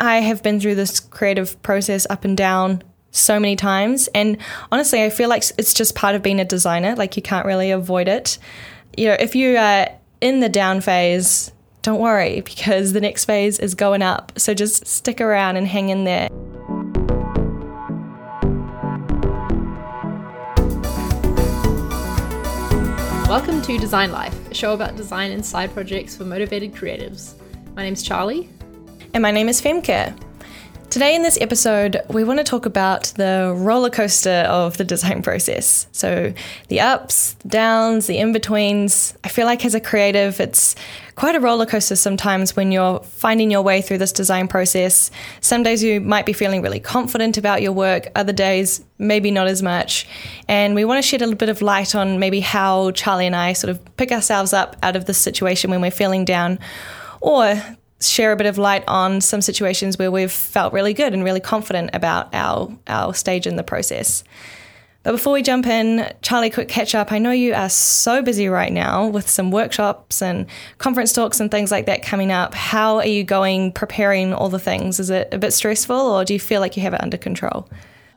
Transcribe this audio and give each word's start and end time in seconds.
I 0.00 0.20
have 0.20 0.42
been 0.42 0.58
through 0.58 0.74
this 0.74 0.98
creative 0.98 1.60
process 1.62 2.06
up 2.10 2.24
and 2.24 2.36
down 2.36 2.82
so 3.12 3.38
many 3.38 3.54
times. 3.54 4.08
And 4.08 4.38
honestly, 4.72 5.04
I 5.04 5.10
feel 5.10 5.28
like 5.28 5.44
it's 5.56 5.72
just 5.72 5.94
part 5.94 6.16
of 6.16 6.22
being 6.22 6.40
a 6.40 6.44
designer. 6.44 6.96
Like 6.96 7.16
you 7.16 7.22
can't 7.22 7.46
really 7.46 7.70
avoid 7.70 8.08
it. 8.08 8.38
You 8.96 9.08
know, 9.08 9.16
if 9.20 9.36
you 9.36 9.56
are 9.56 9.88
in 10.20 10.40
the 10.40 10.48
down 10.48 10.80
phase, 10.80 11.52
don't 11.82 12.00
worry 12.00 12.40
because 12.44 12.92
the 12.92 13.00
next 13.00 13.24
phase 13.24 13.58
is 13.58 13.74
going 13.74 14.02
up. 14.02 14.32
So 14.36 14.52
just 14.52 14.86
stick 14.86 15.20
around 15.20 15.56
and 15.56 15.66
hang 15.66 15.90
in 15.90 16.04
there. 16.04 16.28
Welcome 23.28 23.62
to 23.62 23.78
Design 23.78 24.12
Life, 24.12 24.50
a 24.50 24.54
show 24.54 24.74
about 24.74 24.96
design 24.96 25.32
and 25.32 25.44
side 25.44 25.72
projects 25.72 26.16
for 26.16 26.24
motivated 26.24 26.72
creatives. 26.72 27.34
My 27.74 27.82
name's 27.82 28.02
Charlie. 28.02 28.48
And 29.14 29.22
my 29.22 29.30
name 29.30 29.48
is 29.48 29.62
Femke. 29.62 30.12
Today, 30.90 31.14
in 31.14 31.22
this 31.22 31.40
episode, 31.40 32.00
we 32.08 32.24
want 32.24 32.40
to 32.40 32.44
talk 32.44 32.66
about 32.66 33.04
the 33.14 33.54
roller 33.56 33.88
coaster 33.88 34.44
of 34.48 34.76
the 34.76 34.82
design 34.82 35.22
process. 35.22 35.86
So, 35.92 36.34
the 36.66 36.80
ups, 36.80 37.34
the 37.34 37.48
downs, 37.48 38.08
the 38.08 38.18
in 38.18 38.32
betweens. 38.32 39.16
I 39.22 39.28
feel 39.28 39.46
like 39.46 39.64
as 39.64 39.76
a 39.76 39.80
creative, 39.80 40.40
it's 40.40 40.74
quite 41.14 41.36
a 41.36 41.40
roller 41.40 41.64
coaster 41.64 41.94
sometimes 41.94 42.56
when 42.56 42.72
you're 42.72 42.98
finding 43.04 43.52
your 43.52 43.62
way 43.62 43.82
through 43.82 43.98
this 43.98 44.10
design 44.10 44.48
process. 44.48 45.12
Some 45.40 45.62
days 45.62 45.80
you 45.80 46.00
might 46.00 46.26
be 46.26 46.32
feeling 46.32 46.60
really 46.60 46.80
confident 46.80 47.38
about 47.38 47.62
your 47.62 47.72
work, 47.72 48.08
other 48.16 48.32
days, 48.32 48.84
maybe 48.98 49.30
not 49.30 49.46
as 49.46 49.62
much. 49.62 50.08
And 50.48 50.74
we 50.74 50.84
want 50.84 50.98
to 50.98 51.08
shed 51.08 51.22
a 51.22 51.26
little 51.26 51.38
bit 51.38 51.50
of 51.50 51.62
light 51.62 51.94
on 51.94 52.18
maybe 52.18 52.40
how 52.40 52.90
Charlie 52.90 53.28
and 53.28 53.36
I 53.36 53.52
sort 53.52 53.70
of 53.70 53.96
pick 53.96 54.10
ourselves 54.10 54.52
up 54.52 54.74
out 54.82 54.96
of 54.96 55.04
this 55.04 55.18
situation 55.18 55.70
when 55.70 55.80
we're 55.80 55.92
feeling 55.92 56.24
down. 56.24 56.58
Or 57.20 57.62
share 58.08 58.32
a 58.32 58.36
bit 58.36 58.46
of 58.46 58.58
light 58.58 58.84
on 58.88 59.20
some 59.20 59.40
situations 59.40 59.98
where 59.98 60.10
we've 60.10 60.32
felt 60.32 60.72
really 60.72 60.94
good 60.94 61.12
and 61.12 61.24
really 61.24 61.40
confident 61.40 61.90
about 61.92 62.34
our 62.34 62.76
our 62.86 63.14
stage 63.14 63.46
in 63.46 63.56
the 63.56 63.62
process. 63.62 64.24
But 65.04 65.12
before 65.12 65.34
we 65.34 65.42
jump 65.42 65.66
in, 65.66 66.10
Charlie, 66.22 66.48
quick 66.48 66.68
catch 66.68 66.94
up. 66.94 67.12
I 67.12 67.18
know 67.18 67.30
you 67.30 67.52
are 67.52 67.68
so 67.68 68.22
busy 68.22 68.48
right 68.48 68.72
now 68.72 69.06
with 69.06 69.28
some 69.28 69.50
workshops 69.50 70.22
and 70.22 70.46
conference 70.78 71.12
talks 71.12 71.40
and 71.40 71.50
things 71.50 71.70
like 71.70 71.84
that 71.86 72.02
coming 72.02 72.32
up. 72.32 72.54
How 72.54 72.96
are 72.96 73.06
you 73.06 73.22
going 73.22 73.72
preparing 73.72 74.32
all 74.32 74.48
the 74.48 74.58
things? 74.58 74.98
Is 74.98 75.10
it 75.10 75.28
a 75.30 75.36
bit 75.36 75.52
stressful 75.52 75.94
or 75.94 76.24
do 76.24 76.32
you 76.32 76.40
feel 76.40 76.62
like 76.62 76.74
you 76.78 76.82
have 76.84 76.94
it 76.94 77.02
under 77.02 77.18
control? 77.18 77.68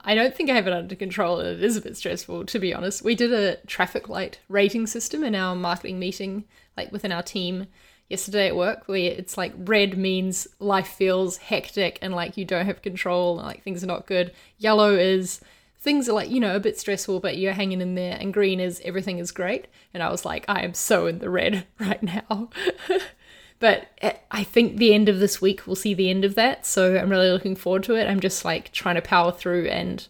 I 0.06 0.16
don't 0.16 0.34
think 0.34 0.50
I 0.50 0.54
have 0.54 0.68
it 0.68 0.72
under 0.72 0.96
control. 0.96 1.42
and 1.42 1.50
It 1.50 1.62
is 1.62 1.76
a 1.76 1.82
bit 1.82 1.98
stressful, 1.98 2.46
to 2.46 2.60
be 2.60 2.74
honest. 2.74 3.04
We 3.04 3.16
did 3.16 3.34
a 3.34 3.58
traffic 3.68 4.08
light 4.08 4.40
rating 4.48 4.88
system 4.88 5.26
in 5.26 5.36
our 5.36 5.54
marketing 5.54 6.00
meeting, 6.00 6.46
like 6.78 6.94
within 6.94 7.12
our 7.12 7.22
team 7.22 7.68
yesterday 8.10 8.48
at 8.48 8.56
work 8.56 8.88
where 8.88 9.12
it's 9.12 9.38
like 9.38 9.54
red 9.58 9.98
means 9.98 10.48
life 10.60 10.88
feels 10.88 11.38
hectic 11.38 12.00
and 12.02 12.14
like 12.14 12.38
you 12.38 12.46
don't 12.46 12.66
have 12.66 12.82
control 12.82 13.38
and 13.38 13.48
like 13.48 13.64
things 13.64 13.84
are 13.84 13.88
not 13.88 14.08
good. 14.08 14.32
Yellow 14.58 14.96
is 14.96 15.42
things 15.80 16.10
are 16.10 16.14
like, 16.14 16.30
you 16.30 16.40
know, 16.40 16.56
a 16.56 16.60
bit 16.60 16.80
stressful, 16.80 17.20
but 17.20 17.38
you're 17.38 17.54
hanging 17.54 17.82
in 17.82 17.96
there. 17.96 18.18
And 18.20 18.34
green 18.34 18.60
is 18.60 18.82
everything 18.84 19.20
is 19.20 19.32
great. 19.32 19.68
And 19.94 20.02
I 20.02 20.10
was 20.10 20.26
like, 20.26 20.46
I 20.48 20.64
am 20.64 20.74
so 20.74 21.08
in 21.08 21.20
the 21.20 21.30
red 21.30 21.66
right 21.80 22.02
now. 22.02 22.50
but 23.60 23.88
eh, 24.02 24.14
I 24.32 24.44
think 24.44 24.78
the 24.78 24.94
end 24.94 25.10
of 25.10 25.20
this 25.20 25.42
week, 25.42 25.66
we'll 25.66 25.76
see 25.76 25.94
the 25.94 26.10
end 26.10 26.26
of 26.26 26.36
that. 26.36 26.66
So 26.66 26.98
I'm 26.98 27.10
really 27.10 27.32
looking 27.32 27.56
forward 27.56 27.84
to 27.84 27.96
it. 27.96 28.08
I'm 28.08 28.20
just 28.20 28.44
like 28.44 28.72
trying 28.72 28.96
to 28.96 29.02
power 29.02 29.32
through 29.32 29.68
and 29.68 30.08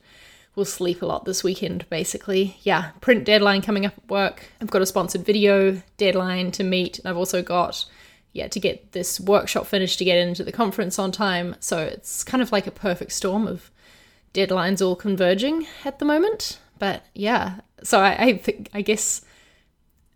will 0.58 0.66
sleep 0.66 1.04
a 1.04 1.06
lot 1.06 1.24
this 1.24 1.44
weekend, 1.44 1.88
basically. 1.90 2.58
Yeah, 2.64 2.92
print 3.00 3.24
deadline 3.24 3.62
coming 3.62 3.86
up 3.86 3.94
at 3.96 4.10
work. 4.10 4.52
I've 4.60 4.72
got 4.72 4.82
a 4.82 4.88
sponsored 4.88 5.24
video 5.24 5.84
deadline 5.98 6.52
to 6.54 6.64
meet. 6.64 6.98
And 6.98 7.08
I've 7.08 7.16
also 7.16 7.44
got, 7.44 7.86
yeah, 8.34 8.48
to 8.48 8.60
get 8.60 8.92
this 8.92 9.20
workshop 9.20 9.68
finished 9.68 10.00
to 10.00 10.06
get 10.06 10.18
into 10.18 10.44
the 10.44 10.52
conference 10.52 10.98
on 10.98 11.12
time. 11.12 11.56
So 11.60 11.78
it's 11.78 12.24
kind 12.24 12.42
of 12.42 12.52
like 12.52 12.66
a 12.66 12.72
perfect 12.72 13.12
storm 13.12 13.48
of 13.48 13.70
deadlines 14.34 14.86
all 14.86 14.96
converging 14.96 15.68
at 15.86 16.00
the 16.00 16.06
moment. 16.06 16.60
But 16.80 17.06
yeah, 17.14 17.62
so 17.84 18.00
I, 18.00 18.16
I 18.18 18.38
think, 18.38 18.70
I 18.74 18.82
guess 18.82 19.22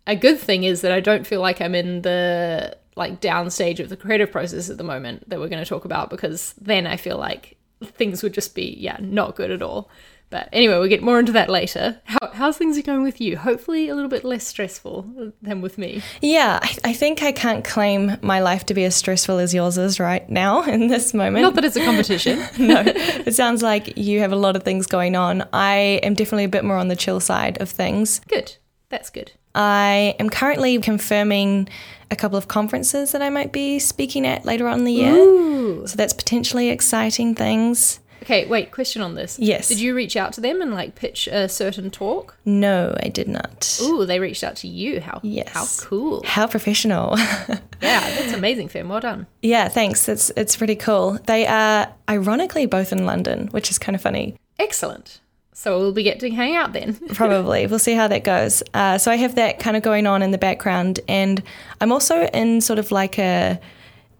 a 0.08 0.16
good 0.16 0.40
thing 0.40 0.64
is 0.64 0.80
that 0.80 0.90
I 0.90 0.98
don't 0.98 1.26
feel 1.26 1.40
like 1.40 1.60
I'm 1.60 1.76
in 1.76 2.02
the 2.02 2.76
like 2.96 3.20
down 3.20 3.48
stage 3.50 3.78
of 3.78 3.88
the 3.88 3.96
creative 3.96 4.30
process 4.30 4.68
at 4.68 4.76
the 4.76 4.84
moment 4.84 5.28
that 5.30 5.38
we're 5.38 5.48
going 5.48 5.62
to 5.62 5.68
talk 5.68 5.84
about 5.84 6.10
because 6.10 6.52
then 6.60 6.86
I 6.86 6.96
feel 6.96 7.16
like 7.16 7.56
things 7.82 8.22
would 8.22 8.34
just 8.34 8.54
be 8.54 8.76
yeah 8.78 8.96
not 9.00 9.34
good 9.34 9.50
at 9.50 9.62
all 9.62 9.90
but 10.32 10.48
anyway, 10.50 10.78
we'll 10.78 10.88
get 10.88 11.02
more 11.02 11.20
into 11.20 11.32
that 11.32 11.50
later. 11.50 12.00
How, 12.04 12.30
how's 12.32 12.56
things 12.56 12.80
going 12.82 13.02
with 13.02 13.20
you? 13.20 13.36
Hopefully, 13.36 13.88
a 13.90 13.94
little 13.94 14.08
bit 14.08 14.24
less 14.24 14.46
stressful 14.46 15.32
than 15.42 15.60
with 15.60 15.76
me. 15.76 16.02
Yeah, 16.22 16.58
I, 16.60 16.76
I, 16.84 16.92
think 16.94 17.22
I 17.22 17.32
can't 17.32 17.64
claim 17.64 18.16
my 18.22 18.40
life 18.40 18.64
to 18.66 18.74
be 18.74 18.82
as 18.84 18.96
stressful 18.96 19.38
as 19.38 19.52
yours 19.52 19.76
is 19.76 20.00
right 20.00 20.28
now 20.30 20.62
in 20.68 20.88
this 20.88 21.12
moment. 21.12 21.42
Not 21.42 21.54
that 21.54 21.64
it's 21.64 21.76
a 21.76 21.84
competition. 21.84 22.38
no, 22.58 22.82
it 22.86 23.34
sounds 23.34 23.62
like 23.62 23.96
you 23.98 24.20
have 24.20 24.32
a 24.32 24.36
lot 24.36 24.56
of 24.56 24.62
things 24.62 24.86
going 24.86 25.14
on. 25.14 25.46
I 25.52 26.00
am 26.02 26.14
definitely 26.14 26.44
a 26.44 26.48
bit 26.48 26.64
more 26.64 26.78
on 26.78 26.88
the 26.88 26.96
chill 26.96 27.20
side 27.20 27.60
of 27.60 27.68
things. 27.68 28.20
Good. 28.26 28.56
That's 28.88 29.10
good. 29.10 29.32
I 29.54 30.16
am 30.18 30.30
currently 30.30 30.78
confirming 30.78 31.68
a 32.10 32.16
couple 32.16 32.38
of 32.38 32.48
conferences 32.48 33.12
that 33.12 33.22
I 33.22 33.30
might 33.30 33.52
be 33.52 33.78
speaking 33.78 34.26
at 34.26 34.44
later 34.44 34.66
on 34.66 34.80
in 34.80 34.84
the 34.84 34.92
year. 34.92 35.14
Ooh. 35.14 35.86
So 35.86 35.96
that's 35.96 36.12
potentially 36.12 36.70
exciting 36.70 37.34
things. 37.34 38.00
Okay, 38.22 38.46
wait, 38.46 38.70
question 38.70 39.02
on 39.02 39.16
this. 39.16 39.36
Yes. 39.38 39.68
Did 39.68 39.80
you 39.80 39.94
reach 39.94 40.16
out 40.16 40.32
to 40.34 40.40
them 40.40 40.62
and 40.62 40.72
like 40.72 40.94
pitch 40.94 41.26
a 41.26 41.48
certain 41.48 41.90
talk? 41.90 42.36
No, 42.44 42.96
I 43.02 43.08
did 43.08 43.26
not. 43.26 43.78
Ooh, 43.82 44.06
they 44.06 44.20
reached 44.20 44.44
out 44.44 44.54
to 44.56 44.68
you. 44.68 45.00
How 45.00 45.20
yes. 45.24 45.48
how 45.48 45.66
cool. 45.84 46.22
How 46.24 46.46
professional. 46.46 47.18
yeah, 47.18 47.58
that's 47.80 48.32
amazing, 48.32 48.68
Fem. 48.68 48.88
Well 48.88 49.00
done. 49.00 49.26
Yeah, 49.42 49.68
thanks. 49.68 50.08
It's 50.08 50.30
it's 50.36 50.56
pretty 50.56 50.76
cool. 50.76 51.18
They 51.26 51.46
are 51.48 51.92
ironically 52.08 52.66
both 52.66 52.92
in 52.92 53.06
London, 53.06 53.48
which 53.48 53.70
is 53.70 53.78
kind 53.78 53.96
of 53.96 54.00
funny. 54.00 54.36
Excellent. 54.58 55.20
So 55.52 55.78
we'll 55.78 55.92
be 55.92 56.04
getting 56.04 56.30
to 56.30 56.36
hang 56.36 56.54
out 56.54 56.72
then. 56.72 56.94
Probably. 57.14 57.66
We'll 57.66 57.78
see 57.80 57.94
how 57.94 58.08
that 58.08 58.24
goes. 58.24 58.62
Uh, 58.72 58.98
so 58.98 59.10
I 59.10 59.16
have 59.16 59.34
that 59.34 59.58
kind 59.58 59.76
of 59.76 59.82
going 59.82 60.06
on 60.06 60.22
in 60.22 60.30
the 60.30 60.38
background, 60.38 61.00
and 61.08 61.42
I'm 61.80 61.90
also 61.90 62.26
in 62.28 62.60
sort 62.60 62.78
of 62.78 62.92
like 62.92 63.18
a 63.18 63.60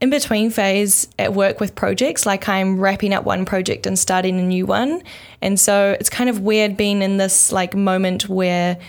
in 0.02 0.10
between 0.10 0.50
phase 0.50 1.06
at 1.16 1.32
work 1.32 1.60
with 1.60 1.76
projects, 1.76 2.26
like 2.26 2.48
I'm 2.48 2.80
wrapping 2.80 3.14
up 3.14 3.24
one 3.24 3.44
project 3.44 3.86
and 3.86 3.96
starting 3.96 4.36
a 4.40 4.42
new 4.42 4.66
one. 4.66 5.00
And 5.40 5.60
so 5.60 5.96
it's 6.00 6.10
kind 6.10 6.28
of 6.28 6.40
weird 6.40 6.76
being 6.76 7.02
in 7.02 7.18
this 7.18 7.52
like 7.52 7.76
moment 7.76 8.28
where 8.28 8.80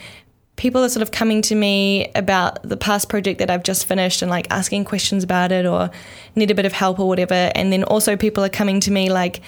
people 0.56 0.84
are 0.84 0.90
sort 0.90 1.04
of 1.04 1.12
coming 1.12 1.44
to 1.44 1.54
me 1.54 2.12
about 2.16 2.68
the 2.68 2.76
past 2.76 3.10
project 3.10 3.38
that 3.38 3.52
I've 3.52 3.62
just 3.62 3.86
finished 3.86 4.24
and 4.24 4.32
like 4.32 4.48
asking 4.50 4.86
questions 4.86 5.24
about 5.24 5.52
it 5.52 5.68
or 5.68 5.92
need 6.36 6.50
a 6.50 6.56
bit 6.56 6.66
of 6.66 6.74
help 6.74 7.00
or 7.00 7.08
whatever. 7.08 7.52
And 7.54 7.72
then 7.72 7.84
also 7.84 8.18
people 8.18 8.44
are 8.44 8.50
coming 8.50 8.80
to 8.80 8.90
me 8.90 9.12
like, 9.12 9.42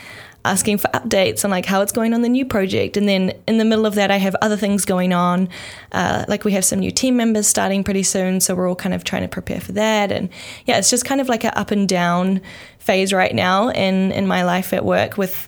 asking 0.46 0.78
for 0.78 0.88
updates 0.90 1.44
on 1.44 1.52
like 1.52 1.66
how 1.66 1.82
it's 1.82 1.92
going 1.92 2.14
on 2.14 2.22
the 2.22 2.30
new 2.30 2.46
project. 2.46 2.98
And 2.98 3.08
then 3.08 3.34
in 3.48 3.58
the 3.58 3.66
middle 3.66 3.86
of 3.86 3.96
that, 3.96 4.12
I 4.12 4.18
have 4.18 4.36
other 4.42 4.58
things 4.58 4.86
going 4.86 5.14
on. 5.14 5.50
Uh, 5.92 6.26
like 6.28 6.46
we 6.46 6.52
have 6.54 6.64
some 6.64 6.80
new 6.80 6.92
team 6.92 7.18
members 7.18 7.48
starting 7.48 7.84
pretty 7.84 8.04
soon, 8.04 8.40
so 8.40 8.56
we're 8.56 8.70
all 8.70 8.76
kind 8.76 8.94
of 8.94 9.04
trying 9.04 9.24
to 9.24 9.28
prepare 9.28 9.60
for 9.60 9.72
that. 9.74 10.12
And 10.12 10.30
yeah, 10.66 10.78
it's 10.78 10.90
just 10.90 11.06
kind 11.06 11.20
of 11.20 11.28
like 11.28 11.44
an 11.44 11.52
up 11.56 11.72
and 11.72 11.88
down 11.88 12.42
phase 12.80 13.12
right 13.12 13.34
now 13.34 13.70
in 13.70 14.12
in 14.12 14.28
my 14.28 14.44
life 14.44 14.72
at 14.74 14.86
work 14.86 15.18
with 15.18 15.48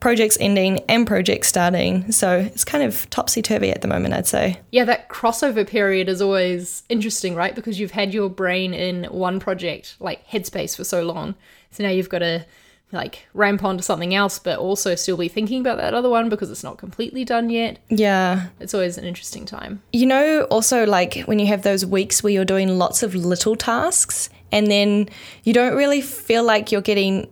projects 0.00 0.38
ending 0.40 0.78
and 0.88 1.06
projects 1.06 1.48
starting. 1.48 2.10
So 2.12 2.38
it's 2.38 2.64
kind 2.64 2.84
of 2.84 3.08
topsy 3.10 3.42
turvy 3.42 3.70
at 3.70 3.82
the 3.82 3.88
moment, 3.88 4.14
I'd 4.14 4.26
say. 4.26 4.60
Yeah, 4.70 4.84
that 4.84 5.08
crossover 5.08 5.66
period 5.66 6.08
is 6.08 6.22
always 6.22 6.84
interesting, 6.88 7.34
right? 7.34 7.54
Because 7.54 7.80
you've 7.80 7.90
had 7.90 8.14
your 8.14 8.30
brain 8.30 8.74
in 8.74 9.04
one 9.04 9.40
project, 9.40 9.96
like 9.98 10.26
Headspace, 10.28 10.76
for 10.76 10.84
so 10.84 11.02
long. 11.02 11.34
So 11.70 11.82
now 11.82 11.90
you've 11.90 12.08
got 12.08 12.20
to 12.20 12.46
like 12.90 13.26
ramp 13.34 13.62
onto 13.64 13.82
something 13.82 14.14
else, 14.14 14.38
but 14.38 14.58
also 14.58 14.94
still 14.94 15.16
be 15.16 15.28
thinking 15.28 15.60
about 15.60 15.76
that 15.76 15.94
other 15.94 16.08
one 16.08 16.28
because 16.28 16.50
it's 16.50 16.64
not 16.64 16.78
completely 16.78 17.24
done 17.24 17.50
yet. 17.50 17.78
Yeah. 17.88 18.46
It's 18.60 18.74
always 18.74 18.96
an 18.96 19.04
interesting 19.04 19.44
time. 19.44 19.82
You 19.92 20.06
know, 20.06 20.42
also 20.44 20.86
like 20.86 21.20
when 21.26 21.38
you 21.38 21.46
have 21.48 21.62
those 21.62 21.84
weeks 21.84 22.22
where 22.22 22.32
you're 22.32 22.44
doing 22.44 22.78
lots 22.78 23.02
of 23.02 23.14
little 23.14 23.56
tasks 23.56 24.30
and 24.50 24.68
then 24.68 25.08
you 25.44 25.52
don't 25.52 25.76
really 25.76 26.00
feel 26.00 26.44
like 26.44 26.72
you're 26.72 26.80
getting 26.80 27.28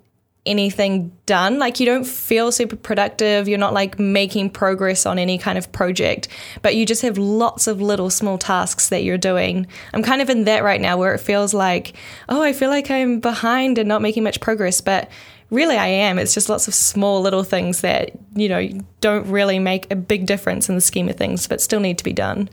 anything 0.47 1.11
done. 1.27 1.59
Like 1.59 1.81
you 1.81 1.87
don't 1.87 2.07
feel 2.07 2.53
super 2.53 2.77
productive. 2.77 3.49
You're 3.49 3.59
not 3.59 3.75
like 3.75 3.99
making 3.99 4.51
progress 4.51 5.05
on 5.05 5.19
any 5.19 5.39
kind 5.39 5.59
of 5.59 5.71
project, 5.73 6.29
but 6.63 6.77
you 6.77 6.87
just 6.87 7.03
have 7.03 7.19
lots 7.19 7.67
of 7.67 7.81
little 7.81 8.11
small 8.11 8.39
tasks 8.39 8.89
that 8.91 9.03
you're 9.03 9.19
doing. 9.19 9.67
I'm 9.93 10.03
kind 10.03 10.23
of 10.23 10.31
in 10.31 10.45
that 10.45 10.63
right 10.63 10.81
now 10.81 10.97
where 10.97 11.15
it 11.15 11.19
feels 11.19 11.53
like, 11.53 11.95
oh, 12.29 12.43
I 12.43 12.53
feel 12.53 12.71
like 12.71 12.91
I'm 12.91 13.21
behind 13.21 13.79
and 13.79 13.89
not 13.89 14.03
making 14.03 14.23
much 14.23 14.41
progress. 14.41 14.81
But 14.81 15.11
really 15.51 15.77
I 15.77 15.87
am. 15.87 16.19
It's 16.19 16.35
just 16.35 16.49
lots 16.49 16.69
of 16.69 16.75
small 16.75 17.21
little 17.21 17.45
things 17.45 17.81
that, 17.81 18.11
you 18.35 18.49
know, 18.49 18.69
don't 19.01 19.27
really 19.29 19.59
make 19.59 19.91
a 19.91 19.97
big 19.97 20.27
difference 20.27 20.69
in 20.69 20.75
the 20.75 20.81
scheme 20.81 21.09
of 21.09 21.17
things, 21.17 21.47
but 21.47 21.61
still 21.61 21.81
need 21.81 21.99
to 21.99 22.05
be 22.05 22.13
done. 22.13 22.49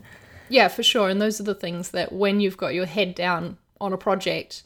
Yeah, 0.48 0.68
for 0.68 0.82
sure. 0.82 1.08
And 1.08 1.20
those 1.20 1.40
are 1.40 1.44
the 1.44 1.54
things 1.54 1.90
that 1.90 2.12
when 2.12 2.40
you've 2.40 2.56
got 2.56 2.74
your 2.74 2.86
head 2.86 3.14
down 3.14 3.56
on 3.80 3.92
a 3.92 3.98
project, 3.98 4.62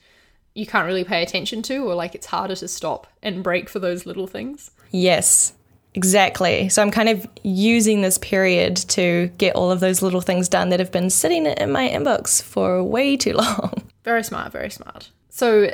you 0.55 0.67
can't 0.67 0.87
really 0.87 1.05
pay 1.05 1.23
attention 1.23 1.63
to, 1.63 1.79
or 1.79 1.95
like 1.95 2.15
it's 2.15 2.27
harder 2.27 2.57
to 2.57 2.69
stop 2.69 3.07
and 3.23 3.43
break 3.43 3.69
for 3.69 3.79
those 3.79 4.05
little 4.05 4.27
things. 4.27 4.71
Yes, 4.91 5.53
exactly. 5.95 6.69
So 6.69 6.83
I'm 6.83 6.91
kind 6.91 7.09
of 7.09 7.27
using 7.43 8.03
this 8.03 8.19
period 8.19 8.77
to 8.89 9.31
get 9.39 9.55
all 9.55 9.71
of 9.71 9.81
those 9.81 10.03
little 10.03 10.21
things 10.21 10.49
done 10.49 10.69
that 10.71 10.81
have 10.81 10.93
been 10.93 11.11
sitting 11.11 11.47
in 11.47 11.73
my 11.73 11.89
inbox 11.89 12.43
for 12.43 12.83
way 12.83 13.17
too 13.17 13.33
long. 13.35 13.83
Very 14.05 14.25
smart, 14.25 14.53
very 14.53 14.71
smart. 14.71 15.11
So 15.29 15.73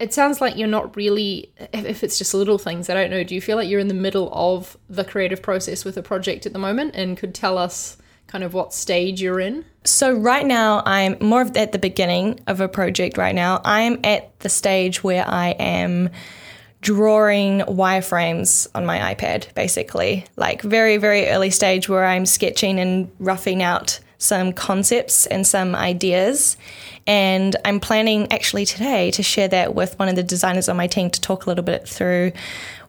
it 0.00 0.14
sounds 0.14 0.40
like 0.40 0.56
you're 0.56 0.66
not 0.66 0.96
really 0.96 1.52
if, 1.72 2.02
it's 2.02 2.18
just 2.18 2.34
little 2.34 2.58
things 2.58 2.88
i 2.88 2.94
don't 2.94 3.10
know 3.10 3.22
do 3.22 3.34
you 3.34 3.40
feel 3.40 3.56
like 3.56 3.68
you're 3.68 3.80
in 3.80 3.88
the 3.88 3.94
middle 3.94 4.30
of 4.32 4.76
the 4.88 5.04
creative 5.04 5.42
process 5.42 5.84
with 5.84 5.96
a 5.96 6.02
project 6.02 6.46
at 6.46 6.52
the 6.52 6.58
moment 6.58 6.94
and 6.96 7.16
could 7.16 7.34
tell 7.34 7.56
us 7.58 7.96
kind 8.26 8.42
of 8.44 8.54
what 8.54 8.72
stage 8.72 9.20
you're 9.20 9.40
in 9.40 9.64
So 9.84 10.12
right 10.12 10.46
now 10.46 10.82
I'm 10.86 11.16
more 11.20 11.42
of 11.42 11.56
at 11.56 11.72
the 11.72 11.78
beginning 11.78 12.38
of 12.46 12.60
a 12.60 12.68
project 12.68 13.18
right 13.18 13.34
now. 13.34 13.60
I'm 13.64 13.98
at 14.04 14.38
the 14.40 14.48
stage 14.48 15.02
where 15.02 15.26
I 15.26 15.48
am 15.58 16.10
drawing 16.80 17.60
wireframes 17.60 18.68
on 18.74 18.86
my 18.86 19.14
iPad 19.14 19.52
basically. 19.54 20.26
Like 20.36 20.62
very 20.62 20.96
very 20.96 21.28
early 21.28 21.50
stage 21.50 21.88
where 21.88 22.04
I'm 22.04 22.24
sketching 22.24 22.78
and 22.78 23.10
roughing 23.18 23.62
out 23.62 23.98
some 24.20 24.52
concepts 24.52 25.26
and 25.26 25.46
some 25.46 25.74
ideas. 25.74 26.56
And 27.06 27.56
I'm 27.64 27.80
planning 27.80 28.30
actually 28.30 28.66
today 28.66 29.10
to 29.12 29.22
share 29.22 29.48
that 29.48 29.74
with 29.74 29.98
one 29.98 30.08
of 30.08 30.14
the 30.14 30.22
designers 30.22 30.68
on 30.68 30.76
my 30.76 30.86
team 30.86 31.10
to 31.10 31.20
talk 31.20 31.46
a 31.46 31.48
little 31.48 31.64
bit 31.64 31.88
through 31.88 32.32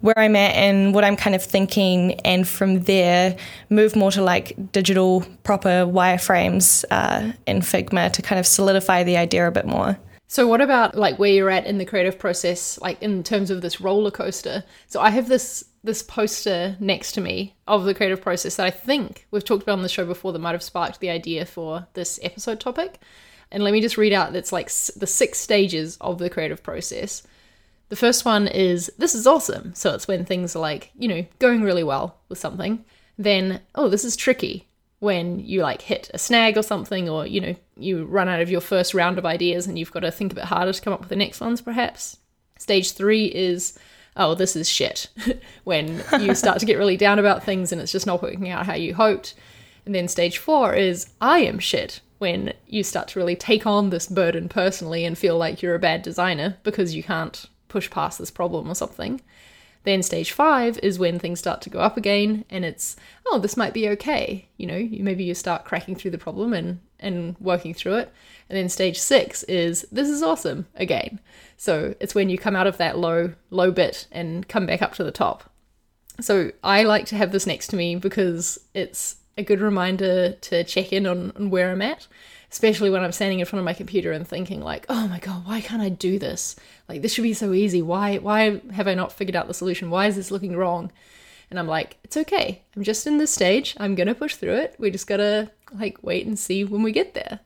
where 0.02 0.18
I'm 0.20 0.36
at 0.36 0.56
and 0.56 0.94
what 0.94 1.04
I'm 1.04 1.16
kind 1.16 1.36
of 1.36 1.44
thinking, 1.44 2.14
and 2.22 2.48
from 2.48 2.82
there 2.82 3.38
move 3.70 3.96
more 3.96 4.12
to 4.12 4.22
like 4.22 4.72
digital 4.72 5.26
proper 5.44 5.86
wireframes 5.86 6.84
uh, 6.92 7.32
in 7.48 7.62
Figma 7.62 8.12
to 8.14 8.22
kind 8.22 8.40
of 8.40 8.46
solidify 8.46 9.04
the 9.04 9.18
idea 9.18 9.48
a 9.48 9.52
bit 9.52 9.66
more. 9.66 9.98
So 10.32 10.48
what 10.48 10.62
about 10.62 10.96
like 10.96 11.20
where 11.20 11.30
you're 11.30 11.50
at 11.50 11.66
in 11.66 11.78
the 11.78 11.84
creative 11.84 12.18
process, 12.18 12.80
like 12.80 13.02
in 13.02 13.22
terms 13.22 13.52
of 13.52 13.62
this 13.62 13.82
roller 13.82 14.12
coaster? 14.12 14.64
So 14.88 15.02
I 15.02 15.10
have 15.10 15.28
this 15.28 15.66
this 15.84 16.02
poster 16.02 16.78
next 16.80 17.12
to 17.14 17.22
me 17.22 17.54
of 17.68 17.84
the 17.84 17.94
creative 17.94 18.22
process 18.22 18.56
that 18.56 18.66
I 18.66 18.70
think 18.70 19.28
we've 19.32 19.44
talked 19.44 19.64
about 19.64 19.74
on 19.74 19.82
the 19.82 19.90
show 19.90 20.06
before 20.06 20.32
that 20.32 20.40
might 20.40 20.54
have 20.54 20.64
sparked 20.64 21.02
the 21.02 21.10
idea 21.10 21.46
for 21.46 21.86
this 21.96 22.18
episode 22.24 22.62
topic. 22.62 23.02
And 23.52 23.62
let 23.62 23.74
me 23.74 23.82
just 23.82 23.98
read 23.98 24.14
out 24.14 24.32
that's 24.32 24.54
like 24.54 24.68
s- 24.68 24.90
the 24.96 25.06
six 25.06 25.38
stages 25.38 25.98
of 26.00 26.18
the 26.18 26.30
creative 26.30 26.64
process. 26.64 27.24
The 27.90 27.98
first 27.98 28.24
one 28.24 28.48
is 28.48 28.90
this 28.98 29.14
is 29.14 29.28
awesome. 29.28 29.76
So 29.76 29.94
it's 29.94 30.08
when 30.08 30.24
things 30.24 30.56
are 30.56 30.60
like, 30.60 30.92
you 30.98 31.10
know, 31.10 31.26
going 31.40 31.62
really 31.62 31.84
well 31.84 32.16
with 32.30 32.40
something. 32.40 32.86
Then, 33.18 33.60
oh, 33.76 33.90
this 33.90 34.06
is 34.06 34.16
tricky 34.16 34.70
when 35.02 35.40
you 35.40 35.64
like 35.64 35.82
hit 35.82 36.12
a 36.14 36.20
snag 36.20 36.56
or 36.56 36.62
something, 36.62 37.10
or, 37.10 37.26
you 37.26 37.42
know, 37.42 37.56
you 37.76 38.06
run 38.06 38.30
out 38.30 38.40
of 38.40 38.52
your 38.52 38.62
first 38.62 38.94
round 38.94 39.18
of 39.18 39.26
ideas 39.26 39.66
and 39.66 39.78
you've 39.78 39.92
got 39.92 40.02
to 40.02 40.12
think 40.12 40.32
a 40.32 40.36
bit 40.36 40.44
harder 40.44 40.72
to 40.72 40.82
come 40.82 40.94
up 40.94 41.00
with 41.00 41.10
the 41.10 41.16
next 41.16 41.42
ones, 41.42 41.60
perhaps. 41.60 42.18
Stage 42.60 42.92
three 42.92 43.26
is, 43.26 43.80
oh, 44.16 44.36
this 44.36 44.56
is 44.56 44.70
shit. 44.70 45.10
when 45.64 46.04
you 46.20 46.36
start 46.36 46.60
to 46.60 46.68
get 46.68 46.78
really 46.78 46.98
down 46.98 47.18
about 47.18 47.44
things 47.44 47.72
and 47.72 47.82
it's 47.82 47.92
just 47.92 48.06
not 48.06 48.22
working 48.22 48.48
out 48.50 48.68
how 48.68 48.76
you 48.76 48.94
hoped. 48.94 49.34
And 49.88 49.96
then 49.96 50.08
stage 50.08 50.38
four 50.38 50.76
is, 50.76 51.10
I 51.20 51.40
am 51.40 51.58
shit. 51.58 52.02
When 52.20 52.54
you 52.68 52.84
start 52.84 53.08
to 53.10 53.20
really 53.20 53.36
take 53.36 53.66
on 53.66 53.90
this 53.90 54.06
burden 54.06 54.50
personally 54.50 55.04
and 55.04 55.18
feel 55.18 55.36
like 55.36 55.64
you're 55.64 55.74
a 55.74 55.80
bad 55.80 56.04
designer 56.04 56.58
because 56.62 56.94
you 56.94 57.02
can't 57.02 57.48
push 57.70 57.90
past 57.90 58.20
this 58.20 58.30
problem 58.30 58.70
or 58.70 58.76
something. 58.76 59.20
Then 59.84 60.04
stage 60.04 60.32
five 60.32 60.78
is 60.80 61.00
when 61.00 61.18
things 61.18 61.40
start 61.40 61.62
to 61.62 61.70
go 61.70 61.80
up 61.80 61.98
again 61.98 62.46
and 62.50 62.64
it's, 62.64 62.96
oh, 63.26 63.40
this 63.40 63.58
might 63.58 63.74
be 63.74 63.90
okay. 63.90 64.48
You 64.58 64.68
know, 64.68 64.88
maybe 64.92 65.24
you 65.24 65.34
start 65.34 65.66
cracking 65.66 65.96
through 65.96 66.12
the 66.12 66.18
problem 66.18 66.54
and, 66.54 66.80
and 67.00 67.36
working 67.40 67.74
through 67.74 67.96
it. 67.96 68.14
And 68.50 68.58
then 68.58 68.70
stage 68.70 69.00
six 69.00 69.44
is, 69.44 69.88
this 69.92 70.08
is 70.08 70.22
awesome 70.22 70.68
again. 70.76 71.20
So 71.58 71.96
it's 72.00 72.14
when 72.14 72.30
you 72.30 72.38
come 72.38 72.56
out 72.56 72.68
of 72.68 72.78
that 72.78 72.98
low, 72.98 73.34
low 73.50 73.72
bit 73.72 74.08
and 74.12 74.48
come 74.48 74.66
back 74.66 74.82
up 74.82 74.94
to 74.96 75.04
the 75.04 75.12
top. 75.12 75.50
So 76.20 76.52
I 76.64 76.84
like 76.84 77.06
to 77.08 77.16
have 77.16 77.32
this 77.32 77.48
next 77.48 77.68
to 77.68 77.76
me 77.76 77.96
because 77.96 78.60
it's 78.74 79.16
a 79.38 79.44
good 79.44 79.62
reminder 79.62 80.34
to 80.34 80.64
check 80.64 80.94
in 80.94 81.08
on, 81.08 81.32
on 81.36 81.50
where 81.50 81.72
I'm 81.72 81.82
at, 81.82 82.08
especially 82.52 82.90
when 82.90 83.04
I'm 83.04 83.14
standing 83.14 83.40
in 83.40 83.46
front 83.46 83.62
of 83.62 83.66
my 83.66 83.74
computer 83.74 84.12
and 84.12 84.28
thinking 84.28 84.62
like, 84.62 84.86
oh 84.90 85.08
my 85.08 85.20
god, 85.20 85.48
why 85.48 85.62
can't 85.62 85.82
I 85.82 85.90
do 85.90 86.20
this? 86.20 86.56
Like 86.90 87.02
this 87.02 87.14
should 87.14 87.24
be 87.24 87.34
so 87.34 87.54
easy. 87.54 87.82
Why 87.82 88.18
why 88.18 88.62
have 88.74 88.88
I 88.88 88.94
not 88.94 89.14
figured 89.14 89.36
out 89.36 89.48
the 89.48 89.54
solution? 89.54 89.90
Why 89.90 90.08
is 90.08 90.16
this 90.16 90.32
looking 90.32 90.58
wrong? 90.58 90.92
And 91.50 91.60
I'm 91.60 91.68
like, 91.68 91.98
it's 92.04 92.18
okay. 92.18 92.62
I'm 92.76 92.84
just 92.84 93.08
in 93.08 93.18
this 93.18 93.32
stage. 93.32 93.76
I'm 93.78 93.96
gonna 93.96 94.16
push 94.16 94.36
through 94.36 94.56
it. 94.56 94.76
We 94.78 94.92
just 94.92 95.08
gotta 95.08 95.52
like 95.74 95.98
wait 96.02 96.26
and 96.26 96.38
see 96.38 96.64
when 96.64 96.84
we 96.84 96.92
get 96.92 97.14
there. 97.14 97.40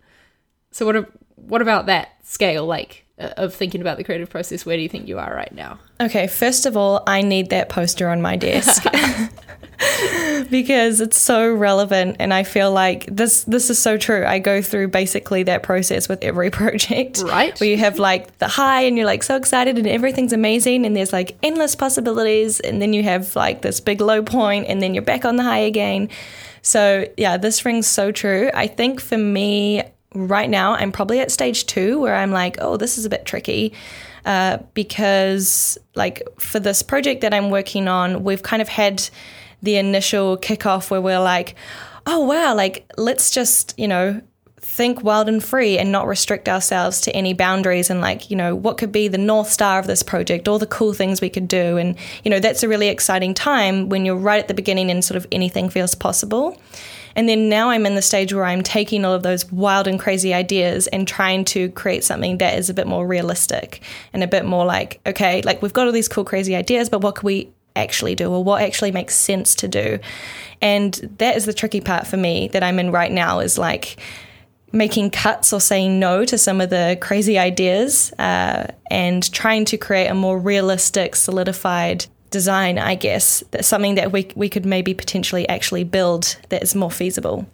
So 0.71 0.85
what 0.85 1.11
what 1.35 1.61
about 1.61 1.85
that 1.85 2.25
scale 2.25 2.65
like 2.65 3.04
Uh, 3.17 3.29
of 3.37 3.53
thinking 3.53 3.79
about 3.79 3.95
the 3.95 4.03
creative 4.03 4.29
process? 4.29 4.65
Where 4.65 4.75
do 4.75 4.83
you 4.83 4.89
think 4.89 5.07
you 5.07 5.19
are 5.19 5.33
right 5.33 5.53
now? 5.53 5.79
Okay, 6.01 6.27
first 6.27 6.65
of 6.65 6.75
all, 6.75 7.01
I 7.07 7.21
need 7.21 7.49
that 7.51 7.69
poster 7.69 8.09
on 8.09 8.21
my 8.21 8.35
desk. 8.35 8.83
because 10.49 11.01
it's 11.01 11.17
so 11.17 11.53
relevant 11.53 12.17
and 12.19 12.33
I 12.33 12.43
feel 12.43 12.71
like 12.71 13.05
this 13.07 13.43
this 13.43 13.69
is 13.69 13.79
so 13.79 13.97
true. 13.97 14.25
I 14.25 14.39
go 14.39 14.61
through 14.61 14.89
basically 14.89 15.43
that 15.43 15.63
process 15.63 16.07
with 16.07 16.23
every 16.23 16.49
project. 16.51 17.21
Right. 17.25 17.59
Where 17.59 17.69
you 17.69 17.77
have 17.77 17.99
like 17.99 18.37
the 18.39 18.47
high 18.47 18.81
and 18.81 18.97
you're 18.97 19.05
like 19.05 19.23
so 19.23 19.35
excited 19.35 19.77
and 19.77 19.87
everything's 19.87 20.33
amazing 20.33 20.85
and 20.85 20.95
there's 20.95 21.13
like 21.13 21.37
endless 21.43 21.75
possibilities 21.75 22.59
and 22.59 22.81
then 22.81 22.93
you 22.93 23.03
have 23.03 23.35
like 23.35 23.61
this 23.61 23.79
big 23.79 24.01
low 24.01 24.23
point 24.23 24.67
and 24.67 24.81
then 24.81 24.93
you're 24.93 25.03
back 25.03 25.25
on 25.25 25.35
the 25.35 25.43
high 25.43 25.59
again. 25.59 26.09
So, 26.61 27.07
yeah, 27.15 27.37
this 27.37 27.63
rings 27.63 27.85
so 27.85 28.11
true. 28.11 28.49
I 28.53 28.65
think 28.65 28.99
for 28.99 29.19
me 29.19 29.83
right 30.15 30.49
now 30.49 30.73
I'm 30.73 30.91
probably 30.91 31.19
at 31.19 31.31
stage 31.31 31.65
2 31.67 31.99
where 31.99 32.15
I'm 32.15 32.31
like, 32.31 32.57
"Oh, 32.59 32.77
this 32.77 32.97
is 32.97 33.05
a 33.05 33.09
bit 33.09 33.25
tricky." 33.25 33.73
Uh, 34.25 34.57
because 34.73 35.77
like 35.93 36.23
for 36.39 36.59
this 36.59 36.81
project 36.81 37.21
that 37.21 37.33
I'm 37.33 37.51
working 37.51 37.87
on, 37.87 38.23
we've 38.23 38.41
kind 38.41 38.61
of 38.61 38.67
had 38.67 39.07
the 39.61 39.75
initial 39.75 40.37
kickoff 40.37 40.89
where 40.89 41.01
we're 41.01 41.19
like, 41.19 41.55
oh 42.07 42.19
wow, 42.19 42.55
like 42.55 42.91
let's 42.97 43.29
just, 43.29 43.73
you 43.77 43.87
know, 43.87 44.21
think 44.59 45.03
wild 45.03 45.29
and 45.29 45.43
free 45.43 45.77
and 45.77 45.91
not 45.91 46.07
restrict 46.07 46.49
ourselves 46.49 47.01
to 47.01 47.15
any 47.15 47.33
boundaries 47.33 47.89
and 47.89 48.01
like, 48.01 48.31
you 48.31 48.35
know, 48.35 48.55
what 48.55 48.77
could 48.77 48.91
be 48.91 49.07
the 49.07 49.17
north 49.17 49.49
star 49.49 49.79
of 49.79 49.87
this 49.87 50.01
project, 50.01 50.47
all 50.47 50.59
the 50.59 50.65
cool 50.65 50.93
things 50.93 51.21
we 51.21 51.29
could 51.29 51.47
do. 51.47 51.77
And, 51.77 51.95
you 52.23 52.31
know, 52.31 52.39
that's 52.39 52.63
a 52.63 52.67
really 52.67 52.87
exciting 52.87 53.33
time 53.33 53.89
when 53.89 54.05
you're 54.05 54.15
right 54.15 54.39
at 54.39 54.47
the 54.47 54.53
beginning 54.53 54.89
and 54.89 55.05
sort 55.05 55.17
of 55.17 55.27
anything 55.31 55.69
feels 55.69 55.93
possible. 55.93 56.59
And 57.15 57.29
then 57.29 57.49
now 57.49 57.69
I'm 57.69 57.85
in 57.85 57.95
the 57.95 58.01
stage 58.01 58.33
where 58.33 58.45
I'm 58.45 58.61
taking 58.61 59.05
all 59.05 59.13
of 59.13 59.23
those 59.23 59.49
wild 59.51 59.87
and 59.87 59.99
crazy 59.99 60.33
ideas 60.33 60.87
and 60.87 61.07
trying 61.07 61.45
to 61.45 61.69
create 61.69 62.03
something 62.03 62.37
that 62.39 62.57
is 62.57 62.69
a 62.69 62.73
bit 62.73 62.87
more 62.87 63.07
realistic 63.07 63.81
and 64.13 64.23
a 64.23 64.27
bit 64.27 64.45
more 64.45 64.65
like, 64.65 64.99
okay, 65.05 65.41
like 65.43 65.61
we've 65.61 65.73
got 65.73 65.87
all 65.87 65.93
these 65.93 66.07
cool, 66.09 66.25
crazy 66.25 66.55
ideas, 66.55 66.89
but 66.89 67.01
what 67.01 67.15
can 67.15 67.25
we 67.25 67.49
actually 67.75 68.15
do 68.15 68.31
or 68.31 68.43
what 68.43 68.61
actually 68.61 68.91
makes 68.91 69.15
sense 69.15 69.55
to 69.55 69.67
do? 69.67 69.99
And 70.61 70.93
that 71.17 71.35
is 71.35 71.45
the 71.45 71.53
tricky 71.53 71.81
part 71.81 72.07
for 72.07 72.17
me 72.17 72.49
that 72.49 72.63
I'm 72.63 72.79
in 72.79 72.91
right 72.91 73.11
now 73.11 73.39
is 73.39 73.57
like, 73.57 73.97
making 74.71 75.09
cuts 75.09 75.53
or 75.53 75.61
saying 75.61 75.99
no 75.99 76.25
to 76.25 76.37
some 76.37 76.59
of 76.59 76.69
the 76.69 76.97
crazy 76.99 77.39
ideas 77.39 78.11
uh, 78.19 78.67
and 78.91 79.31
trying 79.31 79.63
to 79.63 79.77
create 79.77 80.07
a 80.07 80.13
more 80.13 80.37
realistic, 80.37 81.15
solidified 81.15 82.05
design, 82.35 82.77
I 82.77 82.95
guess, 82.95 83.45
that's 83.51 83.65
something 83.65 83.95
that 83.95 84.11
we, 84.11 84.27
we 84.35 84.49
could 84.49 84.65
maybe 84.65 84.93
potentially 84.93 85.47
actually 85.47 85.85
build 85.85 86.35
that 86.49 86.61
is 86.61 86.75
more 86.75 86.91
feasible. 86.91 87.47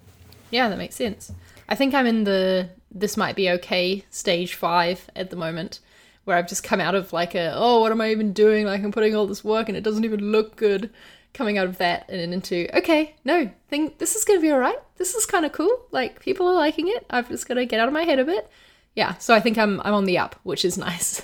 Yeah, 0.50 0.70
that 0.70 0.80
makes 0.80 0.96
sense. 0.96 1.32
I 1.70 1.76
think 1.76 1.94
I'm 1.94 2.08
in 2.08 2.24
the 2.24 2.68
this 2.90 3.16
might 3.16 3.36
be 3.36 3.48
okay 3.52 4.04
stage 4.10 4.56
five 4.56 5.08
at 5.16 5.30
the 5.30 5.36
moment, 5.36 5.82
where 6.24 6.36
I've 6.36 6.50
just 6.50 6.64
come 6.64 6.82
out 6.82 6.96
of 6.96 7.14
like 7.14 7.36
a 7.36 7.54
oh 7.56 7.80
what 7.80 7.92
am 7.92 8.02
I 8.02 8.10
even 8.10 8.34
doing? 8.34 8.66
Like 8.66 8.84
I'm 8.84 8.92
putting 8.92 9.16
all 9.16 9.28
this 9.28 9.44
work 9.44 9.70
and 9.70 9.78
it 9.78 9.84
doesn't 9.84 10.04
even 10.04 10.32
look 10.32 10.56
good. 10.56 10.90
Coming 11.36 11.60
out 11.60 11.68
of 11.68 11.78
that 11.78 12.10
and 12.10 12.34
into 12.34 12.68
okay, 12.76 13.16
no, 13.24 13.52
think 13.70 14.00
this 14.00 14.16
is 14.16 14.26
gonna 14.26 14.42
be 14.42 14.52
alright. 14.52 14.80
This 14.98 15.14
is 15.14 15.28
kind 15.28 15.46
of 15.46 15.52
cool. 15.52 15.86
Like 15.92 16.20
people 16.20 16.48
are 16.48 16.56
liking 16.56 16.88
it. 16.88 17.06
I've 17.12 17.30
just 17.30 17.48
got 17.48 17.54
to 17.54 17.68
get 17.68 17.80
out 17.80 17.88
of 17.88 17.94
my 17.94 18.04
head 18.04 18.18
a 18.18 18.26
bit. 18.26 18.50
Yeah, 18.96 19.16
so 19.20 19.36
I 19.36 19.42
think 19.42 19.60
I'm 19.60 19.80
I'm 19.82 19.94
on 19.94 20.06
the 20.06 20.18
up, 20.18 20.38
which 20.42 20.66
is 20.66 20.76
nice. 20.90 21.22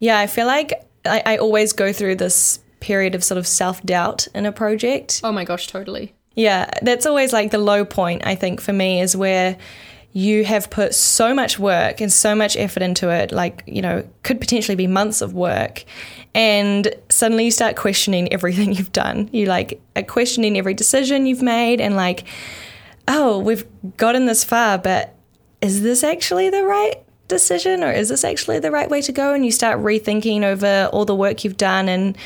Yeah, 0.00 0.18
I 0.18 0.26
feel 0.26 0.46
like 0.46 0.72
I, 1.06 1.22
I 1.24 1.36
always 1.38 1.72
go 1.72 1.92
through 1.92 2.16
this 2.16 2.60
period 2.80 3.14
of 3.14 3.24
sort 3.24 3.38
of 3.38 3.46
self 3.46 3.82
doubt 3.82 4.28
in 4.34 4.46
a 4.46 4.52
project. 4.52 5.20
oh 5.24 5.32
my 5.32 5.44
gosh, 5.44 5.66
totally. 5.66 6.14
Yeah, 6.34 6.68
that's 6.82 7.06
always 7.06 7.32
like 7.32 7.50
the 7.50 7.58
low 7.58 7.84
point, 7.84 8.26
I 8.26 8.34
think, 8.34 8.60
for 8.60 8.72
me, 8.72 9.00
is 9.00 9.16
where 9.16 9.56
you 10.12 10.44
have 10.44 10.70
put 10.70 10.94
so 10.94 11.34
much 11.34 11.58
work 11.58 12.00
and 12.00 12.12
so 12.12 12.34
much 12.34 12.56
effort 12.56 12.82
into 12.82 13.10
it, 13.10 13.32
like, 13.32 13.62
you 13.66 13.82
know, 13.82 14.02
could 14.22 14.40
potentially 14.40 14.74
be 14.74 14.86
months 14.86 15.20
of 15.20 15.34
work. 15.34 15.84
And 16.34 16.94
suddenly 17.10 17.44
you 17.44 17.50
start 17.50 17.76
questioning 17.76 18.32
everything 18.32 18.72
you've 18.74 18.92
done. 18.92 19.28
You 19.32 19.46
like 19.46 19.80
are 19.94 20.02
questioning 20.02 20.56
every 20.56 20.74
decision 20.74 21.26
you've 21.26 21.42
made 21.42 21.80
and 21.80 21.96
like, 21.96 22.24
oh, 23.08 23.38
we've 23.38 23.66
gotten 23.96 24.26
this 24.26 24.42
far, 24.42 24.78
but 24.78 25.14
is 25.60 25.82
this 25.82 26.02
actually 26.04 26.50
the 26.50 26.64
right 26.64 27.02
decision 27.28 27.82
or 27.82 27.92
is 27.92 28.08
this 28.08 28.24
actually 28.24 28.58
the 28.58 28.70
right 28.70 28.88
way 28.88 29.02
to 29.02 29.12
go? 29.12 29.34
And 29.34 29.44
you 29.44 29.52
start 29.52 29.78
rethinking 29.80 30.42
over 30.42 30.88
all 30.92 31.04
the 31.04 31.14
work 31.14 31.44
you've 31.44 31.56
done 31.56 31.88
and 31.88 32.16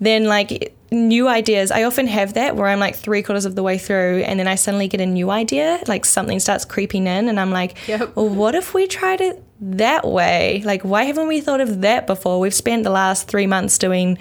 then 0.00 0.24
like 0.24 0.74
new 0.90 1.28
ideas. 1.28 1.70
I 1.70 1.84
often 1.84 2.06
have 2.06 2.34
that 2.34 2.56
where 2.56 2.68
I'm 2.68 2.78
like 2.78 2.94
three 2.96 3.22
quarters 3.22 3.44
of 3.44 3.54
the 3.54 3.62
way 3.62 3.78
through 3.78 4.22
and 4.26 4.38
then 4.38 4.46
I 4.46 4.54
suddenly 4.54 4.86
get 4.88 5.00
a 5.00 5.06
new 5.06 5.30
idea, 5.30 5.80
like 5.88 6.04
something 6.04 6.38
starts 6.40 6.64
creeping 6.64 7.06
in 7.06 7.28
and 7.28 7.40
I'm 7.40 7.50
like, 7.50 7.76
Yep. 7.88 8.14
well, 8.16 8.28
what 8.28 8.54
if 8.54 8.74
we 8.74 8.86
tried 8.86 9.20
it 9.20 9.42
that 9.60 10.06
way? 10.06 10.62
Like, 10.64 10.82
why 10.82 11.04
haven't 11.04 11.26
we 11.26 11.40
thought 11.40 11.60
of 11.60 11.80
that 11.80 12.06
before? 12.06 12.38
We've 12.38 12.54
spent 12.54 12.84
the 12.84 12.90
last 12.90 13.28
three 13.28 13.46
months 13.46 13.78
doing 13.78 14.18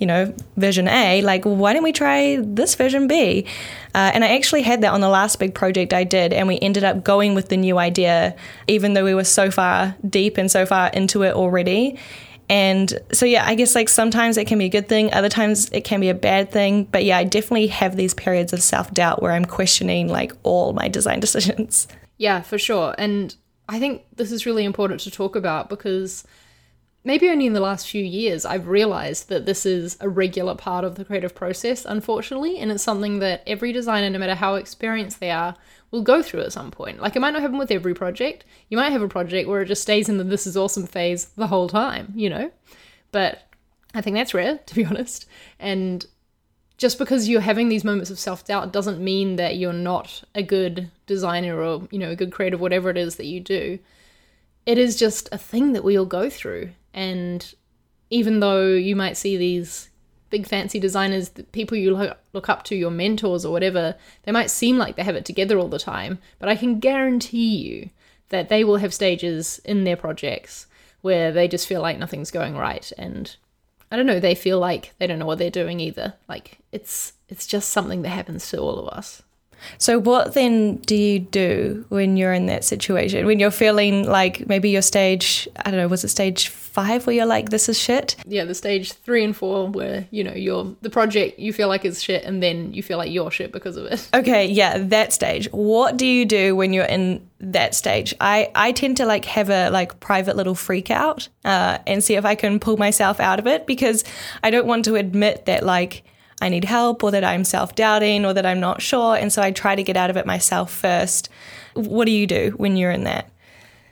you 0.00 0.06
know, 0.06 0.34
version 0.56 0.88
A, 0.88 1.22
like, 1.22 1.44
why 1.44 1.74
don't 1.74 1.82
we 1.82 1.92
try 1.92 2.38
this 2.40 2.74
version 2.74 3.06
B? 3.06 3.46
Uh, 3.94 4.10
and 4.14 4.24
I 4.24 4.34
actually 4.34 4.62
had 4.62 4.80
that 4.80 4.92
on 4.92 5.00
the 5.00 5.08
last 5.08 5.38
big 5.38 5.54
project 5.54 5.92
I 5.92 6.04
did, 6.04 6.32
and 6.32 6.48
we 6.48 6.58
ended 6.58 6.84
up 6.84 7.04
going 7.04 7.34
with 7.34 7.50
the 7.50 7.56
new 7.56 7.78
idea, 7.78 8.34
even 8.66 8.94
though 8.94 9.04
we 9.04 9.14
were 9.14 9.24
so 9.24 9.50
far 9.50 9.94
deep 10.08 10.38
and 10.38 10.50
so 10.50 10.64
far 10.64 10.88
into 10.88 11.22
it 11.22 11.34
already. 11.34 11.98
And 12.48 12.98
so, 13.12 13.26
yeah, 13.26 13.46
I 13.46 13.54
guess 13.54 13.76
like 13.76 13.88
sometimes 13.88 14.36
it 14.36 14.46
can 14.46 14.58
be 14.58 14.64
a 14.64 14.70
good 14.70 14.88
thing, 14.88 15.12
other 15.12 15.28
times 15.28 15.70
it 15.70 15.82
can 15.84 16.00
be 16.00 16.08
a 16.08 16.14
bad 16.14 16.50
thing. 16.50 16.84
But 16.84 17.04
yeah, 17.04 17.18
I 17.18 17.24
definitely 17.24 17.68
have 17.68 17.94
these 17.94 18.14
periods 18.14 18.52
of 18.52 18.62
self 18.62 18.92
doubt 18.92 19.22
where 19.22 19.32
I'm 19.32 19.44
questioning 19.44 20.08
like 20.08 20.32
all 20.42 20.72
my 20.72 20.88
design 20.88 21.20
decisions. 21.26 21.86
Yeah, 22.16 22.40
for 22.40 22.58
sure. 22.58 22.94
And 22.98 23.36
I 23.68 23.78
think 23.78 24.02
this 24.16 24.32
is 24.32 24.46
really 24.46 24.64
important 24.64 25.00
to 25.02 25.10
talk 25.10 25.36
about 25.36 25.68
because 25.68 26.24
maybe 27.04 27.28
only 27.28 27.46
in 27.46 27.52
the 27.52 27.60
last 27.60 27.88
few 27.88 28.04
years 28.04 28.44
I've 28.44 28.68
realized 28.68 29.28
that 29.28 29.46
this 29.46 29.64
is 29.64 29.96
a 30.00 30.08
regular 30.08 30.54
part 30.54 30.84
of 30.84 30.96
the 30.96 31.04
creative 31.04 31.34
process, 31.34 31.84
unfortunately. 31.84 32.58
And 32.58 32.70
it's 32.70 32.82
something 32.82 33.20
that 33.20 33.42
every 33.46 33.72
designer, 33.72 34.10
no 34.10 34.18
matter 34.18 34.34
how 34.34 34.54
experienced 34.54 35.20
they 35.20 35.30
are, 35.30 35.56
will 35.90 36.02
go 36.02 36.22
through 36.22 36.42
at 36.42 36.52
some 36.52 36.70
point. 36.70 37.00
Like 37.00 37.16
it 37.16 37.20
might 37.20 37.32
not 37.32 37.42
happen 37.42 37.58
with 37.58 37.70
every 37.70 37.94
project. 37.94 38.44
You 38.68 38.76
might 38.76 38.90
have 38.90 39.02
a 39.02 39.08
project 39.08 39.48
where 39.48 39.62
it 39.62 39.66
just 39.66 39.82
stays 39.82 40.08
in 40.08 40.18
the 40.18 40.24
this 40.24 40.46
is 40.46 40.56
awesome 40.56 40.86
phase 40.86 41.26
the 41.36 41.48
whole 41.48 41.68
time, 41.68 42.12
you 42.14 42.30
know? 42.30 42.50
But 43.12 43.42
I 43.94 44.00
think 44.00 44.16
that's 44.16 44.34
rare, 44.34 44.58
to 44.66 44.74
be 44.74 44.84
honest. 44.84 45.26
And 45.58 46.04
just 46.76 46.98
because 46.98 47.28
you're 47.28 47.40
having 47.40 47.68
these 47.68 47.84
moments 47.84 48.10
of 48.10 48.18
self-doubt 48.18 48.72
doesn't 48.72 49.02
mean 49.02 49.36
that 49.36 49.56
you're 49.56 49.72
not 49.72 50.22
a 50.34 50.42
good 50.42 50.90
designer 51.06 51.60
or, 51.62 51.86
you 51.90 51.98
know, 51.98 52.10
a 52.10 52.16
good 52.16 52.32
creative 52.32 52.60
whatever 52.60 52.88
it 52.88 52.96
is 52.96 53.16
that 53.16 53.26
you 53.26 53.40
do. 53.40 53.78
It 54.64 54.78
is 54.78 54.96
just 54.96 55.28
a 55.32 55.38
thing 55.38 55.72
that 55.72 55.84
we 55.84 55.98
all 55.98 56.06
go 56.06 56.30
through. 56.30 56.70
And 56.92 57.54
even 58.10 58.40
though 58.40 58.68
you 58.68 58.96
might 58.96 59.16
see 59.16 59.36
these 59.36 59.90
big 60.30 60.46
fancy 60.46 60.78
designers, 60.78 61.30
the 61.30 61.42
people 61.44 61.76
you 61.76 62.16
look, 62.32 62.48
up 62.48 62.64
to, 62.64 62.76
your 62.76 62.90
mentors 62.90 63.44
or 63.44 63.52
whatever, 63.52 63.96
they 64.22 64.32
might 64.32 64.50
seem 64.50 64.78
like 64.78 64.96
they 64.96 65.02
have 65.02 65.16
it 65.16 65.24
together 65.24 65.58
all 65.58 65.68
the 65.68 65.78
time, 65.78 66.18
but 66.38 66.48
I 66.48 66.56
can 66.56 66.78
guarantee 66.78 67.56
you 67.56 67.90
that 68.28 68.48
they 68.48 68.62
will 68.62 68.76
have 68.76 68.94
stages 68.94 69.60
in 69.64 69.84
their 69.84 69.96
projects 69.96 70.66
where 71.00 71.32
they 71.32 71.48
just 71.48 71.66
feel 71.66 71.82
like 71.82 71.98
nothing's 71.98 72.30
going 72.30 72.56
right 72.56 72.92
and 72.96 73.36
I 73.92 73.96
don't 73.96 74.06
know, 74.06 74.20
they 74.20 74.36
feel 74.36 74.60
like 74.60 74.94
they 74.98 75.06
don't 75.08 75.18
know 75.18 75.26
what 75.26 75.38
they're 75.38 75.50
doing 75.50 75.80
either. 75.80 76.14
Like 76.28 76.58
it's 76.70 77.14
it's 77.28 77.46
just 77.46 77.70
something 77.70 78.02
that 78.02 78.10
happens 78.10 78.48
to 78.50 78.58
all 78.58 78.78
of 78.78 78.88
us. 78.88 79.22
So, 79.78 79.98
what 79.98 80.34
then 80.34 80.76
do 80.76 80.96
you 80.96 81.18
do 81.20 81.84
when 81.88 82.16
you're 82.16 82.32
in 82.32 82.46
that 82.46 82.64
situation? 82.64 83.26
When 83.26 83.38
you're 83.38 83.50
feeling 83.50 84.06
like 84.06 84.48
maybe 84.48 84.70
your 84.70 84.82
stage, 84.82 85.48
I 85.56 85.70
don't 85.70 85.78
know, 85.78 85.88
was 85.88 86.04
it 86.04 86.08
stage 86.08 86.48
five 86.48 87.06
where 87.06 87.16
you're 87.16 87.26
like, 87.26 87.50
this 87.50 87.68
is 87.68 87.78
shit? 87.78 88.16
Yeah, 88.26 88.44
the 88.44 88.54
stage 88.54 88.92
three 88.92 89.24
and 89.24 89.36
four 89.36 89.68
where, 89.68 90.06
you 90.10 90.22
know, 90.22 90.32
you're 90.32 90.74
the 90.82 90.90
project 90.90 91.38
you 91.38 91.52
feel 91.52 91.68
like 91.68 91.84
is 91.84 92.02
shit 92.02 92.24
and 92.24 92.42
then 92.42 92.72
you 92.72 92.82
feel 92.82 92.96
like 92.96 93.10
you're 93.10 93.30
shit 93.30 93.52
because 93.52 93.76
of 93.76 93.86
it. 93.86 94.08
Okay, 94.20 94.46
yeah, 94.46 94.76
that 94.76 95.12
stage. 95.12 95.48
What 95.50 95.96
do 95.96 96.04
you 96.04 96.26
do 96.26 96.54
when 96.54 96.72
you're 96.72 96.84
in 96.84 97.26
that 97.40 97.74
stage? 97.74 98.14
I, 98.20 98.50
I 98.54 98.72
tend 98.72 98.98
to 98.98 99.06
like 99.06 99.24
have 99.24 99.48
a 99.48 99.70
like 99.70 99.98
private 99.98 100.36
little 100.36 100.54
freak 100.54 100.90
out 100.90 101.28
uh, 101.44 101.78
and 101.86 102.04
see 102.04 102.16
if 102.16 102.24
I 102.24 102.34
can 102.34 102.60
pull 102.60 102.76
myself 102.76 103.18
out 103.18 103.38
of 103.38 103.46
it 103.46 103.66
because 103.66 104.04
I 104.42 104.50
don't 104.50 104.66
want 104.66 104.84
to 104.86 104.96
admit 104.96 105.46
that 105.46 105.64
like, 105.64 106.04
I 106.40 106.48
need 106.48 106.64
help 106.64 107.04
or 107.04 107.10
that 107.10 107.24
I'm 107.24 107.44
self 107.44 107.74
doubting 107.74 108.24
or 108.24 108.32
that 108.32 108.46
I'm 108.46 108.60
not 108.60 108.82
sure. 108.82 109.16
And 109.16 109.32
so 109.32 109.42
I 109.42 109.50
try 109.50 109.74
to 109.74 109.82
get 109.82 109.96
out 109.96 110.10
of 110.10 110.16
it 110.16 110.26
myself 110.26 110.72
first. 110.72 111.28
What 111.74 112.06
do 112.06 112.12
you 112.12 112.26
do 112.26 112.54
when 112.56 112.76
you're 112.76 112.90
in 112.90 113.04
that? 113.04 113.30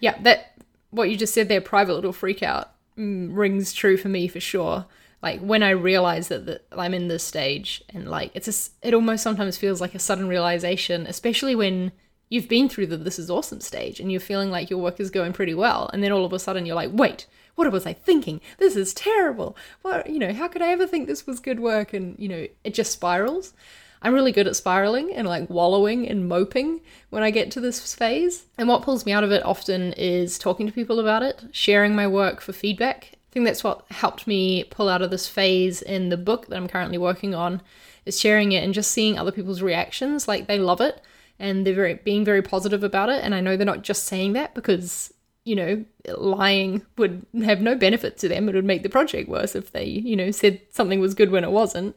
Yeah, 0.01 0.21
that 0.23 0.55
what 0.91 1.11
you 1.11 1.17
just 1.17 1.35
said 1.35 1.49
there, 1.49 1.61
private 1.61 1.95
little 1.95 2.13
freak 2.13 2.43
out, 2.43 2.73
mm, 2.97 3.29
rings 3.33 3.73
true 3.73 3.97
for 3.97 4.09
me 4.09 4.29
for 4.29 4.41
sure. 4.41 4.87
Like 5.23 5.41
when 5.41 5.63
I 5.63 5.71
realize 5.71 6.29
that, 6.29 6.65
I'm 6.73 6.95
in 6.95 7.09
this 7.09 7.25
stage 7.25 7.83
and 7.91 8.09
like 8.09 8.31
it's 8.35 8.49
a, 8.49 8.87
it 8.87 8.95
almost 8.95 9.23
sometimes 9.23 9.57
feels 9.59 9.81
like 9.81 9.95
a 9.95 9.99
sudden 9.99 10.29
realization, 10.29 11.07
especially 11.07 11.55
when 11.55 11.93
you've 12.29 12.49
been 12.49 12.69
through 12.69 12.87
the 12.87 12.97
this 12.97 13.19
is 13.19 13.31
awesome 13.31 13.61
stage 13.61 14.01
and 14.01 14.11
you're 14.11 14.21
feeling 14.21 14.51
like 14.51 14.71
your 14.71 14.79
work 14.79 15.01
is 15.01 15.11
going 15.11 15.33
pretty 15.33 15.55
well. 15.55 15.89
And 15.93 16.03
then 16.03 16.13
all 16.13 16.25
of 16.25 16.33
a 16.33 16.39
sudden 16.39 16.67
you're 16.67 16.77
like, 16.77 16.91
wait, 16.93 17.27
what 17.55 17.71
was 17.73 17.87
I 17.87 17.93
thinking? 17.93 18.41
This 18.59 18.77
is 18.77 18.95
terrible. 18.95 19.57
What, 19.83 20.09
you 20.09 20.19
know, 20.19 20.33
how 20.33 20.49
could 20.49 20.63
I 20.63 20.69
ever 20.69 20.87
think 20.87 21.07
this 21.07 21.27
was 21.27 21.41
good 21.41 21.61
work? 21.61 21.93
And, 21.93 22.17
you 22.19 22.29
know, 22.29 22.47
it 22.63 22.75
just 22.75 22.93
spirals. 22.93 23.53
I'm 24.01 24.15
really 24.15 24.31
good 24.31 24.47
at 24.47 24.55
spiraling 24.55 25.13
and 25.13 25.27
like 25.27 25.51
wallowing 25.51 26.09
and 26.09 26.29
moping 26.29 26.83
when 27.11 27.25
I 27.25 27.33
get 27.33 27.51
to 27.53 27.61
this 27.61 27.95
phase. 27.95 28.47
And 28.57 28.69
what 28.69 28.83
pulls 28.83 29.05
me 29.05 29.13
out 29.13 29.25
of 29.25 29.33
it 29.33 29.45
often 29.45 29.93
is 29.95 30.39
talking 30.39 30.67
to 30.67 30.73
people 30.73 31.01
about 31.01 31.25
it, 31.25 31.45
sharing 31.51 31.97
my 31.97 32.07
work 32.07 32.41
for 32.41 32.53
feedback. 32.53 33.11
I 33.13 33.33
think 33.33 33.45
that's 33.45 33.65
what 33.65 33.85
helped 33.91 34.27
me 34.27 34.65
pull 34.65 34.89
out 34.89 35.03
of 35.03 35.11
this 35.11 35.27
phase 35.27 35.83
in 35.83 36.11
the 36.11 36.17
book 36.17 36.47
that 36.47 36.57
I'm 36.57 36.69
currently 36.69 36.97
working 36.99 37.35
on 37.35 37.61
is 38.07 38.19
sharing 38.19 38.53
it 38.53 38.65
and 38.65 38.73
just 38.73 38.91
seeing 38.91 39.19
other 39.19 39.33
people's 39.33 39.63
reactions 39.63 40.29
like 40.29 40.47
they 40.47 40.59
love 40.59 40.81
it 40.81 41.03
and 41.39 41.67
they're 41.67 41.75
very 41.75 41.95
being 41.95 42.25
very 42.25 42.43
positive 42.43 42.83
about 42.83 43.09
it 43.09 43.23
and 43.23 43.35
I 43.35 43.41
know 43.41 43.57
they're 43.57 43.67
not 43.67 43.83
just 43.83 44.05
saying 44.05 44.33
that 44.35 44.55
because 44.55 45.13
you 45.49 45.57
know, 45.57 45.83
lying 46.19 46.83
would 46.99 47.25
have 47.43 47.63
no 47.63 47.75
benefit 47.75 48.19
to 48.19 48.29
them. 48.29 48.51
It 48.51 48.55
would 48.55 48.67
make 48.67 48.83
the 48.83 48.91
project 48.91 49.31
worse 49.31 49.57
if 49.57 49.73
they, 49.73 49.87
you 49.87 50.15
know, 50.15 50.31
said 50.31 50.61
something 50.73 51.01
was 51.01 51.15
good 51.15 51.31
when 51.31 51.43
it 51.43 51.51
wasn't. 51.51 51.97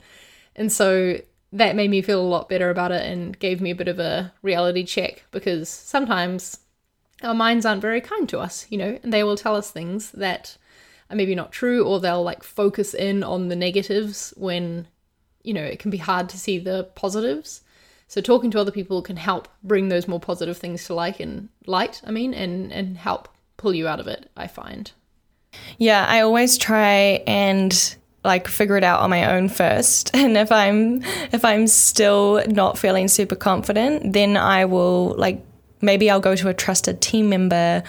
And 0.55 0.71
so 0.71 1.17
that 1.51 1.75
made 1.75 1.89
me 1.89 2.01
feel 2.01 2.21
a 2.21 2.23
lot 2.23 2.47
better 2.47 2.69
about 2.69 2.93
it 2.93 3.05
and 3.05 3.37
gave 3.37 3.59
me 3.59 3.71
a 3.71 3.75
bit 3.75 3.89
of 3.89 3.99
a 3.99 4.33
reality 4.41 4.85
check 4.85 5.25
because 5.31 5.67
sometimes 5.67 6.59
our 7.23 7.33
minds 7.33 7.65
aren't 7.65 7.81
very 7.81 7.99
kind 7.99 8.27
to 8.29 8.39
us, 8.39 8.65
you 8.69 8.77
know, 8.77 8.97
and 9.03 9.11
they 9.11 9.23
will 9.23 9.35
tell 9.35 9.57
us 9.57 9.69
things 9.69 10.11
that 10.11 10.57
are 11.09 11.17
maybe 11.17 11.35
not 11.35 11.51
true 11.51 11.83
or 11.83 11.99
they'll 11.99 12.23
like 12.23 12.43
focus 12.43 12.93
in 12.93 13.21
on 13.21 13.49
the 13.49 13.55
negatives 13.57 14.33
when, 14.37 14.87
you 15.43 15.53
know, 15.53 15.63
it 15.63 15.79
can 15.79 15.91
be 15.91 15.97
hard 15.97 16.29
to 16.29 16.37
see 16.37 16.57
the 16.57 16.85
positives. 16.95 17.63
So 18.11 18.19
talking 18.19 18.51
to 18.51 18.59
other 18.59 18.73
people 18.73 19.01
can 19.01 19.15
help 19.15 19.47
bring 19.63 19.87
those 19.87 20.05
more 20.05 20.19
positive 20.19 20.57
things 20.57 20.83
to 20.87 20.93
light 20.93 21.21
and 21.21 21.47
light, 21.65 22.01
I 22.05 22.11
mean, 22.11 22.33
and 22.33 22.69
and 22.69 22.97
help 22.97 23.29
pull 23.55 23.73
you 23.73 23.87
out 23.87 24.01
of 24.01 24.07
it, 24.07 24.29
I 24.35 24.47
find. 24.47 24.91
Yeah, 25.77 26.05
I 26.05 26.19
always 26.19 26.57
try 26.57 27.23
and 27.25 27.95
like 28.25 28.49
figure 28.49 28.75
it 28.75 28.83
out 28.83 28.99
on 28.99 29.09
my 29.09 29.33
own 29.33 29.47
first 29.47 30.11
and 30.13 30.37
if 30.37 30.51
i'm 30.51 31.01
if 31.31 31.43
i'm 31.43 31.65
still 31.65 32.43
not 32.45 32.77
feeling 32.77 33.07
super 33.07 33.35
confident 33.35 34.13
then 34.13 34.37
i 34.37 34.63
will 34.63 35.15
like 35.17 35.43
maybe 35.81 36.07
i'll 36.07 36.19
go 36.19 36.35
to 36.35 36.47
a 36.47 36.53
trusted 36.53 37.01
team 37.01 37.29
member 37.29 37.81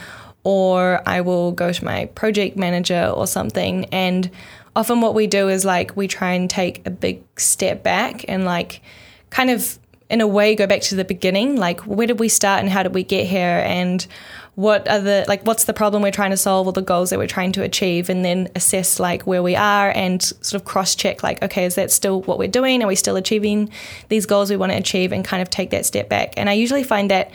or 0.43 1.03
i 1.07 1.21
will 1.21 1.53
go 1.53 1.71
to 1.71 1.85
my 1.85 2.07
project 2.15 2.57
manager 2.57 3.13
or 3.15 3.27
something 3.27 3.85
and 3.93 4.31
often 4.75 5.03
what 5.03 5.15
we 5.15 5.27
do 5.27 5.51
is 5.51 5.67
like 5.67 5.95
we 5.99 6.09
try 6.09 6.33
and 6.33 6.49
take 6.49 6.81
a 6.87 6.91
big 6.91 7.23
step 7.39 7.83
back 7.83 8.25
and 8.27 8.47
like 8.47 8.81
kind 9.29 9.51
of 9.51 9.79
in 10.13 10.21
a 10.21 10.27
way 10.27 10.55
go 10.55 10.67
back 10.67 10.83
to 10.83 10.95
the 10.95 11.07
beginning 11.07 11.57
like 11.57 11.81
where 11.81 12.07
did 12.07 12.21
we 12.21 12.29
start 12.29 12.61
and 12.61 12.69
how 12.69 12.83
did 12.83 12.95
we 12.95 13.03
get 13.03 13.27
here? 13.27 13.63
And 13.65 14.07
what 14.55 14.87
are 14.87 15.01
the 15.01 15.25
like 15.27 15.43
what's 15.47 15.65
the 15.65 15.73
problem 15.73 16.03
we're 16.03 16.13
trying 16.13 16.31
to 16.33 16.37
solve 16.37 16.67
or 16.67 16.73
the 16.75 16.83
goals 16.83 17.09
that 17.09 17.19
we're 17.19 17.27
trying 17.27 17.51
to 17.53 17.63
achieve? 17.63 18.11
And 18.11 18.23
then 18.23 18.51
assess 18.55 19.01
like 19.01 19.23
where 19.23 19.43
we 19.43 19.57
are 19.57 19.91
and 19.91 20.23
sort 20.23 20.55
of 20.55 20.67
cross 20.67 20.95
check 20.95 21.23
like 21.23 21.43
okay 21.43 21.65
is 21.65 21.75
that 21.77 21.91
still 21.91 22.21
what 22.23 22.39
we're 22.39 22.47
doing? 22.47 22.83
Are 22.83 22.87
we 22.87 22.95
still 22.95 23.17
achieving 23.17 23.71
these 24.11 24.27
goals 24.27 24.51
we 24.51 24.57
want 24.57 24.71
to 24.71 24.79
achieve? 24.79 25.13
And 25.13 25.25
kind 25.25 25.41
of 25.41 25.49
take 25.49 25.71
that 25.71 25.87
step 25.87 26.11
back. 26.11 26.35
And 26.37 26.51
i 26.51 26.53
usually 26.53 26.85
find 26.85 27.11
that 27.11 27.31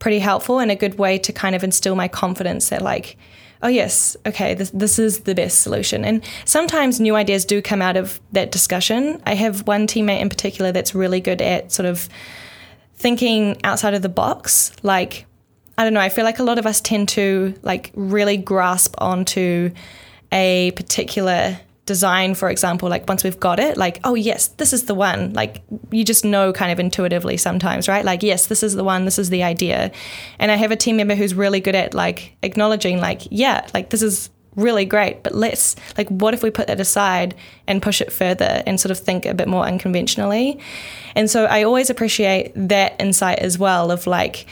pretty 0.00 0.18
helpful 0.18 0.58
and 0.58 0.70
a 0.70 0.76
good 0.76 0.98
way 0.98 1.18
to 1.18 1.32
kind 1.32 1.54
of 1.54 1.62
instill 1.62 1.94
my 1.94 2.08
confidence 2.08 2.68
that 2.70 2.82
like 2.82 3.16
oh 3.62 3.68
yes 3.68 4.16
okay 4.26 4.54
this, 4.54 4.70
this 4.70 4.98
is 4.98 5.20
the 5.20 5.34
best 5.34 5.60
solution. 5.60 6.04
And 6.04 6.24
sometimes 6.44 7.00
new 7.00 7.16
ideas 7.16 7.44
do 7.44 7.62
come 7.62 7.82
out 7.82 7.96
of 7.96 8.20
that 8.32 8.50
discussion. 8.52 9.20
I 9.26 9.34
have 9.34 9.66
one 9.66 9.86
teammate 9.86 10.20
in 10.20 10.28
particular 10.28 10.72
that's 10.72 10.94
really 10.94 11.20
good 11.20 11.42
at 11.42 11.72
sort 11.72 11.86
of 11.86 12.08
thinking 12.96 13.58
outside 13.64 13.94
of 13.94 14.02
the 14.02 14.08
box 14.08 14.72
like 14.82 15.26
I 15.78 15.84
don't 15.84 15.92
know, 15.92 16.00
I 16.00 16.08
feel 16.08 16.24
like 16.24 16.38
a 16.38 16.42
lot 16.42 16.58
of 16.58 16.66
us 16.66 16.80
tend 16.80 17.10
to 17.10 17.54
like 17.62 17.92
really 17.94 18.38
grasp 18.38 18.94
onto 18.98 19.72
a 20.32 20.70
particular 20.74 21.58
design, 21.86 22.34
for 22.34 22.50
example, 22.50 22.88
like 22.88 23.08
once 23.08 23.24
we've 23.24 23.40
got 23.40 23.58
it, 23.58 23.76
like, 23.76 24.00
oh, 24.04 24.14
yes, 24.14 24.48
this 24.48 24.72
is 24.72 24.84
the 24.84 24.94
one. 24.94 25.32
Like, 25.32 25.62
you 25.90 26.04
just 26.04 26.24
know 26.24 26.52
kind 26.52 26.70
of 26.72 26.78
intuitively 26.78 27.36
sometimes, 27.36 27.88
right? 27.88 28.04
Like, 28.04 28.22
yes, 28.22 28.46
this 28.46 28.62
is 28.62 28.74
the 28.74 28.84
one, 28.84 29.04
this 29.04 29.18
is 29.18 29.30
the 29.30 29.44
idea. 29.44 29.92
And 30.38 30.50
I 30.50 30.56
have 30.56 30.72
a 30.72 30.76
team 30.76 30.96
member 30.96 31.14
who's 31.14 31.32
really 31.32 31.60
good 31.60 31.76
at 31.76 31.94
like 31.94 32.36
acknowledging, 32.42 33.00
like, 33.00 33.22
yeah, 33.30 33.66
like 33.72 33.90
this 33.90 34.02
is 34.02 34.30
really 34.56 34.84
great, 34.84 35.22
but 35.22 35.34
let's, 35.34 35.76
like, 35.96 36.08
what 36.08 36.34
if 36.34 36.42
we 36.42 36.50
put 36.50 36.66
that 36.66 36.80
aside 36.80 37.34
and 37.68 37.80
push 37.80 38.00
it 38.00 38.12
further 38.12 38.62
and 38.66 38.80
sort 38.80 38.90
of 38.90 38.98
think 38.98 39.24
a 39.24 39.34
bit 39.34 39.46
more 39.46 39.64
unconventionally? 39.64 40.58
And 41.14 41.30
so 41.30 41.44
I 41.44 41.62
always 41.62 41.88
appreciate 41.88 42.52
that 42.56 43.00
insight 43.00 43.38
as 43.38 43.58
well 43.58 43.90
of 43.90 44.06
like, 44.06 44.46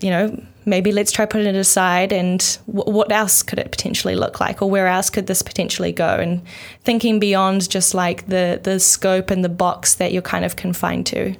you 0.00 0.10
know, 0.10 0.44
maybe 0.66 0.92
let's 0.92 1.12
try 1.12 1.24
putting 1.24 1.46
it 1.46 1.54
aside 1.54 2.12
and 2.12 2.58
w- 2.66 2.92
what 2.92 3.10
else 3.10 3.42
could 3.42 3.58
it 3.58 3.70
potentially 3.70 4.16
look 4.16 4.40
like? 4.40 4.60
Or 4.60 4.68
where 4.68 4.88
else 4.88 5.08
could 5.08 5.28
this 5.28 5.40
potentially 5.40 5.92
go? 5.92 6.16
And 6.16 6.42
thinking 6.84 7.18
beyond 7.18 7.70
just 7.70 7.94
like 7.94 8.26
the 8.26 8.60
the 8.62 8.78
scope 8.78 9.30
and 9.30 9.44
the 9.44 9.48
box 9.48 9.94
that 9.94 10.12
you're 10.12 10.22
kind 10.22 10.44
of 10.44 10.56
confined 10.56 11.06
to. 11.06 11.34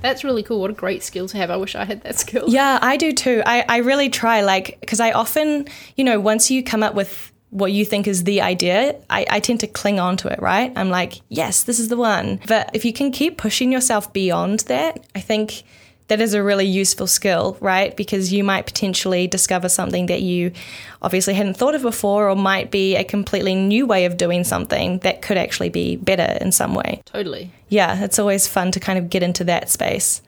That's 0.00 0.24
really 0.24 0.42
cool. 0.42 0.60
What 0.60 0.70
a 0.70 0.74
great 0.74 1.04
skill 1.04 1.28
to 1.28 1.36
have. 1.36 1.50
I 1.50 1.56
wish 1.56 1.76
i 1.76 1.84
had 1.84 2.02
that 2.02 2.18
skill. 2.18 2.46
Yeah 2.48 2.78
i 2.82 2.96
do 2.96 3.12
too. 3.12 3.42
I, 3.46 3.64
I 3.68 3.76
really 3.78 4.08
try 4.08 4.40
like 4.40 4.78
because 4.80 4.98
i 5.00 5.12
often 5.12 5.68
you 5.96 6.04
know 6.04 6.18
once 6.18 6.50
you 6.50 6.64
come 6.64 6.82
up 6.82 6.94
with 6.94 7.32
what 7.52 7.70
you 7.70 7.84
think 7.84 8.08
is 8.08 8.24
the 8.24 8.40
idea, 8.40 8.96
I, 9.10 9.26
I, 9.28 9.40
tend 9.40 9.60
to 9.60 9.66
cling 9.66 10.00
on 10.00 10.16
to 10.16 10.28
it, 10.28 10.40
right? 10.40 10.72
I'm 10.74 10.88
like, 10.88 11.20
yes, 11.28 11.64
this 11.64 11.78
is 11.78 11.88
the 11.88 11.98
one. 11.98 12.40
But 12.48 12.70
if 12.72 12.82
you 12.86 12.94
can 12.94 13.12
keep 13.12 13.36
pushing 13.36 13.70
yourself 13.70 14.10
beyond 14.10 14.60
that, 14.60 15.04
I 15.14 15.20
think 15.20 15.62
that 16.08 16.20
is 16.20 16.34
a 16.34 16.42
really 16.42 16.66
useful 16.66 17.06
skill, 17.06 17.56
right? 17.60 17.96
Because 17.96 18.32
you 18.32 18.44
might 18.44 18.66
potentially 18.66 19.26
discover 19.26 19.68
something 19.68 20.06
that 20.06 20.20
you 20.20 20.52
obviously 21.00 21.34
hadn't 21.34 21.56
thought 21.56 21.74
of 21.74 21.82
before, 21.82 22.28
or 22.28 22.36
might 22.36 22.70
be 22.70 22.96
a 22.96 23.04
completely 23.04 23.54
new 23.54 23.86
way 23.86 24.04
of 24.04 24.16
doing 24.16 24.44
something 24.44 24.98
that 24.98 25.22
could 25.22 25.38
actually 25.38 25.70
be 25.70 25.96
better 25.96 26.36
in 26.40 26.52
some 26.52 26.74
way. 26.74 27.02
Totally. 27.06 27.50
Yeah, 27.68 28.04
it's 28.04 28.18
always 28.18 28.46
fun 28.46 28.72
to 28.72 28.80
kind 28.80 28.98
of 28.98 29.08
get 29.08 29.22
into 29.22 29.44
that 29.44 29.70
space. 29.70 30.22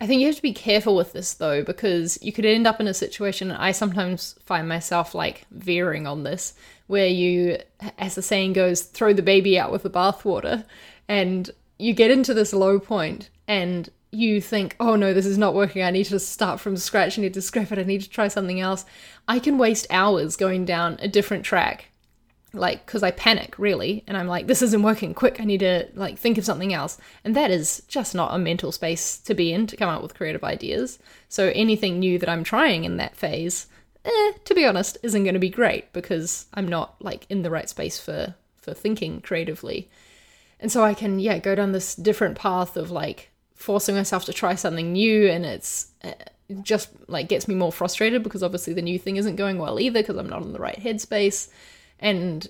I 0.00 0.06
think 0.06 0.20
you 0.20 0.26
have 0.26 0.36
to 0.36 0.42
be 0.42 0.52
careful 0.52 0.94
with 0.94 1.12
this 1.12 1.34
though, 1.34 1.62
because 1.62 2.18
you 2.22 2.32
could 2.32 2.44
end 2.44 2.66
up 2.66 2.80
in 2.80 2.86
a 2.86 2.94
situation. 2.94 3.50
I 3.50 3.72
sometimes 3.72 4.36
find 4.44 4.68
myself 4.68 5.14
like 5.14 5.46
veering 5.50 6.06
on 6.06 6.22
this, 6.22 6.54
where 6.86 7.08
you, 7.08 7.58
as 7.98 8.14
the 8.14 8.22
saying 8.22 8.52
goes, 8.52 8.82
throw 8.82 9.12
the 9.12 9.22
baby 9.22 9.58
out 9.58 9.72
with 9.72 9.82
the 9.82 9.90
bathwater, 9.90 10.64
and 11.08 11.50
you 11.78 11.92
get 11.92 12.10
into 12.10 12.32
this 12.32 12.52
low 12.52 12.78
point, 12.78 13.28
and 13.48 13.90
you 14.10 14.40
think, 14.40 14.76
oh 14.80 14.96
no, 14.96 15.12
this 15.12 15.26
is 15.26 15.38
not 15.38 15.54
working. 15.54 15.82
I 15.82 15.90
need 15.90 16.06
to 16.06 16.18
start 16.18 16.60
from 16.60 16.76
scratch. 16.76 17.18
I 17.18 17.22
need 17.22 17.34
to 17.34 17.42
scrap 17.42 17.72
it. 17.72 17.78
I 17.78 17.82
need 17.82 18.02
to 18.02 18.10
try 18.10 18.28
something 18.28 18.60
else. 18.60 18.84
I 19.28 19.38
can 19.38 19.58
waste 19.58 19.86
hours 19.90 20.36
going 20.36 20.64
down 20.64 20.98
a 21.00 21.08
different 21.08 21.44
track 21.44 21.90
like 22.56 22.84
because 22.86 23.02
i 23.02 23.10
panic 23.10 23.58
really 23.58 24.02
and 24.06 24.16
i'm 24.16 24.26
like 24.26 24.46
this 24.46 24.62
isn't 24.62 24.82
working 24.82 25.14
quick 25.14 25.40
i 25.40 25.44
need 25.44 25.60
to 25.60 25.86
like 25.94 26.18
think 26.18 26.38
of 26.38 26.44
something 26.44 26.72
else 26.72 26.98
and 27.24 27.36
that 27.36 27.50
is 27.50 27.82
just 27.88 28.14
not 28.14 28.34
a 28.34 28.38
mental 28.38 28.72
space 28.72 29.18
to 29.18 29.34
be 29.34 29.52
in 29.52 29.66
to 29.66 29.76
come 29.76 29.88
up 29.88 30.02
with 30.02 30.14
creative 30.14 30.44
ideas 30.44 30.98
so 31.28 31.52
anything 31.54 31.98
new 31.98 32.18
that 32.18 32.28
i'm 32.28 32.44
trying 32.44 32.84
in 32.84 32.96
that 32.96 33.16
phase 33.16 33.66
eh, 34.04 34.32
to 34.44 34.54
be 34.54 34.64
honest 34.64 34.96
isn't 35.02 35.24
going 35.24 35.34
to 35.34 35.40
be 35.40 35.50
great 35.50 35.92
because 35.92 36.46
i'm 36.54 36.68
not 36.68 36.94
like 37.00 37.26
in 37.28 37.42
the 37.42 37.50
right 37.50 37.68
space 37.68 37.98
for 37.98 38.34
for 38.56 38.72
thinking 38.72 39.20
creatively 39.20 39.88
and 40.60 40.72
so 40.72 40.82
i 40.82 40.94
can 40.94 41.18
yeah 41.18 41.38
go 41.38 41.54
down 41.54 41.72
this 41.72 41.94
different 41.94 42.36
path 42.36 42.76
of 42.76 42.90
like 42.90 43.30
forcing 43.56 43.94
myself 43.94 44.24
to 44.24 44.32
try 44.32 44.54
something 44.54 44.92
new 44.92 45.28
and 45.28 45.44
it's 45.44 45.88
uh, 46.04 46.12
just 46.62 46.90
like 47.08 47.28
gets 47.28 47.48
me 47.48 47.54
more 47.54 47.72
frustrated 47.72 48.22
because 48.22 48.42
obviously 48.42 48.72
the 48.72 48.82
new 48.82 48.98
thing 48.98 49.16
isn't 49.16 49.36
going 49.36 49.58
well 49.58 49.80
either 49.80 50.00
because 50.00 50.16
i'm 50.16 50.28
not 50.28 50.42
in 50.42 50.52
the 50.52 50.60
right 50.60 50.78
headspace 50.78 51.48
and 51.98 52.48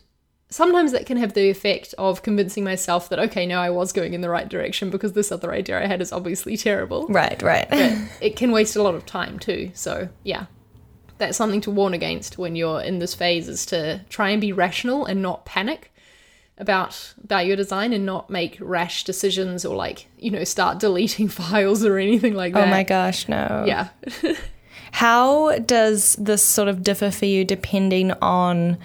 sometimes 0.48 0.92
that 0.92 1.06
can 1.06 1.16
have 1.16 1.34
the 1.34 1.50
effect 1.50 1.94
of 1.98 2.22
convincing 2.22 2.64
myself 2.64 3.08
that, 3.08 3.18
okay, 3.18 3.46
no, 3.46 3.60
I 3.60 3.70
was 3.70 3.92
going 3.92 4.14
in 4.14 4.20
the 4.20 4.30
right 4.30 4.48
direction 4.48 4.90
because 4.90 5.12
this 5.12 5.32
other 5.32 5.52
idea 5.52 5.82
I 5.82 5.86
had 5.86 6.00
is 6.00 6.12
obviously 6.12 6.56
terrible. 6.56 7.06
Right, 7.08 7.40
right. 7.42 7.68
But 7.68 7.98
it 8.20 8.36
can 8.36 8.52
waste 8.52 8.76
a 8.76 8.82
lot 8.82 8.94
of 8.94 9.06
time 9.06 9.38
too. 9.38 9.70
So, 9.74 10.08
yeah. 10.24 10.46
That's 11.18 11.38
something 11.38 11.62
to 11.62 11.70
warn 11.70 11.94
against 11.94 12.36
when 12.36 12.56
you're 12.56 12.82
in 12.82 12.98
this 12.98 13.14
phase 13.14 13.48
is 13.48 13.64
to 13.66 14.04
try 14.10 14.30
and 14.30 14.40
be 14.40 14.52
rational 14.52 15.06
and 15.06 15.22
not 15.22 15.46
panic 15.46 15.90
about 16.58 17.14
about 17.22 17.46
your 17.46 17.56
design 17.56 17.92
and 17.92 18.06
not 18.06 18.30
make 18.30 18.56
rash 18.60 19.04
decisions 19.04 19.64
or 19.64 19.76
like, 19.76 20.08
you 20.18 20.30
know, 20.30 20.44
start 20.44 20.78
deleting 20.80 21.28
files 21.28 21.84
or 21.84 21.98
anything 21.98 22.34
like 22.34 22.54
that. 22.54 22.68
Oh 22.68 22.70
my 22.70 22.82
gosh, 22.82 23.28
no. 23.28 23.64
Yeah. 23.66 23.88
How 24.92 25.58
does 25.58 26.16
this 26.16 26.42
sort 26.42 26.68
of 26.68 26.82
differ 26.82 27.10
for 27.10 27.26
you 27.26 27.44
depending 27.44 28.12
on 28.22 28.78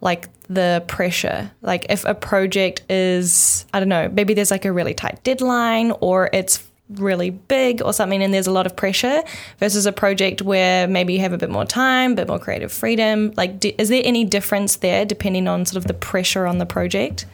like 0.00 0.28
the 0.48 0.84
pressure. 0.86 1.50
Like 1.62 1.86
if 1.88 2.04
a 2.04 2.14
project 2.14 2.82
is, 2.90 3.66
I 3.72 3.80
don't 3.80 3.88
know, 3.88 4.08
maybe 4.08 4.34
there's 4.34 4.50
like 4.50 4.64
a 4.64 4.72
really 4.72 4.94
tight 4.94 5.24
deadline 5.24 5.92
or 6.00 6.30
it's 6.32 6.62
really 6.90 7.30
big 7.30 7.80
or 7.82 7.92
something 7.92 8.22
and 8.22 8.34
there's 8.34 8.46
a 8.46 8.52
lot 8.52 8.66
of 8.66 8.76
pressure 8.76 9.22
versus 9.58 9.86
a 9.86 9.92
project 9.92 10.42
where 10.42 10.86
maybe 10.86 11.14
you 11.14 11.20
have 11.20 11.32
a 11.32 11.38
bit 11.38 11.50
more 11.50 11.64
time, 11.64 12.12
a 12.12 12.16
bit 12.16 12.28
more 12.28 12.38
creative 12.38 12.70
freedom. 12.70 13.32
Like, 13.36 13.58
do, 13.58 13.72
is 13.78 13.88
there 13.88 14.02
any 14.04 14.24
difference 14.24 14.76
there 14.76 15.04
depending 15.04 15.48
on 15.48 15.64
sort 15.64 15.78
of 15.78 15.86
the 15.86 15.94
pressure 15.94 16.46
on 16.46 16.58
the 16.58 16.66
project? 16.66 17.26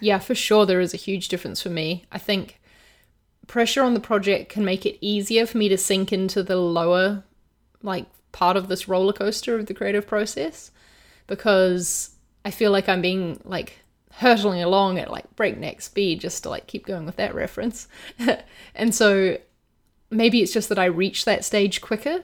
Yeah, 0.00 0.18
for 0.18 0.34
sure, 0.34 0.66
there 0.66 0.80
is 0.80 0.92
a 0.92 0.98
huge 0.98 1.28
difference 1.28 1.62
for 1.62 1.70
me. 1.70 2.04
I 2.12 2.18
think 2.18 2.60
pressure 3.46 3.82
on 3.82 3.94
the 3.94 4.00
project 4.00 4.50
can 4.50 4.64
make 4.64 4.84
it 4.84 4.98
easier 5.00 5.46
for 5.46 5.56
me 5.56 5.68
to 5.70 5.78
sink 5.78 6.12
into 6.12 6.42
the 6.42 6.56
lower, 6.56 7.24
like, 7.82 8.06
part 8.32 8.56
of 8.56 8.68
this 8.68 8.88
roller 8.88 9.12
coaster 9.12 9.58
of 9.58 9.66
the 9.66 9.74
creative 9.74 10.06
process 10.06 10.72
because 11.26 12.10
I 12.44 12.50
feel 12.50 12.72
like 12.72 12.88
I'm 12.88 13.00
being 13.00 13.40
like 13.44 13.83
hurtling 14.16 14.62
along 14.62 14.98
at 14.98 15.10
like 15.10 15.34
breakneck 15.34 15.80
speed 15.80 16.20
just 16.20 16.42
to 16.44 16.48
like 16.48 16.66
keep 16.66 16.86
going 16.86 17.04
with 17.04 17.16
that 17.16 17.34
reference. 17.34 17.88
and 18.74 18.94
so 18.94 19.38
maybe 20.10 20.40
it's 20.40 20.52
just 20.52 20.68
that 20.68 20.78
I 20.78 20.84
reach 20.84 21.24
that 21.24 21.44
stage 21.44 21.80
quicker. 21.80 22.22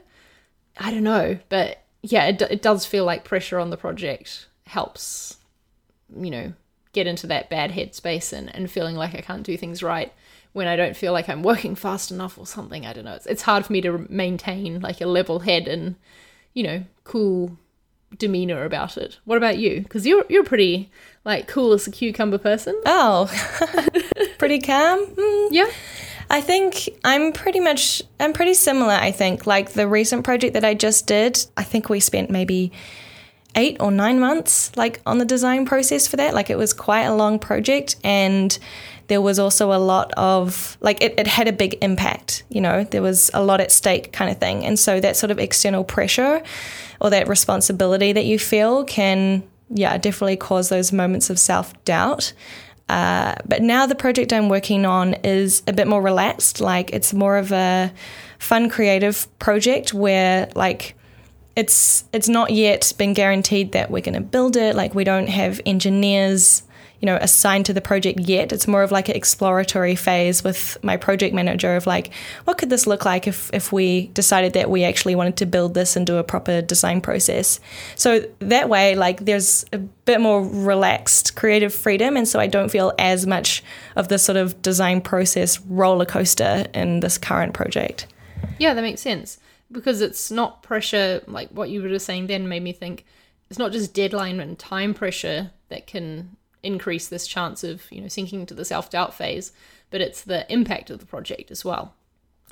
I 0.79 0.93
don't 0.93 1.03
know, 1.03 1.39
but 1.49 1.83
yeah, 2.03 2.27
it, 2.27 2.41
it 2.43 2.63
does 2.63 2.87
feel 2.87 3.05
like 3.05 3.25
pressure 3.25 3.59
on 3.59 3.71
the 3.71 3.77
project 3.77 4.47
helps, 4.67 5.39
you 6.17 6.31
know, 6.31 6.53
get 6.93 7.07
into 7.07 7.27
that 7.27 7.51
bad 7.51 7.73
headspace 7.73 8.33
and, 8.33 8.55
and 8.55 8.71
feeling 8.71 8.97
like 8.97 9.15
I 9.15 9.21
can't 9.21 9.43
do 9.43 9.57
things 9.57 9.83
right 9.83 10.13
when 10.53 10.69
I 10.69 10.77
don't 10.77 10.97
feel 10.97 11.13
like 11.13 11.29
I'm 11.29 11.43
working 11.43 11.75
fast 11.75 12.13
enough 12.13 12.39
or 12.39 12.47
something. 12.47 12.87
I 12.87 12.93
don't 12.93 13.05
know. 13.05 13.15
It's, 13.15 13.27
it's 13.27 13.43
hard 13.43 13.67
for 13.67 13.73
me 13.73 13.81
to 13.83 14.07
maintain 14.09 14.81
like 14.81 15.01
a 15.01 15.07
level 15.07 15.41
head 15.41 15.67
and, 15.67 15.97
you 16.55 16.63
know, 16.63 16.85
cool 17.03 17.59
demeanor 18.19 18.65
about 18.65 18.97
it. 18.97 19.19
What 19.25 19.37
about 19.37 19.59
you? 19.59 19.81
Because 19.83 20.07
you're 20.07 20.25
you're 20.29 20.45
pretty 20.45 20.91
like 21.25 21.49
cool 21.49 21.73
as 21.73 21.87
a 21.87 21.91
cucumber 21.91 22.39
person. 22.39 22.81
Oh, 22.87 23.31
pretty 24.39 24.61
calm. 24.61 25.07
Mm. 25.07 25.49
Yeah. 25.51 25.71
I 26.33 26.41
think 26.41 26.89
I'm 27.03 27.33
pretty 27.33 27.59
much 27.59 28.03
I'm 28.21 28.33
pretty 28.33 28.55
similar. 28.55 28.93
I 28.93 29.11
think 29.11 29.47
like 29.47 29.73
the 29.73 29.89
recent 29.89 30.25
project 30.25 30.55
that 30.55 30.65
I 30.65 30.75
just 30.75 31.07
did. 31.07 31.45
I 31.57 31.65
think 31.65 31.89
we 31.89 31.99
spent 31.99 32.31
maybe 32.31 32.73
eight 33.55 33.77
or 33.81 33.91
nine 33.91 34.21
months 34.21 34.75
like 34.77 35.01
on 35.07 35.19
the 35.19 35.25
design 35.25 35.67
process 35.67 36.07
for 36.07 36.17
that. 36.17 36.35
Like 36.35 36.51
it 36.51 36.59
was 36.59 36.73
quite 36.73 37.03
a 37.03 37.15
long 37.15 37.39
project 37.39 37.97
and 38.05 38.57
there 39.09 39.21
was 39.21 39.39
also 39.39 39.73
a 39.73 39.79
lot 39.79 40.13
of 40.13 40.77
like 40.81 41.03
it, 41.03 41.15
it 41.19 41.27
had 41.27 41.49
a 41.49 41.53
big 41.53 41.77
impact 41.83 42.45
you 42.49 42.61
know? 42.61 42.85
There 42.85 43.03
was 43.03 43.31
a 43.35 43.43
lot 43.43 43.61
at 43.61 43.73
stake 43.73 44.13
kind 44.13 44.31
of 44.31 44.39
thing. 44.39 44.65
And 44.65 44.79
so 44.79 45.01
that 45.01 45.17
sort 45.17 45.31
of 45.31 45.39
external 45.39 45.85
pressure 45.85 46.43
or 47.01 47.11
that 47.11 47.29
responsibility 47.29 48.13
that 48.13 48.25
you 48.25 48.39
feel 48.39 48.85
can 48.85 49.43
yeah 49.73 49.97
definitely 49.99 50.37
cause 50.37 50.69
those 50.69 50.93
moments 50.93 51.31
of 51.31 51.39
self-doubt. 51.39 52.33
Uh, 52.89 53.37
but 53.47 53.63
now 53.63 53.87
the 53.87 53.95
project 53.95 54.33
i'm 54.33 54.49
working 54.49 54.85
on 54.85 55.15
is 55.23 55.63
a 55.67 55.73
bit 55.73 55.87
more 55.87 56.03
relaxed. 56.03 56.61
Like 56.61 56.91
it's 56.91 57.13
more 57.15 57.37
of 57.37 57.53
a 57.53 57.93
fun 58.39 58.69
creative 58.69 59.27
project 59.39 59.95
where 59.95 60.49
like 60.55 60.97
it's 61.57 62.05
it's 62.13 62.29
not 62.29 62.51
yet 62.51 62.93
been 62.97 63.13
guaranteed 63.13 63.73
that 63.73 63.91
we're 63.91 64.03
going 64.03 64.15
to 64.15 64.21
build 64.21 64.57
it 64.57 64.75
like 64.75 64.95
we 64.95 65.05
don't 65.05 65.29
have 65.29 65.61
engineers 65.67 66.63
you 67.01 67.07
know, 67.07 67.17
assigned 67.17 67.65
to 67.67 67.73
the 67.73 67.81
project 67.81 68.21
yet. 68.21 68.53
It's 68.53 68.69
more 68.69 68.83
of 68.83 68.93
like 68.93 69.09
an 69.09 69.17
exploratory 69.17 69.95
phase 69.95 70.45
with 70.45 70.77
my 70.83 70.99
project 70.99 71.35
manager 71.35 71.75
of 71.75 71.87
like, 71.87 72.13
what 72.45 72.59
could 72.59 72.69
this 72.69 72.87
look 72.87 73.07
like 73.07 73.27
if, 73.27 73.51
if 73.55 73.73
we 73.73 74.09
decided 74.09 74.53
that 74.53 74.69
we 74.69 74.85
actually 74.85 75.15
wanted 75.15 75.37
to 75.39 75.47
build 75.47 75.73
this 75.73 75.97
and 75.97 76.07
do 76.07 76.19
a 76.19 76.25
proper 76.25 76.61
design 76.61 77.01
process. 77.01 77.59
So 77.97 78.21
that 78.41 78.69
way, 78.69 78.95
like, 78.97 79.25
there's 79.25 79.65
a 79.73 79.79
bit 79.79 80.21
more 80.21 80.47
relaxed 80.47 81.37
creative 81.37 81.75
freedom. 81.75 82.19
And 82.19 82.29
so 82.29 82.39
I 82.39 82.47
don't 82.47 82.69
feel 82.69 82.93
as 82.99 83.27
much 83.27 83.65
of 83.97 84.09
the 84.09 84.19
sort 84.19 84.37
of 84.37 84.61
design 84.61 85.01
process 85.01 85.59
roller 85.61 86.05
coaster 86.05 86.67
in 86.75 87.01
this 87.01 87.17
current 87.17 87.55
project. 87.55 88.07
Yeah, 88.59 88.75
that 88.75 88.83
makes 88.83 89.01
sense 89.01 89.39
because 89.73 90.01
it's 90.01 90.31
not 90.31 90.63
pressure 90.63 91.23
like 91.27 91.49
what 91.51 91.71
you 91.71 91.83
were 91.83 91.89
just 91.89 92.07
saying 92.07 92.27
then 92.27 92.49
made 92.49 92.63
me 92.63 92.73
think 92.73 93.05
it's 93.49 93.59
not 93.59 93.73
just 93.73 93.95
deadline 93.95 94.41
and 94.41 94.59
time 94.59 94.95
pressure 94.95 95.51
that 95.69 95.87
can 95.87 96.37
increase 96.63 97.09
this 97.09 97.27
chance 97.27 97.65
of 97.65 97.91
you 97.91 98.01
know 98.01 98.09
sinking 98.09 98.41
into 98.41 98.55
the 98.55 98.65
self 98.65 98.91
doubt 98.91 99.15
phase, 99.15 99.53
but 99.91 100.01
it's 100.01 100.23
the 100.23 100.51
impact 100.53 100.91
of 100.91 101.01
the 101.01 101.07
project 101.07 101.51
as 101.51 101.65
well. 101.65 101.95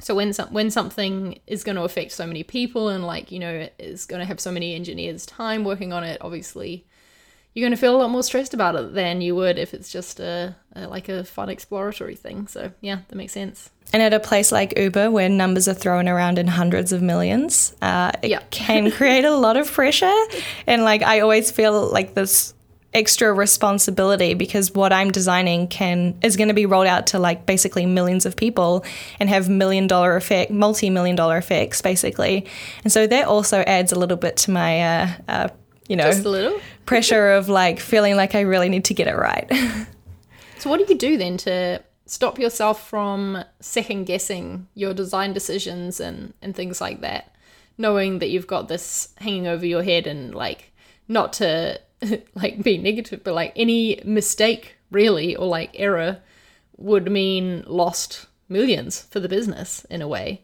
So 0.00 0.14
when 0.14 0.32
some, 0.32 0.52
when 0.52 0.70
something 0.70 1.40
is 1.46 1.64
going 1.64 1.76
to 1.76 1.82
affect 1.82 2.12
so 2.12 2.26
many 2.26 2.42
people 2.42 2.88
and 2.88 3.04
like 3.04 3.30
you 3.30 3.38
know 3.38 3.68
is 3.78 4.06
going 4.06 4.20
to 4.20 4.26
have 4.26 4.40
so 4.40 4.50
many 4.50 4.74
engineers' 4.74 5.26
time 5.26 5.64
working 5.64 5.92
on 5.92 6.04
it, 6.04 6.18
obviously 6.20 6.84
you're 7.54 7.64
going 7.64 7.76
to 7.76 7.80
feel 7.80 7.96
a 7.96 7.98
lot 7.98 8.10
more 8.10 8.22
stressed 8.22 8.54
about 8.54 8.76
it 8.76 8.94
than 8.94 9.20
you 9.20 9.34
would 9.34 9.58
if 9.58 9.74
it's 9.74 9.90
just 9.90 10.20
a, 10.20 10.54
a 10.74 10.86
like 10.86 11.08
a 11.08 11.24
fun 11.24 11.48
exploratory 11.48 12.14
thing. 12.14 12.46
So 12.46 12.72
yeah, 12.80 13.00
that 13.08 13.16
makes 13.16 13.32
sense. 13.32 13.70
And 13.92 14.02
at 14.02 14.12
a 14.12 14.20
place 14.20 14.52
like 14.52 14.78
Uber, 14.78 15.10
where 15.10 15.28
numbers 15.28 15.66
are 15.66 15.74
thrown 15.74 16.08
around 16.08 16.38
in 16.38 16.46
hundreds 16.46 16.92
of 16.92 17.00
millions, 17.00 17.74
uh, 17.80 18.12
it 18.22 18.30
yeah. 18.30 18.42
can 18.50 18.90
create 18.98 19.24
a 19.24 19.34
lot 19.34 19.56
of 19.56 19.70
pressure. 19.70 20.14
And 20.66 20.84
like 20.84 21.02
I 21.02 21.20
always 21.20 21.50
feel 21.50 21.90
like 21.90 22.14
this 22.14 22.54
extra 22.94 23.32
responsibility 23.32 24.34
because 24.34 24.72
what 24.72 24.92
I'm 24.92 25.10
designing 25.10 25.68
can 25.68 26.18
is 26.22 26.36
going 26.36 26.48
to 26.48 26.54
be 26.54 26.66
rolled 26.66 26.86
out 26.86 27.08
to 27.08 27.18
like 27.18 27.44
basically 27.44 27.84
millions 27.84 28.24
of 28.24 28.34
people 28.34 28.84
and 29.20 29.28
have 29.28 29.48
million 29.48 29.86
dollar 29.86 30.16
effect, 30.16 30.50
multi 30.50 30.90
million 30.90 31.14
dollar 31.14 31.36
effects 31.36 31.82
basically. 31.82 32.46
And 32.84 32.92
so 32.92 33.06
that 33.06 33.26
also 33.26 33.60
adds 33.60 33.92
a 33.92 33.98
little 33.98 34.16
bit 34.16 34.36
to 34.38 34.50
my, 34.50 34.82
uh, 34.82 35.08
uh, 35.28 35.48
you 35.88 35.96
know, 35.96 36.04
pressure 36.86 37.32
of 37.32 37.48
like 37.48 37.78
feeling 37.80 38.16
like 38.16 38.34
I 38.34 38.40
really 38.40 38.68
need 38.68 38.86
to 38.86 38.94
get 38.94 39.06
it 39.06 39.16
right. 39.16 39.50
so 40.58 40.70
what 40.70 40.78
do 40.78 40.86
you 40.88 40.98
do 40.98 41.18
then 41.18 41.36
to 41.38 41.82
stop 42.08 42.38
yourself 42.38 42.88
from 42.88 43.44
second 43.60 44.04
guessing 44.04 44.66
your 44.74 44.94
design 44.94 45.32
decisions 45.32 46.00
and 46.00 46.34
and 46.42 46.56
things 46.56 46.80
like 46.80 47.00
that, 47.02 47.34
knowing 47.76 48.18
that 48.18 48.30
you've 48.30 48.46
got 48.46 48.68
this 48.68 49.10
hanging 49.18 49.46
over 49.46 49.66
your 49.66 49.82
head 49.82 50.06
and 50.06 50.34
like 50.34 50.72
not 51.06 51.32
to 51.34 51.80
like 52.34 52.62
be 52.62 52.78
negative, 52.78 53.22
but 53.22 53.34
like 53.34 53.52
any 53.54 54.00
mistake 54.04 54.76
really 54.90 55.36
or 55.36 55.46
like 55.46 55.70
error 55.74 56.20
would 56.76 57.10
mean 57.10 57.64
lost 57.66 58.26
millions 58.48 59.02
for 59.02 59.20
the 59.20 59.28
business 59.28 59.84
in 59.90 60.00
a 60.00 60.08
way. 60.08 60.42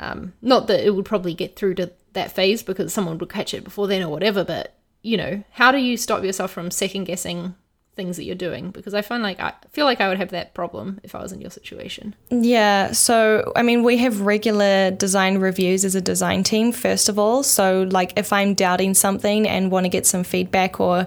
Um, 0.00 0.32
not 0.42 0.66
that 0.66 0.84
it 0.84 0.94
would 0.94 1.04
probably 1.04 1.34
get 1.34 1.56
through 1.56 1.74
to 1.76 1.92
that 2.14 2.32
phase 2.32 2.62
because 2.62 2.92
someone 2.92 3.18
would 3.18 3.28
catch 3.28 3.54
it 3.54 3.62
before 3.62 3.86
then 3.86 4.02
or 4.02 4.08
whatever, 4.08 4.44
but 4.44 4.74
you 5.02 5.16
know, 5.16 5.44
how 5.52 5.70
do 5.70 5.78
you 5.78 5.96
stop 5.96 6.24
yourself 6.24 6.50
from 6.50 6.70
second 6.70 7.04
guessing 7.04 7.54
things 7.94 8.16
that 8.16 8.24
you're 8.24 8.34
doing? 8.34 8.70
Because 8.70 8.94
I 8.94 9.02
find 9.02 9.22
like 9.22 9.40
I 9.40 9.52
feel 9.72 9.84
like 9.84 10.00
I 10.00 10.08
would 10.08 10.18
have 10.18 10.30
that 10.30 10.54
problem 10.54 11.00
if 11.02 11.14
I 11.14 11.22
was 11.22 11.32
in 11.32 11.40
your 11.40 11.50
situation. 11.50 12.14
Yeah. 12.30 12.92
So, 12.92 13.52
I 13.56 13.62
mean, 13.62 13.82
we 13.82 13.96
have 13.98 14.20
regular 14.20 14.90
design 14.90 15.38
reviews 15.38 15.84
as 15.84 15.94
a 15.94 16.00
design 16.00 16.42
team, 16.42 16.72
first 16.72 17.08
of 17.08 17.18
all. 17.18 17.42
So, 17.42 17.88
like, 17.90 18.12
if 18.16 18.32
I'm 18.32 18.54
doubting 18.54 18.94
something 18.94 19.48
and 19.48 19.70
want 19.70 19.84
to 19.84 19.90
get 19.90 20.06
some 20.06 20.24
feedback 20.24 20.80
or 20.80 21.06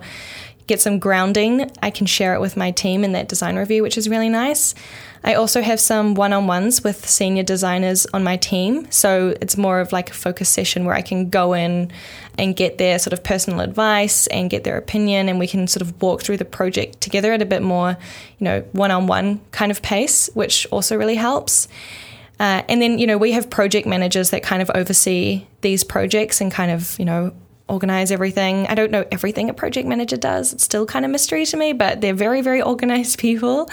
get 0.67 0.81
some 0.81 0.99
grounding, 0.99 1.71
I 1.81 1.89
can 1.89 2.05
share 2.05 2.33
it 2.33 2.41
with 2.41 2.57
my 2.57 2.71
team 2.71 3.03
in 3.03 3.13
that 3.13 3.27
design 3.27 3.55
review, 3.55 3.81
which 3.81 3.97
is 3.97 4.07
really 4.07 4.29
nice. 4.29 4.75
I 5.23 5.33
also 5.33 5.61
have 5.61 5.79
some 5.79 6.13
one 6.13 6.31
on 6.31 6.45
ones 6.45 6.83
with 6.83 7.09
senior 7.09 7.43
designers 7.43 8.05
on 8.13 8.23
my 8.23 8.37
team. 8.37 8.89
So 8.91 9.35
it's 9.41 9.57
more 9.57 9.79
of 9.79 9.91
like 9.91 10.11
a 10.11 10.13
focus 10.13 10.49
session 10.49 10.85
where 10.85 10.95
I 10.95 11.01
can 11.01 11.29
go 11.29 11.53
in 11.53 11.91
and 12.37 12.55
get 12.55 12.77
their 12.77 12.99
sort 12.99 13.13
of 13.13 13.23
personal 13.23 13.61
advice 13.61 14.27
and 14.27 14.49
get 14.49 14.63
their 14.63 14.77
opinion, 14.77 15.27
and 15.27 15.39
we 15.39 15.47
can 15.47 15.67
sort 15.67 15.81
of 15.81 15.99
walk 16.01 16.21
through 16.21 16.37
the 16.37 16.45
project 16.45 17.01
together 17.01 17.33
at 17.33 17.41
a 17.41 17.45
bit 17.45 17.63
more, 17.63 17.97
you 18.37 18.43
know, 18.43 18.61
one 18.73 18.91
on 18.91 19.07
one 19.07 19.41
kind 19.51 19.71
of 19.71 19.81
pace, 19.81 20.29
which 20.35 20.67
also 20.69 20.95
really 20.95 21.15
helps. 21.15 21.67
Uh, 22.39 22.61
and 22.69 22.79
then, 22.81 22.99
you 22.99 23.07
know, 23.07 23.17
we 23.17 23.31
have 23.31 23.49
project 23.49 23.87
managers 23.87 24.29
that 24.29 24.43
kind 24.43 24.61
of 24.61 24.69
oversee 24.75 25.47
these 25.61 25.83
projects 25.83 26.39
and 26.39 26.51
kind 26.51 26.69
of, 26.69 26.97
you 26.99 27.05
know, 27.05 27.33
organize 27.69 28.11
everything. 28.11 28.65
I 28.67 28.75
don't 28.75 28.91
know 28.91 29.05
everything 29.11 29.49
a 29.49 29.53
project 29.53 29.87
manager 29.87 30.17
does. 30.17 30.53
It's 30.53 30.63
still 30.63 30.85
kind 30.85 31.05
of 31.05 31.11
mystery 31.11 31.45
to 31.45 31.57
me, 31.57 31.73
but 31.73 32.01
they're 32.01 32.13
very, 32.13 32.41
very 32.41 32.61
organized 32.61 33.19
people 33.27 33.69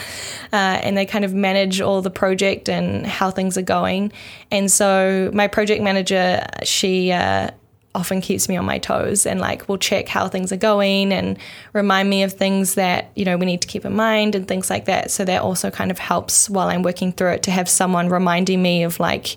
uh, 0.52 0.80
and 0.82 0.96
they 0.96 1.06
kind 1.06 1.24
of 1.24 1.34
manage 1.34 1.80
all 1.80 2.02
the 2.02 2.10
project 2.10 2.68
and 2.68 3.06
how 3.06 3.30
things 3.30 3.56
are 3.56 3.62
going. 3.62 4.12
And 4.50 4.70
so 4.70 5.30
my 5.32 5.48
project 5.48 5.82
manager, 5.82 6.44
she, 6.64 7.12
uh, 7.12 7.50
often 7.94 8.20
keeps 8.20 8.48
me 8.48 8.56
on 8.56 8.64
my 8.64 8.78
toes 8.78 9.24
and 9.24 9.40
like 9.40 9.68
will 9.68 9.78
check 9.78 10.08
how 10.08 10.26
things 10.26 10.50
are 10.50 10.56
going 10.56 11.12
and 11.12 11.38
remind 11.72 12.10
me 12.10 12.24
of 12.24 12.32
things 12.32 12.74
that 12.74 13.12
you 13.14 13.24
know 13.24 13.36
we 13.36 13.46
need 13.46 13.60
to 13.60 13.68
keep 13.68 13.84
in 13.84 13.94
mind 13.94 14.34
and 14.34 14.48
things 14.48 14.68
like 14.68 14.86
that 14.86 15.12
so 15.12 15.24
that 15.24 15.40
also 15.40 15.70
kind 15.70 15.92
of 15.92 15.98
helps 16.00 16.50
while 16.50 16.68
i'm 16.68 16.82
working 16.82 17.12
through 17.12 17.30
it 17.30 17.44
to 17.44 17.52
have 17.52 17.68
someone 17.68 18.08
reminding 18.08 18.60
me 18.60 18.82
of 18.82 18.98
like 18.98 19.36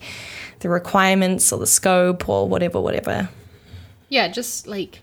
the 0.61 0.69
requirements 0.69 1.53
or 1.53 1.59
the 1.59 1.67
scope 1.67 2.27
or 2.27 2.49
whatever 2.49 2.81
whatever 2.81 3.29
yeah, 4.09 4.27
just 4.27 4.67
like 4.67 5.01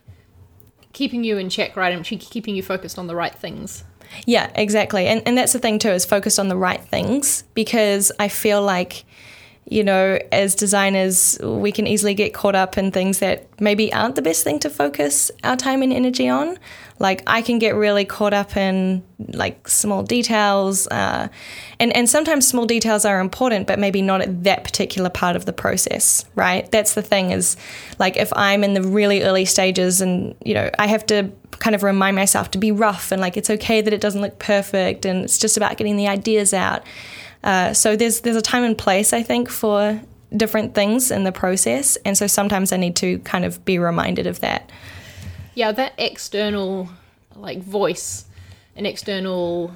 keeping 0.92 1.24
you 1.24 1.38
in 1.38 1.50
check, 1.50 1.76
right? 1.76 1.92
And 1.92 2.04
keeping 2.04 2.56
you 2.56 2.62
focused 2.62 2.98
on 2.98 3.06
the 3.06 3.16
right 3.16 3.34
things. 3.34 3.84
Yeah, 4.26 4.50
exactly. 4.54 5.06
And 5.06 5.22
and 5.26 5.36
that's 5.36 5.52
the 5.52 5.58
thing 5.58 5.78
too, 5.78 5.90
is 5.90 6.04
focused 6.04 6.38
on 6.38 6.48
the 6.48 6.56
right 6.56 6.82
things 6.82 7.42
because 7.54 8.12
I 8.18 8.28
feel 8.28 8.62
like 8.62 9.04
you 9.66 9.82
know, 9.82 10.18
as 10.30 10.54
designers, 10.54 11.38
we 11.42 11.72
can 11.72 11.86
easily 11.86 12.14
get 12.14 12.34
caught 12.34 12.54
up 12.54 12.76
in 12.76 12.90
things 12.90 13.20
that 13.20 13.46
maybe 13.60 13.92
aren't 13.92 14.14
the 14.14 14.22
best 14.22 14.44
thing 14.44 14.58
to 14.60 14.68
focus 14.68 15.30
our 15.42 15.56
time 15.56 15.82
and 15.82 15.92
energy 15.92 16.28
on. 16.28 16.58
Like 17.00 17.22
I 17.26 17.42
can 17.42 17.58
get 17.58 17.74
really 17.74 18.04
caught 18.04 18.32
up 18.32 18.56
in 18.56 19.02
like 19.32 19.66
small 19.66 20.04
details, 20.04 20.86
uh, 20.88 21.28
and 21.80 21.94
and 21.94 22.08
sometimes 22.08 22.46
small 22.46 22.66
details 22.66 23.04
are 23.04 23.18
important, 23.18 23.66
but 23.66 23.80
maybe 23.80 24.00
not 24.00 24.20
at 24.20 24.44
that 24.44 24.62
particular 24.62 25.10
part 25.10 25.34
of 25.34 25.44
the 25.44 25.52
process, 25.52 26.24
right? 26.36 26.70
That's 26.70 26.94
the 26.94 27.02
thing 27.02 27.32
is, 27.32 27.56
like 27.98 28.16
if 28.16 28.32
I'm 28.36 28.62
in 28.62 28.74
the 28.74 28.82
really 28.82 29.22
early 29.22 29.44
stages, 29.44 30.00
and 30.00 30.36
you 30.44 30.54
know, 30.54 30.70
I 30.78 30.86
have 30.86 31.04
to 31.06 31.32
kind 31.58 31.74
of 31.74 31.82
remind 31.82 32.14
myself 32.14 32.50
to 32.52 32.58
be 32.58 32.70
rough 32.70 33.10
and 33.12 33.20
like 33.20 33.36
it's 33.36 33.50
okay 33.50 33.80
that 33.80 33.92
it 33.92 34.00
doesn't 34.00 34.20
look 34.20 34.38
perfect, 34.38 35.04
and 35.04 35.24
it's 35.24 35.38
just 35.38 35.56
about 35.56 35.76
getting 35.76 35.96
the 35.96 36.06
ideas 36.06 36.54
out. 36.54 36.84
Uh, 37.42 37.72
so 37.74 37.96
there's 37.96 38.20
there's 38.20 38.36
a 38.36 38.42
time 38.42 38.62
and 38.62 38.78
place 38.78 39.12
I 39.12 39.22
think 39.22 39.50
for 39.50 40.00
different 40.36 40.74
things 40.74 41.10
in 41.10 41.24
the 41.24 41.32
process, 41.32 41.96
and 42.04 42.16
so 42.16 42.28
sometimes 42.28 42.72
I 42.72 42.76
need 42.76 42.94
to 42.96 43.18
kind 43.20 43.44
of 43.44 43.64
be 43.64 43.80
reminded 43.80 44.28
of 44.28 44.38
that 44.40 44.70
yeah, 45.54 45.72
that 45.72 45.94
external 45.98 46.88
like 47.34 47.62
voice, 47.62 48.26
an 48.76 48.86
external 48.86 49.72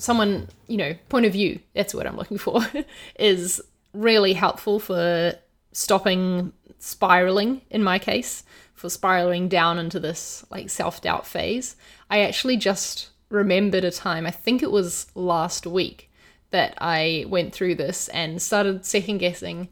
someone, 0.00 0.48
you 0.66 0.76
know, 0.76 0.94
point 1.08 1.26
of 1.26 1.32
view, 1.32 1.60
that's 1.74 1.94
what 1.94 2.06
I'm 2.06 2.16
looking 2.16 2.38
for, 2.38 2.60
is 3.18 3.60
really 3.92 4.32
helpful 4.32 4.78
for 4.78 5.34
stopping 5.72 6.52
spiraling 6.78 7.60
in 7.70 7.84
my 7.84 7.98
case, 7.98 8.44
for 8.74 8.88
spiraling 8.88 9.48
down 9.48 9.78
into 9.78 10.00
this 10.00 10.44
like 10.50 10.70
self-doubt 10.70 11.26
phase. 11.26 11.76
I 12.08 12.20
actually 12.20 12.56
just 12.56 13.10
remembered 13.28 13.84
a 13.84 13.90
time, 13.90 14.26
I 14.26 14.30
think 14.30 14.62
it 14.62 14.70
was 14.70 15.06
last 15.14 15.66
week, 15.66 16.10
that 16.50 16.74
I 16.78 17.26
went 17.28 17.52
through 17.52 17.76
this 17.76 18.08
and 18.08 18.42
started 18.42 18.84
second 18.84 19.18
guessing 19.18 19.68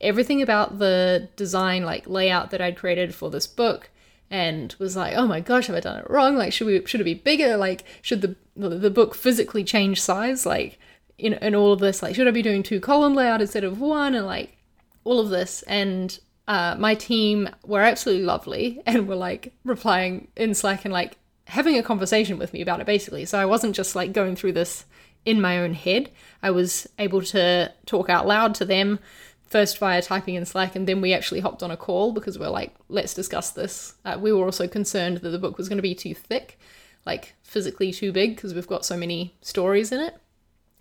everything 0.00 0.42
about 0.42 0.78
the 0.78 1.28
design 1.36 1.84
like 1.84 2.08
layout 2.08 2.50
that 2.50 2.60
I'd 2.60 2.76
created 2.76 3.14
for 3.14 3.30
this 3.30 3.46
book 3.46 3.90
and 4.30 4.74
was 4.78 4.96
like, 4.96 5.14
"Oh 5.16 5.26
my 5.26 5.40
gosh, 5.40 5.66
have 5.68 5.76
I 5.76 5.80
done 5.80 5.98
it 5.98 6.10
wrong? 6.10 6.36
Like, 6.36 6.52
should 6.52 6.66
we 6.66 6.84
should 6.86 7.00
it 7.00 7.04
be 7.04 7.14
bigger? 7.14 7.56
Like, 7.56 7.84
should 8.02 8.22
the 8.22 8.36
the 8.56 8.90
book 8.90 9.14
physically 9.14 9.64
change 9.64 10.00
size? 10.00 10.46
Like, 10.46 10.78
in 11.18 11.34
in 11.34 11.54
all 11.54 11.72
of 11.72 11.80
this, 11.80 12.02
like, 12.02 12.14
should 12.14 12.28
I 12.28 12.32
be 12.32 12.42
doing 12.42 12.62
two 12.62 12.80
column 12.80 13.14
layout 13.14 13.40
instead 13.40 13.64
of 13.64 13.80
one? 13.80 14.14
And 14.14 14.26
like, 14.26 14.56
all 15.04 15.20
of 15.20 15.30
this, 15.30 15.62
and 15.62 16.18
uh, 16.48 16.76
my 16.78 16.94
team 16.94 17.48
were 17.64 17.80
absolutely 17.80 18.24
lovely 18.24 18.82
and 18.86 19.08
were 19.08 19.16
like 19.16 19.52
replying 19.64 20.28
in 20.36 20.54
Slack 20.54 20.84
and 20.84 20.92
like 20.92 21.18
having 21.46 21.76
a 21.76 21.82
conversation 21.82 22.38
with 22.38 22.52
me 22.52 22.60
about 22.60 22.80
it 22.80 22.86
basically. 22.86 23.24
So 23.24 23.38
I 23.38 23.44
wasn't 23.44 23.76
just 23.76 23.96
like 23.96 24.12
going 24.12 24.36
through 24.36 24.52
this 24.52 24.84
in 25.24 25.40
my 25.40 25.58
own 25.58 25.74
head. 25.74 26.10
I 26.42 26.50
was 26.50 26.86
able 26.98 27.22
to 27.22 27.72
talk 27.84 28.08
out 28.08 28.26
loud 28.26 28.54
to 28.56 28.64
them 28.64 28.98
first 29.46 29.78
via 29.78 30.02
typing 30.02 30.34
in 30.34 30.44
Slack, 30.44 30.76
and 30.76 30.86
then 30.86 31.00
we 31.00 31.12
actually 31.12 31.40
hopped 31.40 31.62
on 31.62 31.70
a 31.70 31.76
call 31.76 32.12
because 32.12 32.38
we're 32.38 32.48
like, 32.48 32.74
let's 32.88 33.14
discuss 33.14 33.50
this. 33.50 33.94
Uh, 34.04 34.18
we 34.20 34.32
were 34.32 34.44
also 34.44 34.66
concerned 34.66 35.18
that 35.18 35.30
the 35.30 35.38
book 35.38 35.56
was 35.56 35.68
going 35.68 35.78
to 35.78 35.82
be 35.82 35.94
too 35.94 36.14
thick, 36.14 36.58
like 37.04 37.34
physically 37.42 37.92
too 37.92 38.12
big, 38.12 38.34
because 38.34 38.54
we've 38.54 38.66
got 38.66 38.84
so 38.84 38.96
many 38.96 39.34
stories 39.40 39.92
in 39.92 40.00
it. 40.00 40.16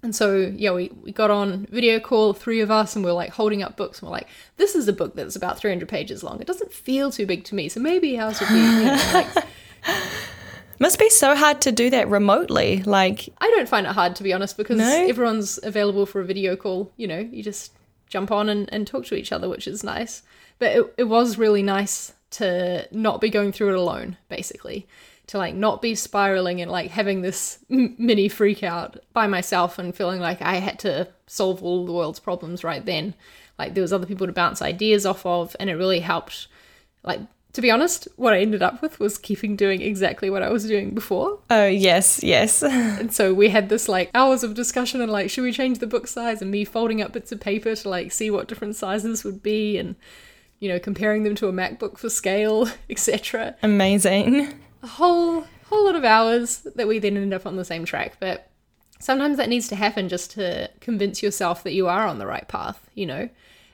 And 0.02 0.16
so, 0.16 0.54
yeah, 0.56 0.72
we, 0.72 0.92
we 1.02 1.12
got 1.12 1.32
on 1.32 1.66
video 1.72 2.00
call, 2.00 2.34
three 2.34 2.62
of 2.62 2.70
us, 2.70 2.96
and 2.96 3.04
we 3.04 3.10
are 3.10 3.16
like 3.16 3.32
holding 3.32 3.64
up 3.64 3.76
books. 3.76 4.00
And 4.00 4.08
we're 4.08 4.12
like, 4.18 4.28
this 4.58 4.76
is 4.76 4.88
a 4.88 4.94
book 4.94 5.16
that's 5.16 5.36
about 5.36 5.58
300 5.58 5.90
pages 5.90 6.24
long. 6.24 6.40
It 6.40 6.48
doesn't 6.48 6.72
feel 6.72 7.12
too 7.12 7.26
big 7.26 7.44
to 7.46 7.56
me. 7.56 7.70
So 7.70 7.80
maybe 7.80 8.20
ours 8.20 8.40
would 8.40 8.50
be, 8.50 8.56
you 8.56 8.86
know, 8.86 9.10
like. 9.14 9.28
Must 10.78 11.00
be 11.00 11.10
so 11.10 11.36
hard 11.36 11.62
to 11.62 11.72
do 11.72 11.90
that 11.90 12.10
remotely. 12.10 12.84
Like, 12.84 13.30
I 13.40 13.50
don't 13.56 13.70
find 13.70 13.88
it 13.88 13.94
hard, 13.94 14.16
to 14.18 14.24
be 14.24 14.34
honest, 14.34 14.58
because 14.58 14.78
no? 14.78 15.06
everyone's 15.08 15.58
available 15.64 16.06
for 16.06 16.20
a 16.20 16.26
video 16.26 16.56
call. 16.56 16.92
You 16.98 17.08
know, 17.08 17.20
you 17.20 17.42
just 17.42 17.72
jump 18.16 18.32
on 18.32 18.48
and, 18.48 18.72
and 18.72 18.88
talk 18.88 19.04
to 19.06 19.16
each 19.16 19.34
other, 19.34 19.50
which 19.50 19.68
is 19.68 19.84
nice. 19.84 20.24
But 20.58 20.72
it, 20.78 20.94
it 21.00 21.04
was 21.04 21.38
really 21.38 21.62
nice 21.62 22.14
to 22.32 22.88
not 22.90 23.20
be 23.20 23.30
going 23.30 23.52
through 23.52 23.70
it 23.74 23.78
alone, 23.78 24.16
basically. 24.30 24.88
To 25.28 25.38
like 25.38 25.54
not 25.54 25.82
be 25.82 25.96
spiraling 25.96 26.62
and 26.62 26.72
like 26.72 26.92
having 26.92 27.22
this 27.22 27.60
mini 27.68 28.30
freak 28.30 28.64
out 28.64 29.00
by 29.12 29.28
myself 29.28 29.78
and 29.78 29.94
feeling 29.94 30.22
like 30.22 30.42
I 30.42 30.56
had 30.56 30.80
to 30.80 31.10
solve 31.28 31.62
all 31.62 31.86
the 31.86 31.92
world's 31.92 32.22
problems 32.22 32.64
right 32.64 32.86
then. 32.86 33.16
Like 33.60 33.74
there 33.74 33.82
was 33.82 33.92
other 33.92 34.06
people 34.06 34.28
to 34.28 34.34
bounce 34.34 34.62
ideas 34.62 35.06
off 35.06 35.26
of, 35.26 35.54
and 35.60 35.70
it 35.70 35.74
really 35.74 36.00
helped 36.00 36.48
like 37.04 37.20
to 37.56 37.62
be 37.62 37.72
honest, 37.72 38.10
what 38.18 38.34
I 38.34 38.42
ended 38.42 38.62
up 38.62 38.82
with 38.82 39.00
was 39.00 39.18
keeping 39.18 39.56
doing 39.56 39.82
exactly 39.82 40.30
what 40.30 40.44
I 40.44 40.50
was 40.50 40.68
doing 40.68 40.94
before. 40.94 41.40
Oh, 41.50 41.66
yes, 41.66 42.22
yes. 42.22 42.62
and 42.64 43.14
so 43.14 43.34
we 43.34 43.48
had 43.48 43.70
this 43.70 43.88
like 43.88 44.12
hours 44.14 44.44
of 44.44 44.56
discussion 44.56 45.00
and 45.00 45.10
like, 45.10 45.30
should 45.30 45.46
we 45.46 45.54
change 45.54 45.80
the 45.80 45.88
book 45.88 46.06
size? 46.06 46.42
And 46.42 46.52
me 46.52 46.66
folding 46.66 47.02
up 47.02 47.14
bits 47.14 47.32
of 47.32 47.40
paper 47.40 47.74
to 47.74 47.90
like 47.90 48.12
see 48.12 48.30
what 48.30 48.50
different 48.50 48.76
sizes 48.76 49.24
would 49.24 49.42
be 49.42 49.78
and, 49.78 49.96
you 50.60 50.68
know, 50.68 50.80
comparing 50.80 51.24
them 51.24 51.34
to 51.36 51.48
a 51.48 51.54
MacBook 51.54 51.98
for 51.98 52.10
scale, 52.10 52.68
etc. 52.90 53.56
Amazing. 53.64 54.60
A 54.84 54.88
whole, 54.88 55.46
whole 55.70 55.86
lot 55.86 55.96
of 55.96 56.04
hours 56.04 56.68
that 56.76 56.90
we 56.90 57.00
then 57.00 57.16
ended 57.16 57.34
up 57.34 57.46
on 57.46 57.56
the 57.56 57.64
same 57.64 57.86
track. 57.86 58.18
But 58.20 58.50
sometimes 59.00 59.38
that 59.38 59.48
needs 59.48 59.70
to 59.70 59.78
happen 59.78 60.10
just 60.10 60.32
to 60.32 60.70
convince 60.82 61.24
yourself 61.24 61.64
that 61.64 61.74
you 61.74 61.88
are 61.88 62.06
on 62.06 62.20
the 62.20 62.28
right 62.28 62.50
path, 62.50 62.90
you 62.96 63.06
know, 63.06 63.30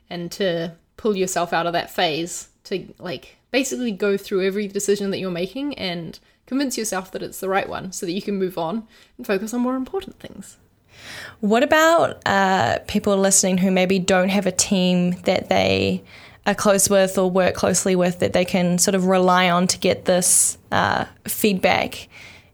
and 0.07 0.31
to 0.33 0.75
pull 0.97 1.17
yourself 1.17 1.51
out 1.51 1.65
of 1.65 1.73
that 1.73 1.89
phase 1.89 2.49
to 2.71 2.93
like 2.97 3.37
basically 3.51 3.91
go 3.91 4.17
through 4.17 4.45
every 4.45 4.67
decision 4.67 5.11
that 5.11 5.19
you're 5.19 5.31
making 5.31 5.77
and 5.77 6.19
convince 6.45 6.77
yourself 6.77 7.11
that 7.11 7.21
it's 7.21 7.39
the 7.39 7.49
right 7.49 7.69
one 7.69 7.91
so 7.91 8.05
that 8.05 8.11
you 8.11 8.21
can 8.21 8.37
move 8.37 8.57
on 8.57 8.87
and 9.17 9.27
focus 9.27 9.53
on 9.53 9.61
more 9.61 9.75
important 9.75 10.19
things. 10.19 10.57
What 11.39 11.63
about 11.63 12.21
uh, 12.25 12.79
people 12.87 13.17
listening 13.17 13.57
who 13.57 13.71
maybe 13.71 13.99
don't 13.99 14.29
have 14.29 14.45
a 14.45 14.51
team 14.51 15.11
that 15.23 15.49
they 15.49 16.03
are 16.45 16.55
close 16.55 16.89
with 16.89 17.17
or 17.17 17.29
work 17.29 17.55
closely 17.55 17.95
with 17.95 18.19
that 18.19 18.33
they 18.33 18.45
can 18.45 18.77
sort 18.77 18.95
of 18.95 19.05
rely 19.05 19.49
on 19.49 19.67
to 19.67 19.77
get 19.79 20.05
this 20.05 20.57
uh, 20.71 21.05
feedback? 21.27 22.07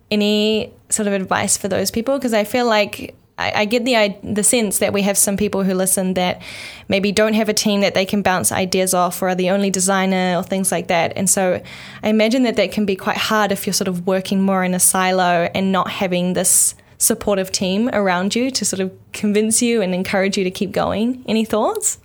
Any 0.10 0.72
sort 0.90 1.08
of 1.08 1.14
advice 1.14 1.58
for 1.58 1.68
those 1.68 1.92
people? 1.92 2.18
Because 2.18 2.34
I 2.34 2.44
feel 2.44 2.66
like 2.66 3.16
I, 3.38 3.62
I 3.62 3.65
get 3.65 3.86
the 3.86 4.15
the 4.23 4.43
sense 4.43 4.80
that 4.80 4.93
we 4.93 5.04
have 5.04 5.17
some 5.17 5.38
people 5.38 5.63
who 5.63 5.73
listen 5.73 6.15
that 6.15 6.41
maybe 6.88 7.12
don't 7.12 7.34
have 7.34 7.50
a 7.50 7.54
team 7.54 7.82
that 7.82 7.93
they 7.93 8.06
can 8.06 8.21
bounce 8.21 8.52
ideas 8.52 8.93
off 8.93 9.21
or 9.21 9.30
are 9.30 9.36
the 9.36 9.50
only 9.50 9.69
designer 9.69 10.38
or 10.38 10.43
things 10.43 10.71
like 10.71 10.88
that. 10.88 11.13
And 11.15 11.30
so 11.30 11.62
I 12.04 12.10
imagine 12.10 12.43
that 12.43 12.56
that 12.56 12.71
can 12.71 12.86
be 12.86 12.95
quite 12.95 13.17
hard 13.17 13.52
if 13.52 13.67
you're 13.67 13.73
sort 13.73 13.88
of 13.88 14.08
working 14.08 14.41
more 14.41 14.63
in 14.63 14.73
a 14.73 14.80
silo 14.80 15.50
and 15.54 15.71
not 15.71 15.89
having 15.89 16.34
this 16.34 16.76
supportive 16.97 17.52
team 17.52 17.89
around 17.93 18.36
you 18.36 18.50
to 18.50 18.65
sort 18.65 18.80
of 18.80 18.91
convince 19.13 19.62
you 19.62 19.82
and 19.82 19.93
encourage 19.93 20.38
you 20.38 20.43
to 20.43 20.52
keep 20.52 20.71
going. 20.71 21.23
Any 21.28 21.45
thoughts? 21.45 22.00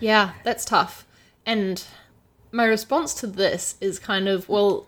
Yeah, 0.00 0.32
that's 0.44 0.64
tough. 0.64 1.06
And 1.44 1.82
my 2.52 2.64
response 2.64 3.14
to 3.14 3.26
this 3.26 3.76
is 3.80 3.98
kind 3.98 4.28
of, 4.28 4.48
well, 4.48 4.86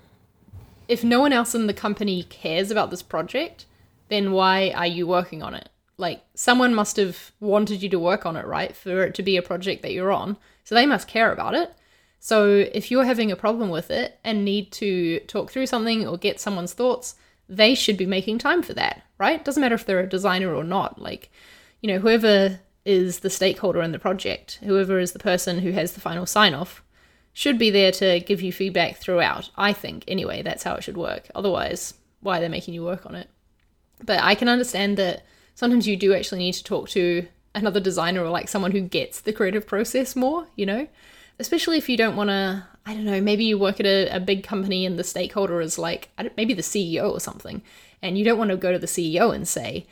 if 0.86 1.02
no 1.02 1.20
one 1.20 1.32
else 1.32 1.54
in 1.54 1.66
the 1.66 1.74
company 1.74 2.22
cares 2.24 2.70
about 2.70 2.90
this 2.90 3.02
project, 3.02 3.66
then 4.08 4.32
why 4.32 4.70
are 4.70 4.86
you 4.86 5.06
working 5.06 5.42
on 5.42 5.54
it? 5.54 5.68
Like, 6.00 6.24
someone 6.34 6.74
must 6.74 6.96
have 6.96 7.30
wanted 7.40 7.82
you 7.82 7.88
to 7.90 7.98
work 7.98 8.24
on 8.24 8.36
it, 8.36 8.46
right? 8.46 8.74
For 8.74 9.04
it 9.04 9.14
to 9.16 9.22
be 9.22 9.36
a 9.36 9.42
project 9.42 9.82
that 9.82 9.92
you're 9.92 10.10
on. 10.10 10.38
So 10.64 10.74
they 10.74 10.86
must 10.86 11.06
care 11.06 11.30
about 11.30 11.54
it. 11.54 11.72
So 12.18 12.46
if 12.48 12.90
you're 12.90 13.04
having 13.04 13.30
a 13.30 13.36
problem 13.36 13.68
with 13.68 13.90
it 13.90 14.18
and 14.24 14.44
need 14.44 14.72
to 14.72 15.20
talk 15.20 15.50
through 15.50 15.66
something 15.66 16.06
or 16.06 16.16
get 16.16 16.40
someone's 16.40 16.72
thoughts, 16.72 17.16
they 17.48 17.74
should 17.74 17.96
be 17.96 18.06
making 18.06 18.38
time 18.38 18.62
for 18.62 18.72
that, 18.74 19.02
right? 19.18 19.44
Doesn't 19.44 19.60
matter 19.60 19.74
if 19.74 19.84
they're 19.84 20.00
a 20.00 20.08
designer 20.08 20.54
or 20.54 20.64
not. 20.64 21.00
Like, 21.00 21.30
you 21.80 21.88
know, 21.88 21.98
whoever 21.98 22.60
is 22.84 23.20
the 23.20 23.30
stakeholder 23.30 23.82
in 23.82 23.92
the 23.92 23.98
project, 23.98 24.58
whoever 24.62 24.98
is 24.98 25.12
the 25.12 25.18
person 25.18 25.58
who 25.58 25.72
has 25.72 25.92
the 25.92 26.00
final 26.00 26.26
sign 26.26 26.54
off, 26.54 26.82
should 27.32 27.58
be 27.58 27.70
there 27.70 27.92
to 27.92 28.20
give 28.20 28.40
you 28.42 28.52
feedback 28.52 28.96
throughout. 28.96 29.50
I 29.56 29.72
think, 29.72 30.04
anyway, 30.08 30.42
that's 30.42 30.62
how 30.62 30.74
it 30.74 30.84
should 30.84 30.96
work. 30.96 31.30
Otherwise, 31.34 31.94
why 32.20 32.38
are 32.38 32.40
they 32.40 32.48
making 32.48 32.74
you 32.74 32.84
work 32.84 33.06
on 33.06 33.14
it? 33.14 33.28
But 34.02 34.20
I 34.22 34.34
can 34.34 34.48
understand 34.48 34.96
that 34.96 35.24
sometimes 35.60 35.86
you 35.86 35.94
do 35.94 36.14
actually 36.14 36.38
need 36.38 36.54
to 36.54 36.64
talk 36.64 36.88
to 36.88 37.28
another 37.54 37.80
designer 37.80 38.24
or 38.24 38.30
like 38.30 38.48
someone 38.48 38.70
who 38.70 38.80
gets 38.80 39.20
the 39.20 39.30
creative 39.30 39.66
process 39.66 40.16
more, 40.16 40.46
you 40.56 40.64
know? 40.64 40.88
Especially 41.38 41.76
if 41.76 41.86
you 41.86 41.98
don't 41.98 42.16
want 42.16 42.30
to, 42.30 42.64
I 42.86 42.94
don't 42.94 43.04
know, 43.04 43.20
maybe 43.20 43.44
you 43.44 43.58
work 43.58 43.78
at 43.78 43.84
a, 43.84 44.08
a 44.08 44.20
big 44.20 44.42
company 44.42 44.86
and 44.86 44.98
the 44.98 45.04
stakeholder 45.04 45.60
is 45.60 45.78
like, 45.78 46.08
maybe 46.34 46.54
the 46.54 46.62
CEO 46.62 47.12
or 47.12 47.20
something, 47.20 47.60
and 48.00 48.16
you 48.16 48.24
don't 48.24 48.38
want 48.38 48.50
to 48.50 48.56
go 48.56 48.72
to 48.72 48.78
the 48.78 48.86
CEO 48.86 49.34
and 49.34 49.46
say, 49.46 49.86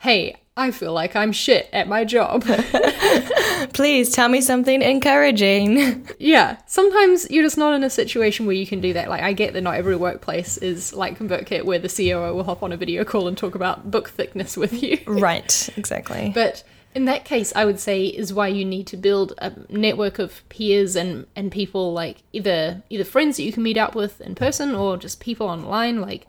hey, 0.00 0.36
I 0.58 0.70
feel 0.70 0.94
like 0.94 1.14
I'm 1.14 1.32
shit 1.32 1.68
at 1.72 1.86
my 1.86 2.04
job. 2.04 2.42
Please 3.74 4.10
tell 4.12 4.30
me 4.30 4.40
something 4.40 4.80
encouraging. 4.80 6.08
yeah, 6.18 6.56
sometimes 6.66 7.30
you're 7.30 7.42
just 7.44 7.58
not 7.58 7.74
in 7.74 7.84
a 7.84 7.90
situation 7.90 8.46
where 8.46 8.56
you 8.56 8.66
can 8.66 8.80
do 8.80 8.94
that. 8.94 9.10
Like, 9.10 9.22
I 9.22 9.34
get 9.34 9.52
that 9.52 9.60
not 9.60 9.74
every 9.74 9.96
workplace 9.96 10.56
is 10.56 10.94
like 10.94 11.18
ConvertKit 11.18 11.64
where 11.64 11.78
the 11.78 11.90
COO 11.90 12.34
will 12.34 12.44
hop 12.44 12.62
on 12.62 12.72
a 12.72 12.76
video 12.78 13.04
call 13.04 13.28
and 13.28 13.36
talk 13.36 13.54
about 13.54 13.90
book 13.90 14.08
thickness 14.08 14.56
with 14.56 14.82
you. 14.82 14.98
right, 15.06 15.68
exactly. 15.76 16.32
But 16.34 16.64
in 16.94 17.04
that 17.04 17.26
case, 17.26 17.52
I 17.54 17.66
would 17.66 17.78
say 17.78 18.06
is 18.06 18.32
why 18.32 18.48
you 18.48 18.64
need 18.64 18.86
to 18.86 18.96
build 18.96 19.34
a 19.36 19.52
network 19.68 20.18
of 20.18 20.48
peers 20.48 20.96
and, 20.96 21.26
and 21.36 21.52
people 21.52 21.92
like 21.92 22.22
either 22.32 22.82
either 22.88 23.04
friends 23.04 23.36
that 23.36 23.42
you 23.42 23.52
can 23.52 23.62
meet 23.62 23.76
up 23.76 23.94
with 23.94 24.22
in 24.22 24.34
person 24.34 24.74
or 24.74 24.96
just 24.96 25.20
people 25.20 25.48
online. 25.48 26.00
Like 26.00 26.26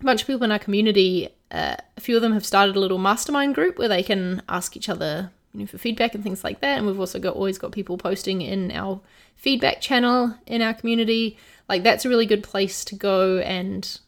a 0.00 0.04
bunch 0.04 0.22
of 0.22 0.26
people 0.26 0.44
in 0.44 0.52
our 0.52 0.58
community 0.58 1.28
uh, 1.50 1.76
a 1.96 2.00
few 2.00 2.16
of 2.16 2.22
them 2.22 2.32
have 2.32 2.44
started 2.44 2.76
a 2.76 2.80
little 2.80 2.98
mastermind 2.98 3.54
group 3.54 3.78
where 3.78 3.88
they 3.88 4.02
can 4.02 4.42
ask 4.48 4.76
each 4.76 4.88
other 4.88 5.30
you 5.54 5.60
know, 5.60 5.66
for 5.66 5.78
feedback 5.78 6.14
and 6.14 6.22
things 6.22 6.44
like 6.44 6.60
that. 6.60 6.78
And 6.78 6.86
we've 6.86 7.00
also 7.00 7.18
got 7.18 7.34
always 7.34 7.58
got 7.58 7.72
people 7.72 7.96
posting 7.96 8.42
in 8.42 8.70
our 8.72 9.00
feedback 9.34 9.80
channel 9.80 10.34
in 10.46 10.60
our 10.60 10.74
community. 10.74 11.38
Like 11.68 11.82
that's 11.82 12.04
a 12.04 12.08
really 12.08 12.26
good 12.26 12.42
place 12.42 12.84
to 12.84 12.94
go 12.94 13.38
and 13.38 13.98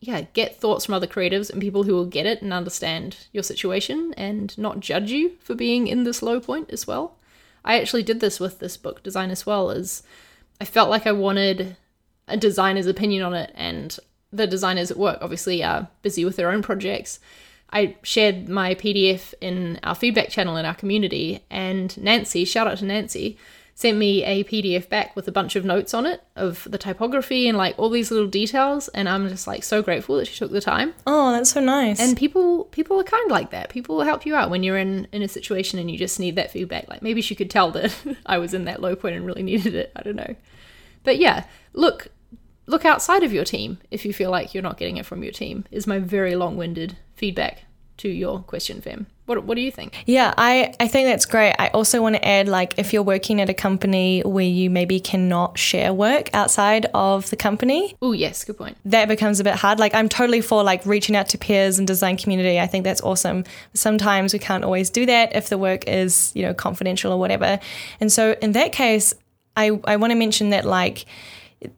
yeah, 0.00 0.22
get 0.32 0.60
thoughts 0.60 0.86
from 0.86 0.94
other 0.94 1.06
creatives 1.06 1.50
and 1.50 1.60
people 1.60 1.84
who 1.84 1.94
will 1.94 2.06
get 2.06 2.26
it 2.26 2.42
and 2.42 2.52
understand 2.52 3.16
your 3.32 3.42
situation 3.42 4.14
and 4.16 4.56
not 4.56 4.80
judge 4.80 5.10
you 5.10 5.32
for 5.40 5.54
being 5.54 5.88
in 5.88 6.04
this 6.04 6.22
low 6.22 6.40
point 6.40 6.70
as 6.70 6.86
well. 6.86 7.16
I 7.64 7.80
actually 7.80 8.04
did 8.04 8.20
this 8.20 8.38
with 8.38 8.58
this 8.58 8.76
book 8.76 9.02
design 9.02 9.30
as 9.30 9.44
well 9.44 9.70
as 9.70 10.02
I 10.60 10.64
felt 10.64 10.90
like 10.90 11.06
I 11.06 11.12
wanted 11.12 11.76
a 12.28 12.36
designer's 12.36 12.86
opinion 12.86 13.22
on 13.22 13.34
it 13.34 13.52
and 13.54 13.98
the 14.32 14.46
designers 14.46 14.90
at 14.90 14.96
work 14.96 15.18
obviously 15.20 15.62
are 15.62 15.88
busy 16.02 16.24
with 16.24 16.36
their 16.36 16.50
own 16.50 16.62
projects. 16.62 17.20
I 17.70 17.96
shared 18.02 18.48
my 18.48 18.74
PDF 18.74 19.34
in 19.40 19.78
our 19.82 19.94
feedback 19.94 20.30
channel 20.30 20.56
in 20.56 20.64
our 20.64 20.74
community, 20.74 21.44
and 21.50 21.96
Nancy, 21.98 22.44
shout 22.44 22.66
out 22.66 22.78
to 22.78 22.84
Nancy, 22.86 23.36
sent 23.78 23.96
me 23.96 24.24
a 24.24 24.42
PDF 24.42 24.88
back 24.88 25.14
with 25.14 25.28
a 25.28 25.32
bunch 25.32 25.54
of 25.54 25.64
notes 25.64 25.94
on 25.94 26.04
it 26.04 26.20
of 26.34 26.66
the 26.68 26.78
typography 26.78 27.46
and 27.46 27.56
like 27.56 27.78
all 27.78 27.88
these 27.88 28.10
little 28.10 28.26
details. 28.26 28.88
And 28.88 29.08
I'm 29.08 29.28
just 29.28 29.46
like 29.46 29.62
so 29.62 29.82
grateful 29.82 30.16
that 30.16 30.26
she 30.26 30.36
took 30.36 30.50
the 30.50 30.60
time. 30.60 30.94
Oh, 31.06 31.30
that's 31.30 31.52
so 31.52 31.60
nice. 31.60 32.00
And 32.00 32.16
people 32.16 32.64
people 32.64 32.98
are 32.98 33.04
kind 33.04 33.30
like 33.30 33.50
that. 33.50 33.68
People 33.68 33.94
will 33.94 34.04
help 34.04 34.26
you 34.26 34.34
out 34.34 34.50
when 34.50 34.64
you're 34.64 34.78
in 34.78 35.06
in 35.12 35.22
a 35.22 35.28
situation 35.28 35.78
and 35.78 35.88
you 35.88 35.96
just 35.96 36.18
need 36.18 36.34
that 36.34 36.50
feedback. 36.50 36.88
Like 36.88 37.02
maybe 37.02 37.22
she 37.22 37.36
could 37.36 37.50
tell 37.50 37.70
that 37.70 37.94
I 38.26 38.38
was 38.38 38.52
in 38.52 38.64
that 38.64 38.82
low 38.82 38.96
point 38.96 39.14
and 39.14 39.24
really 39.24 39.44
needed 39.44 39.76
it. 39.76 39.92
I 39.94 40.02
don't 40.02 40.16
know. 40.16 40.34
But 41.04 41.18
yeah, 41.18 41.44
look, 41.72 42.08
look 42.68 42.84
outside 42.84 43.22
of 43.24 43.32
your 43.32 43.44
team 43.44 43.78
if 43.90 44.04
you 44.04 44.12
feel 44.12 44.30
like 44.30 44.54
you're 44.54 44.62
not 44.62 44.76
getting 44.78 44.98
it 44.98 45.06
from 45.06 45.22
your 45.22 45.32
team, 45.32 45.64
is 45.70 45.86
my 45.86 45.98
very 45.98 46.36
long 46.36 46.56
winded 46.56 46.96
feedback 47.14 47.64
to 47.96 48.08
your 48.08 48.40
question, 48.40 48.80
Fem. 48.80 49.06
What, 49.26 49.44
what 49.44 49.56
do 49.56 49.60
you 49.60 49.72
think? 49.72 50.04
Yeah, 50.06 50.32
I, 50.38 50.72
I 50.80 50.88
think 50.88 51.06
that's 51.06 51.26
great. 51.26 51.54
I 51.58 51.68
also 51.68 52.00
want 52.00 52.14
to 52.14 52.26
add 52.26 52.48
like 52.48 52.78
if 52.78 52.92
you're 52.92 53.02
working 53.02 53.40
at 53.40 53.50
a 53.50 53.54
company 53.54 54.20
where 54.20 54.44
you 54.44 54.70
maybe 54.70 55.00
cannot 55.00 55.58
share 55.58 55.92
work 55.92 56.30
outside 56.32 56.86
of 56.94 57.28
the 57.28 57.36
company. 57.36 57.96
Oh, 58.00 58.12
yes, 58.12 58.44
good 58.44 58.56
point. 58.56 58.78
That 58.84 59.08
becomes 59.08 59.40
a 59.40 59.44
bit 59.44 59.54
hard. 59.54 59.78
Like 59.78 59.94
I'm 59.94 60.08
totally 60.08 60.40
for 60.40 60.62
like 60.62 60.86
reaching 60.86 61.16
out 61.16 61.28
to 61.30 61.38
peers 61.38 61.78
and 61.78 61.86
design 61.86 62.16
community. 62.16 62.58
I 62.58 62.66
think 62.66 62.84
that's 62.84 63.02
awesome. 63.02 63.44
Sometimes 63.74 64.32
we 64.32 64.38
can't 64.38 64.64
always 64.64 64.88
do 64.88 65.04
that 65.06 65.34
if 65.34 65.48
the 65.48 65.58
work 65.58 65.86
is, 65.88 66.32
you 66.34 66.42
know, 66.42 66.54
confidential 66.54 67.12
or 67.12 67.18
whatever. 67.18 67.58
And 68.00 68.10
so 68.10 68.36
in 68.40 68.52
that 68.52 68.72
case, 68.72 69.12
I, 69.56 69.78
I 69.84 69.96
want 69.96 70.12
to 70.12 70.14
mention 70.14 70.50
that 70.50 70.64
like 70.64 71.04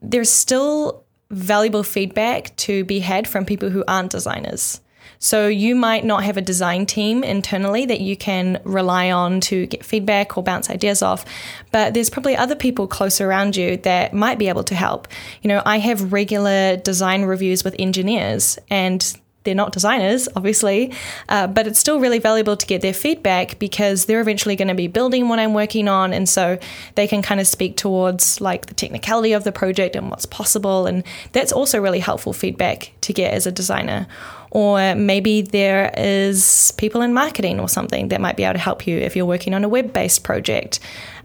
there's 0.01 0.29
still 0.29 1.03
valuable 1.29 1.83
feedback 1.83 2.55
to 2.57 2.83
be 2.85 2.99
had 2.99 3.27
from 3.27 3.45
people 3.45 3.69
who 3.69 3.83
aren't 3.87 4.11
designers. 4.11 4.81
So 5.19 5.47
you 5.47 5.75
might 5.75 6.03
not 6.03 6.23
have 6.23 6.37
a 6.37 6.41
design 6.41 6.87
team 6.87 7.23
internally 7.23 7.85
that 7.85 8.01
you 8.01 8.17
can 8.17 8.59
rely 8.63 9.11
on 9.11 9.39
to 9.41 9.67
get 9.67 9.85
feedback 9.85 10.35
or 10.35 10.43
bounce 10.43 10.69
ideas 10.69 11.03
off, 11.03 11.25
but 11.71 11.93
there's 11.93 12.09
probably 12.09 12.35
other 12.35 12.55
people 12.55 12.87
close 12.87 13.21
around 13.21 13.55
you 13.55 13.77
that 13.77 14.13
might 14.13 14.39
be 14.39 14.49
able 14.49 14.63
to 14.63 14.75
help. 14.75 15.07
You 15.43 15.49
know, 15.49 15.61
I 15.63 15.77
have 15.77 16.11
regular 16.11 16.77
design 16.77 17.23
reviews 17.23 17.63
with 17.63 17.75
engineers 17.77 18.57
and 18.69 19.15
they're 19.43 19.55
not 19.55 19.71
designers, 19.71 20.29
obviously, 20.35 20.93
uh, 21.29 21.47
but 21.47 21.67
it's 21.67 21.79
still 21.79 21.99
really 21.99 22.19
valuable 22.19 22.55
to 22.55 22.65
get 22.65 22.81
their 22.81 22.93
feedback 22.93 23.57
because 23.59 24.05
they're 24.05 24.21
eventually 24.21 24.55
going 24.55 24.67
to 24.67 24.75
be 24.75 24.87
building 24.87 25.29
what 25.29 25.39
I'm 25.39 25.53
working 25.53 25.87
on. 25.87 26.13
And 26.13 26.29
so 26.29 26.59
they 26.95 27.07
can 27.07 27.21
kind 27.21 27.41
of 27.41 27.47
speak 27.47 27.77
towards 27.77 28.39
like 28.39 28.67
the 28.67 28.73
technicality 28.73 29.33
of 29.33 29.43
the 29.43 29.51
project 29.51 29.95
and 29.95 30.09
what's 30.09 30.25
possible. 30.25 30.85
And 30.85 31.03
that's 31.31 31.51
also 31.51 31.79
really 31.79 31.99
helpful 31.99 32.33
feedback 32.33 32.91
to 33.01 33.13
get 33.13 33.33
as 33.33 33.47
a 33.47 33.51
designer. 33.51 34.07
Or 34.51 34.95
maybe 34.95 35.41
there 35.41 35.93
is 35.97 36.73
people 36.77 37.01
in 37.01 37.13
marketing 37.13 37.59
or 37.59 37.69
something 37.69 38.09
that 38.09 38.19
might 38.19 38.35
be 38.35 38.43
able 38.43 38.53
to 38.53 38.59
help 38.59 38.85
you 38.85 38.97
if 38.97 39.15
you're 39.15 39.25
working 39.25 39.53
on 39.53 39.63
a 39.63 39.69
web 39.69 39.93
based 39.93 40.23
project. 40.23 40.79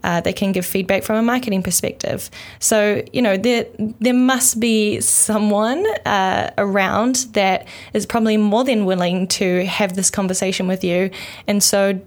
Uh, 0.04 0.20
they 0.20 0.32
can 0.32 0.52
give 0.52 0.64
feedback 0.64 1.02
from 1.02 1.16
a 1.16 1.22
marketing 1.22 1.62
perspective. 1.62 2.30
So 2.60 3.02
you 3.12 3.20
know 3.20 3.36
there 3.36 3.66
there 3.78 4.14
must 4.14 4.60
be 4.60 5.00
someone 5.00 5.84
uh, 6.06 6.52
around 6.56 7.26
that 7.32 7.66
is 7.92 8.06
probably 8.06 8.36
more 8.36 8.62
than 8.62 8.84
willing 8.84 9.26
to 9.28 9.66
have 9.66 9.96
this 9.96 10.10
conversation 10.10 10.68
with 10.68 10.84
you, 10.84 11.10
and 11.48 11.62
so 11.62 12.00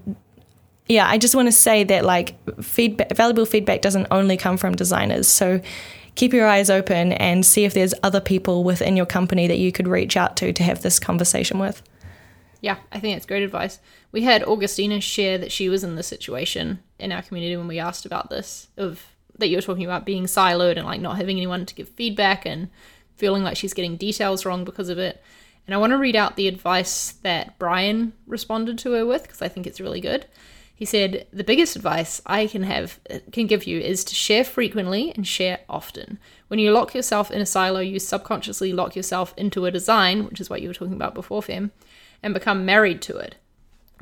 yeah, 0.90 1.08
I 1.08 1.18
just 1.18 1.36
want 1.36 1.46
to 1.46 1.52
say 1.52 1.84
that 1.84 2.04
like 2.04 2.34
feedback, 2.62 3.14
valuable 3.14 3.46
feedback 3.46 3.80
doesn't 3.80 4.08
only 4.10 4.36
come 4.36 4.56
from 4.56 4.74
designers. 4.74 5.28
So 5.28 5.60
keep 6.20 6.34
your 6.34 6.46
eyes 6.46 6.68
open 6.68 7.14
and 7.14 7.46
see 7.46 7.64
if 7.64 7.72
there's 7.72 7.94
other 8.02 8.20
people 8.20 8.62
within 8.62 8.94
your 8.94 9.06
company 9.06 9.46
that 9.46 9.56
you 9.56 9.72
could 9.72 9.88
reach 9.88 10.18
out 10.18 10.36
to 10.36 10.52
to 10.52 10.62
have 10.62 10.82
this 10.82 10.98
conversation 10.98 11.58
with. 11.58 11.82
Yeah, 12.60 12.76
I 12.92 13.00
think 13.00 13.14
that's 13.16 13.24
great 13.24 13.42
advice. 13.42 13.78
We 14.12 14.20
had 14.20 14.42
Augustina 14.42 15.00
share 15.00 15.38
that 15.38 15.50
she 15.50 15.70
was 15.70 15.82
in 15.82 15.96
this 15.96 16.08
situation 16.08 16.80
in 16.98 17.10
our 17.10 17.22
community 17.22 17.56
when 17.56 17.68
we 17.68 17.78
asked 17.78 18.04
about 18.04 18.28
this 18.28 18.68
of 18.76 19.02
that 19.38 19.48
you 19.48 19.56
were 19.56 19.62
talking 19.62 19.86
about 19.86 20.04
being 20.04 20.24
siloed 20.24 20.76
and 20.76 20.84
like 20.84 21.00
not 21.00 21.16
having 21.16 21.38
anyone 21.38 21.64
to 21.64 21.74
give 21.74 21.88
feedback 21.88 22.44
and 22.44 22.68
feeling 23.16 23.42
like 23.42 23.56
she's 23.56 23.72
getting 23.72 23.96
details 23.96 24.44
wrong 24.44 24.62
because 24.62 24.90
of 24.90 24.98
it. 24.98 25.22
And 25.66 25.74
I 25.74 25.78
want 25.78 25.92
to 25.92 25.96
read 25.96 26.16
out 26.16 26.36
the 26.36 26.48
advice 26.48 27.12
that 27.22 27.58
Brian 27.58 28.12
responded 28.26 28.76
to 28.80 28.92
her 28.92 29.06
with 29.06 29.22
because 29.22 29.40
I 29.40 29.48
think 29.48 29.66
it's 29.66 29.80
really 29.80 30.02
good. 30.02 30.26
He 30.80 30.86
said, 30.86 31.26
"The 31.30 31.44
biggest 31.44 31.76
advice 31.76 32.22
I 32.24 32.46
can 32.46 32.62
have 32.62 32.98
can 33.32 33.46
give 33.46 33.64
you 33.64 33.78
is 33.78 34.02
to 34.04 34.14
share 34.14 34.44
frequently 34.44 35.12
and 35.14 35.28
share 35.28 35.58
often. 35.68 36.18
When 36.48 36.58
you 36.58 36.72
lock 36.72 36.94
yourself 36.94 37.30
in 37.30 37.42
a 37.42 37.44
silo, 37.44 37.80
you 37.80 37.98
subconsciously 37.98 38.72
lock 38.72 38.96
yourself 38.96 39.34
into 39.36 39.66
a 39.66 39.70
design, 39.70 40.24
which 40.24 40.40
is 40.40 40.48
what 40.48 40.62
you 40.62 40.68
were 40.68 40.74
talking 40.74 40.94
about 40.94 41.14
before, 41.14 41.42
Fem, 41.42 41.70
and 42.22 42.32
become 42.32 42.64
married 42.64 43.02
to 43.02 43.18
it. 43.18 43.34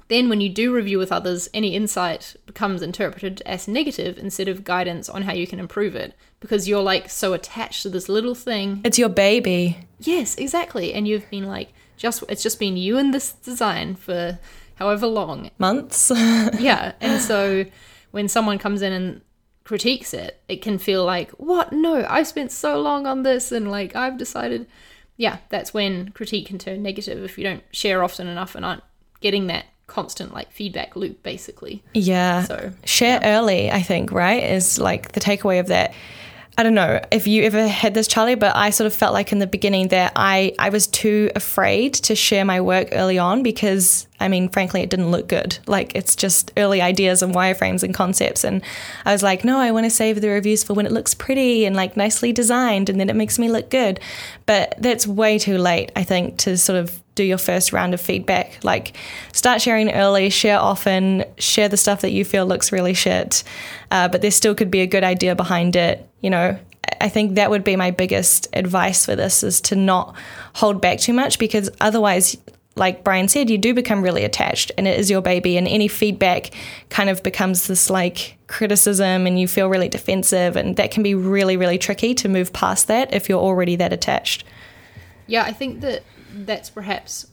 Then, 0.06 0.28
when 0.28 0.40
you 0.40 0.48
do 0.48 0.72
review 0.72 0.98
with 0.98 1.10
others, 1.10 1.48
any 1.52 1.74
insight 1.74 2.36
becomes 2.46 2.80
interpreted 2.80 3.42
as 3.44 3.66
negative 3.66 4.16
instead 4.16 4.46
of 4.46 4.62
guidance 4.62 5.08
on 5.08 5.22
how 5.22 5.32
you 5.32 5.48
can 5.48 5.58
improve 5.58 5.96
it 5.96 6.14
because 6.38 6.68
you're 6.68 6.80
like 6.80 7.10
so 7.10 7.32
attached 7.32 7.82
to 7.82 7.88
this 7.88 8.08
little 8.08 8.36
thing. 8.36 8.82
It's 8.84 9.00
your 9.00 9.08
baby. 9.08 9.78
Yes, 9.98 10.36
exactly. 10.36 10.94
And 10.94 11.08
you've 11.08 11.28
been 11.28 11.48
like, 11.48 11.72
just 11.96 12.22
it's 12.28 12.44
just 12.44 12.60
been 12.60 12.76
you 12.76 12.96
and 12.98 13.12
this 13.12 13.32
design 13.32 13.96
for 13.96 14.38
however 14.78 15.06
long 15.06 15.50
months. 15.58 16.10
yeah, 16.14 16.92
and 17.00 17.20
so 17.20 17.64
when 18.10 18.28
someone 18.28 18.58
comes 18.58 18.82
in 18.82 18.92
and 18.92 19.20
critiques 19.64 20.14
it, 20.14 20.40
it 20.48 20.62
can 20.62 20.78
feel 20.78 21.04
like, 21.04 21.30
what? 21.32 21.72
No, 21.72 22.06
I've 22.08 22.26
spent 22.26 22.52
so 22.52 22.80
long 22.80 23.06
on 23.06 23.22
this, 23.22 23.52
and 23.52 23.70
like 23.70 23.94
I've 23.94 24.18
decided. 24.18 24.66
Yeah, 25.20 25.38
that's 25.48 25.74
when 25.74 26.10
critique 26.10 26.46
can 26.46 26.58
turn 26.58 26.80
negative 26.80 27.24
if 27.24 27.36
you 27.36 27.42
don't 27.42 27.64
share 27.72 28.04
often 28.04 28.28
enough 28.28 28.54
and 28.54 28.64
aren't 28.64 28.84
getting 29.20 29.48
that 29.48 29.64
constant 29.88 30.32
like 30.32 30.52
feedback 30.52 30.94
loop 30.94 31.22
basically. 31.24 31.82
Yeah. 31.92 32.44
So, 32.44 32.72
share 32.84 33.20
early, 33.24 33.70
I 33.70 33.82
think, 33.82 34.12
right? 34.12 34.44
Is 34.44 34.78
like 34.78 35.12
the 35.12 35.20
takeaway 35.20 35.58
of 35.58 35.66
that. 35.66 35.92
I 36.56 36.64
don't 36.64 36.74
know 36.74 37.00
if 37.12 37.26
you 37.26 37.44
ever 37.44 37.68
had 37.68 37.94
this, 37.94 38.08
Charlie, 38.08 38.34
but 38.34 38.54
I 38.54 38.70
sort 38.70 38.86
of 38.86 38.94
felt 38.94 39.12
like 39.12 39.30
in 39.30 39.38
the 39.38 39.46
beginning 39.46 39.88
that 39.88 40.12
I, 40.16 40.54
I 40.58 40.70
was 40.70 40.88
too 40.88 41.30
afraid 41.36 41.94
to 41.94 42.16
share 42.16 42.44
my 42.44 42.60
work 42.60 42.88
early 42.90 43.16
on 43.16 43.44
because, 43.44 44.07
I 44.20 44.28
mean, 44.28 44.48
frankly, 44.48 44.82
it 44.82 44.90
didn't 44.90 45.10
look 45.10 45.28
good. 45.28 45.58
Like, 45.66 45.94
it's 45.94 46.16
just 46.16 46.52
early 46.56 46.82
ideas 46.82 47.22
and 47.22 47.34
wireframes 47.34 47.82
and 47.82 47.94
concepts. 47.94 48.44
And 48.44 48.62
I 49.04 49.12
was 49.12 49.22
like, 49.22 49.44
no, 49.44 49.58
I 49.58 49.70
want 49.70 49.84
to 49.84 49.90
save 49.90 50.20
the 50.20 50.28
reviews 50.28 50.64
for 50.64 50.74
when 50.74 50.86
it 50.86 50.92
looks 50.92 51.14
pretty 51.14 51.64
and 51.64 51.76
like 51.76 51.96
nicely 51.96 52.32
designed 52.32 52.88
and 52.88 52.98
then 52.98 53.10
it 53.10 53.16
makes 53.16 53.38
me 53.38 53.48
look 53.48 53.70
good. 53.70 54.00
But 54.46 54.74
that's 54.78 55.06
way 55.06 55.38
too 55.38 55.58
late, 55.58 55.92
I 55.94 56.02
think, 56.02 56.38
to 56.38 56.58
sort 56.58 56.78
of 56.78 57.00
do 57.14 57.24
your 57.24 57.38
first 57.38 57.72
round 57.72 57.94
of 57.94 58.00
feedback. 58.00 58.62
Like, 58.64 58.96
start 59.32 59.60
sharing 59.60 59.92
early, 59.92 60.30
share 60.30 60.58
often, 60.58 61.24
share 61.38 61.68
the 61.68 61.76
stuff 61.76 62.00
that 62.00 62.12
you 62.12 62.24
feel 62.24 62.46
looks 62.46 62.72
really 62.72 62.94
shit, 62.94 63.42
uh, 63.90 64.08
but 64.08 64.22
there 64.22 64.30
still 64.30 64.54
could 64.54 64.70
be 64.70 64.80
a 64.80 64.86
good 64.86 65.04
idea 65.04 65.34
behind 65.34 65.74
it. 65.76 66.08
You 66.20 66.30
know, 66.30 66.58
I 67.00 67.08
think 67.08 67.34
that 67.34 67.50
would 67.50 67.64
be 67.64 67.76
my 67.76 67.90
biggest 67.90 68.48
advice 68.52 69.04
for 69.04 69.16
this 69.16 69.42
is 69.42 69.60
to 69.62 69.76
not 69.76 70.14
hold 70.54 70.80
back 70.80 70.98
too 70.98 71.12
much 71.12 71.38
because 71.38 71.70
otherwise, 71.80 72.36
like 72.78 73.04
Brian 73.04 73.28
said, 73.28 73.50
you 73.50 73.58
do 73.58 73.74
become 73.74 74.02
really 74.02 74.24
attached 74.24 74.72
and 74.78 74.86
it 74.86 74.98
is 74.98 75.10
your 75.10 75.20
baby, 75.20 75.56
and 75.56 75.68
any 75.68 75.88
feedback 75.88 76.50
kind 76.88 77.10
of 77.10 77.22
becomes 77.22 77.66
this 77.66 77.90
like 77.90 78.36
criticism 78.46 79.26
and 79.26 79.38
you 79.38 79.48
feel 79.48 79.68
really 79.68 79.88
defensive, 79.88 80.56
and 80.56 80.76
that 80.76 80.90
can 80.90 81.02
be 81.02 81.14
really, 81.14 81.56
really 81.56 81.78
tricky 81.78 82.14
to 82.14 82.28
move 82.28 82.52
past 82.52 82.88
that 82.88 83.12
if 83.12 83.28
you're 83.28 83.40
already 83.40 83.76
that 83.76 83.92
attached. 83.92 84.44
Yeah, 85.26 85.42
I 85.42 85.52
think 85.52 85.80
that 85.80 86.04
that's 86.32 86.70
perhaps 86.70 87.26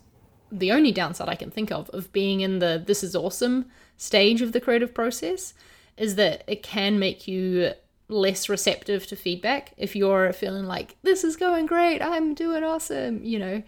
the 0.51 0.71
only 0.71 0.91
downside 0.91 1.29
I 1.29 1.35
can 1.35 1.51
think 1.51 1.71
of 1.71 1.89
of 1.89 2.11
being 2.11 2.41
in 2.41 2.59
the 2.59 2.81
this 2.85 3.03
is 3.03 3.15
awesome 3.15 3.65
stage 3.97 4.41
of 4.41 4.51
the 4.51 4.61
creative 4.61 4.93
process 4.93 5.53
is 5.97 6.15
that 6.15 6.43
it 6.47 6.63
can 6.63 6.99
make 6.99 7.27
you 7.27 7.71
less 8.07 8.49
receptive 8.49 9.07
to 9.07 9.15
feedback 9.15 9.73
if 9.77 9.95
you're 9.95 10.31
feeling 10.33 10.65
like 10.65 10.95
this 11.01 11.23
is 11.23 11.35
going 11.35 11.65
great 11.65 12.01
i'm 12.01 12.35
doing 12.35 12.63
awesome 12.63 13.23
you 13.23 13.39
know 13.39 13.63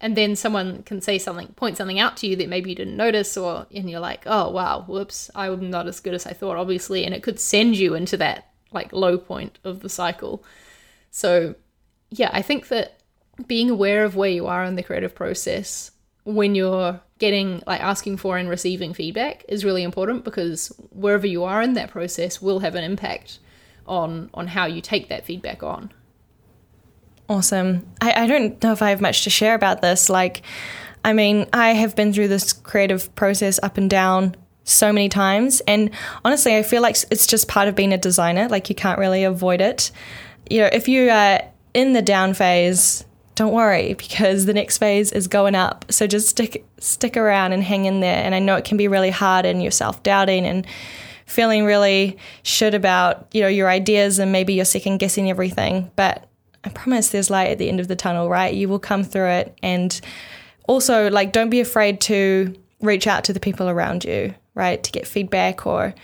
and 0.00 0.16
then 0.16 0.36
someone 0.36 0.82
can 0.82 1.00
say 1.00 1.18
something 1.18 1.48
point 1.48 1.76
something 1.76 1.98
out 1.98 2.16
to 2.16 2.26
you 2.26 2.36
that 2.36 2.48
maybe 2.48 2.70
you 2.70 2.76
didn't 2.76 2.96
notice 2.96 3.36
or 3.36 3.66
and 3.74 3.88
you're 3.88 4.00
like 4.00 4.22
oh 4.26 4.50
wow 4.50 4.84
whoops 4.86 5.30
i'm 5.34 5.70
not 5.70 5.86
as 5.86 6.00
good 6.00 6.14
as 6.14 6.26
i 6.26 6.32
thought 6.32 6.56
obviously 6.56 7.04
and 7.04 7.14
it 7.14 7.22
could 7.22 7.40
send 7.40 7.76
you 7.76 7.94
into 7.94 8.16
that 8.16 8.50
like 8.72 8.92
low 8.92 9.16
point 9.16 9.60
of 9.62 9.80
the 9.80 9.88
cycle. 9.88 10.44
So 11.10 11.54
yeah 12.10 12.30
i 12.32 12.42
think 12.42 12.68
that 12.68 13.00
being 13.46 13.70
aware 13.70 14.04
of 14.04 14.16
where 14.16 14.30
you 14.30 14.46
are 14.46 14.64
in 14.64 14.76
the 14.76 14.82
creative 14.82 15.14
process 15.14 15.90
when 16.24 16.54
you're 16.54 17.00
getting 17.18 17.62
like 17.66 17.80
asking 17.80 18.16
for 18.16 18.36
and 18.38 18.48
receiving 18.48 18.94
feedback 18.94 19.44
is 19.48 19.64
really 19.64 19.82
important 19.82 20.24
because 20.24 20.68
wherever 20.90 21.26
you 21.26 21.44
are 21.44 21.62
in 21.62 21.74
that 21.74 21.90
process 21.90 22.40
will 22.40 22.60
have 22.60 22.74
an 22.74 22.84
impact 22.84 23.38
on 23.86 24.30
on 24.34 24.46
how 24.46 24.66
you 24.66 24.80
take 24.80 25.08
that 25.08 25.24
feedback 25.24 25.62
on 25.62 25.92
Awesome. 27.28 27.86
I, 28.00 28.24
I 28.24 28.26
don't 28.26 28.62
know 28.62 28.72
if 28.72 28.82
I 28.82 28.90
have 28.90 29.00
much 29.00 29.24
to 29.24 29.30
share 29.30 29.54
about 29.54 29.80
this. 29.80 30.10
Like, 30.10 30.42
I 31.04 31.12
mean, 31.12 31.46
I 31.52 31.70
have 31.70 31.96
been 31.96 32.12
through 32.12 32.28
this 32.28 32.52
creative 32.52 33.14
process 33.14 33.58
up 33.62 33.78
and 33.78 33.88
down 33.88 34.36
so 34.64 34.92
many 34.92 35.08
times. 35.08 35.60
And 35.66 35.90
honestly, 36.24 36.56
I 36.56 36.62
feel 36.62 36.82
like 36.82 36.96
it's 37.10 37.26
just 37.26 37.48
part 37.48 37.68
of 37.68 37.74
being 37.74 37.92
a 37.92 37.98
designer. 37.98 38.48
Like, 38.48 38.68
you 38.68 38.74
can't 38.74 38.98
really 38.98 39.24
avoid 39.24 39.60
it. 39.60 39.90
You 40.50 40.60
know, 40.60 40.70
if 40.72 40.88
you 40.88 41.10
are 41.10 41.40
in 41.72 41.92
the 41.92 42.02
down 42.02 42.34
phase, 42.34 43.04
don't 43.34 43.52
worry 43.52 43.94
because 43.94 44.46
the 44.46 44.54
next 44.54 44.78
phase 44.78 45.10
is 45.10 45.26
going 45.26 45.54
up. 45.54 45.86
So 45.90 46.06
just 46.06 46.28
stick 46.28 46.64
stick 46.78 47.16
around 47.16 47.52
and 47.52 47.62
hang 47.62 47.86
in 47.86 48.00
there. 48.00 48.16
And 48.16 48.34
I 48.34 48.38
know 48.38 48.56
it 48.56 48.64
can 48.64 48.76
be 48.76 48.88
really 48.88 49.10
hard 49.10 49.44
and 49.44 49.62
you're 49.62 49.72
self 49.72 50.02
doubting 50.02 50.46
and 50.46 50.66
feeling 51.26 51.64
really 51.64 52.18
shit 52.42 52.74
about 52.74 53.26
you 53.32 53.40
know 53.40 53.48
your 53.48 53.68
ideas 53.68 54.18
and 54.18 54.30
maybe 54.30 54.54
you're 54.54 54.64
second 54.64 54.98
guessing 54.98 55.30
everything. 55.30 55.90
But 55.96 56.28
I 56.64 56.70
promise 56.70 57.10
there's 57.10 57.30
light 57.30 57.50
at 57.50 57.58
the 57.58 57.68
end 57.68 57.80
of 57.80 57.88
the 57.88 57.96
tunnel, 57.96 58.28
right? 58.28 58.54
You 58.54 58.68
will 58.68 58.78
come 58.78 59.04
through 59.04 59.28
it. 59.28 59.58
And 59.62 60.00
also, 60.66 61.10
like, 61.10 61.32
don't 61.32 61.50
be 61.50 61.60
afraid 61.60 62.00
to 62.02 62.54
reach 62.80 63.06
out 63.06 63.24
to 63.24 63.32
the 63.32 63.40
people 63.40 63.68
around 63.68 64.04
you, 64.04 64.34
right? 64.54 64.82
To 64.82 64.92
get 64.92 65.06
feedback 65.06 65.66
or 65.66 65.84
a 65.86 65.94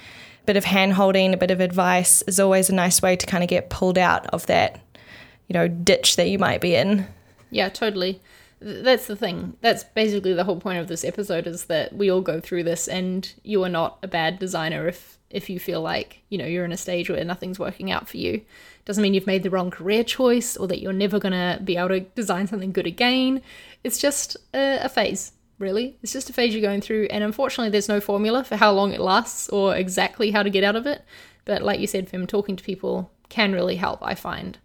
bit 0.47 0.57
of 0.57 0.65
hand 0.65 0.95
holding, 0.95 1.33
a 1.33 1.39
bit 1.39 1.51
of 1.51 1.61
advice 1.61 2.23
is 2.23 2.39
always 2.39 2.69
a 2.69 2.75
nice 2.75 3.01
way 3.01 3.17
to 3.17 3.27
kind 3.27 3.43
of 3.43 3.49
get 3.49 3.71
pulled 3.71 3.99
out 3.99 4.27
of 4.29 4.47
that, 4.47 4.81
you 5.49 5.55
know, 5.55 5.69
ditch 5.69 6.17
that 6.17 6.29
you 6.29 6.39
might 6.39 6.61
be 6.61 6.75
in. 6.75 7.07
Yeah, 7.51 7.69
totally. 7.69 8.21
That's 8.61 9.07
the 9.07 9.17
thing. 9.17 9.57
That's 9.63 9.85
basically 9.85 10.35
the 10.35 10.45
whole 10.45 10.61
point 10.61 10.79
of 10.79 10.89
this 10.89 11.05
episode 11.05 11.47
is 11.47 11.65
that 11.65 11.95
we 11.95 12.11
all 12.11 12.21
go 12.21 12.41
through 12.41 12.65
this 12.65 12.89
and 12.89 13.33
you 13.43 13.65
are 13.65 13.71
not 13.71 13.99
a 14.03 14.09
bad 14.09 14.39
designer 14.39 14.87
if 14.87 15.19
if 15.31 15.49
you 15.49 15.61
feel 15.61 15.81
like, 15.81 16.23
you 16.29 16.37
know, 16.37 16.45
you're 16.45 16.65
in 16.65 16.73
a 16.73 16.77
stage 16.77 17.09
where 17.09 17.25
nothing's 17.25 17.59
working 17.59 17.91
out 17.91 18.09
for 18.09 18.17
you. 18.17 18.43
Doesn't 18.85 19.03
mean 19.03 19.15
you've 19.15 19.27
made 19.27 19.43
the 19.43 19.51
wrong 19.51 19.71
career 19.71 20.03
choice 20.05 20.57
or 20.57 20.67
that 20.69 20.81
you're 20.81 20.93
never 20.93 21.19
going 21.19 21.33
to 21.33 21.63
be 21.63 21.77
able 21.77 21.91
to 21.91 22.01
design 22.01 22.47
something 22.47 22.73
good 22.73 22.87
again. 22.87 23.43
It's 23.85 23.99
just 23.99 24.37
a, 24.55 24.81
a 24.83 24.89
phase, 24.89 25.33
really. 25.59 25.99
It's 26.03 26.13
just 26.13 26.31
a 26.31 26.33
phase 26.33 26.55
you're 26.55 26.63
going 26.63 26.81
through 26.81 27.09
and 27.11 27.23
unfortunately 27.23 27.71
there's 27.71 27.89
no 27.89 28.01
formula 28.01 28.45
for 28.45 28.57
how 28.57 28.73
long 28.73 28.93
it 28.93 29.01
lasts 29.01 29.49
or 29.51 29.77
exactly 29.77 30.31
how 30.31 30.43
to 30.43 30.51
get 30.51 30.65
out 30.65 30.77
of 30.77 30.87
it. 30.87 31.05
But 31.45 31.63
like 31.63 31.81
you 31.81 31.87
said, 31.87 32.09
Fem, 32.09 32.27
talking 32.27 32.57
to 32.57 32.65
people 32.65 33.13
can 33.29 33.53
really 33.53 33.77
help, 33.77 34.01
I 34.03 34.15
find. 34.15 34.59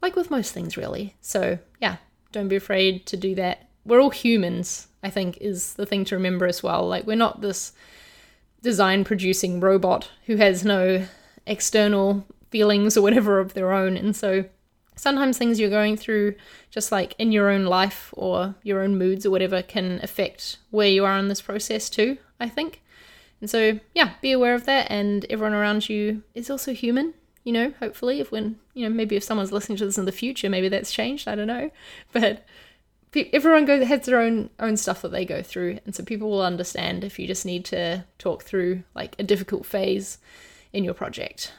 Like 0.00 0.16
with 0.16 0.30
most 0.30 0.52
things 0.52 0.76
really. 0.76 1.16
So, 1.20 1.58
yeah, 1.80 1.96
don't 2.32 2.48
be 2.48 2.56
afraid 2.56 3.06
to 3.06 3.16
do 3.16 3.34
that. 3.36 3.68
We're 3.84 4.00
all 4.00 4.10
humans, 4.10 4.88
I 5.02 5.10
think, 5.10 5.38
is 5.40 5.74
the 5.74 5.86
thing 5.86 6.04
to 6.06 6.16
remember 6.16 6.46
as 6.46 6.62
well. 6.62 6.86
Like, 6.86 7.06
we're 7.06 7.16
not 7.16 7.40
this 7.40 7.72
design 8.62 9.04
producing 9.04 9.60
robot 9.60 10.10
who 10.26 10.36
has 10.36 10.64
no 10.64 11.06
external 11.46 12.26
feelings 12.50 12.96
or 12.96 13.02
whatever 13.02 13.38
of 13.38 13.54
their 13.54 13.72
own. 13.72 13.96
And 13.96 14.14
so 14.14 14.44
sometimes 14.96 15.38
things 15.38 15.58
you're 15.58 15.70
going 15.70 15.96
through, 15.96 16.34
just 16.70 16.92
like 16.92 17.14
in 17.18 17.32
your 17.32 17.50
own 17.50 17.64
life 17.64 18.12
or 18.16 18.54
your 18.62 18.82
own 18.82 18.96
moods 18.96 19.24
or 19.24 19.30
whatever, 19.30 19.62
can 19.62 20.00
affect 20.02 20.58
where 20.70 20.88
you 20.88 21.04
are 21.04 21.18
in 21.18 21.28
this 21.28 21.42
process 21.42 21.88
too, 21.90 22.18
I 22.40 22.48
think. 22.48 22.82
And 23.40 23.48
so, 23.48 23.78
yeah, 23.94 24.14
be 24.20 24.32
aware 24.32 24.54
of 24.54 24.66
that. 24.66 24.90
And 24.90 25.24
everyone 25.30 25.54
around 25.54 25.88
you 25.88 26.22
is 26.34 26.50
also 26.50 26.72
human 26.72 27.14
you 27.48 27.54
know, 27.54 27.72
hopefully, 27.80 28.20
if 28.20 28.30
when, 28.30 28.58
you 28.74 28.86
know, 28.86 28.94
maybe 28.94 29.16
if 29.16 29.24
someone's 29.24 29.52
listening 29.52 29.78
to 29.78 29.86
this 29.86 29.96
in 29.96 30.04
the 30.04 30.12
future, 30.12 30.50
maybe 30.50 30.68
that's 30.68 30.92
changed, 30.92 31.26
I 31.26 31.34
don't 31.34 31.46
know. 31.46 31.70
But 32.12 32.44
everyone 33.32 33.64
go 33.64 33.82
has 33.86 34.04
their 34.04 34.20
own 34.20 34.50
own 34.60 34.76
stuff 34.76 35.00
that 35.00 35.12
they 35.12 35.24
go 35.24 35.42
through 35.42 35.78
and 35.86 35.94
so 35.94 36.04
people 36.04 36.28
will 36.28 36.42
understand 36.42 37.02
if 37.02 37.18
you 37.18 37.26
just 37.26 37.46
need 37.46 37.64
to 37.64 38.04
talk 38.18 38.42
through 38.42 38.82
like 38.94 39.16
a 39.18 39.22
difficult 39.22 39.64
phase 39.64 40.18
in 40.74 40.84
your 40.84 40.92
project 40.92 41.54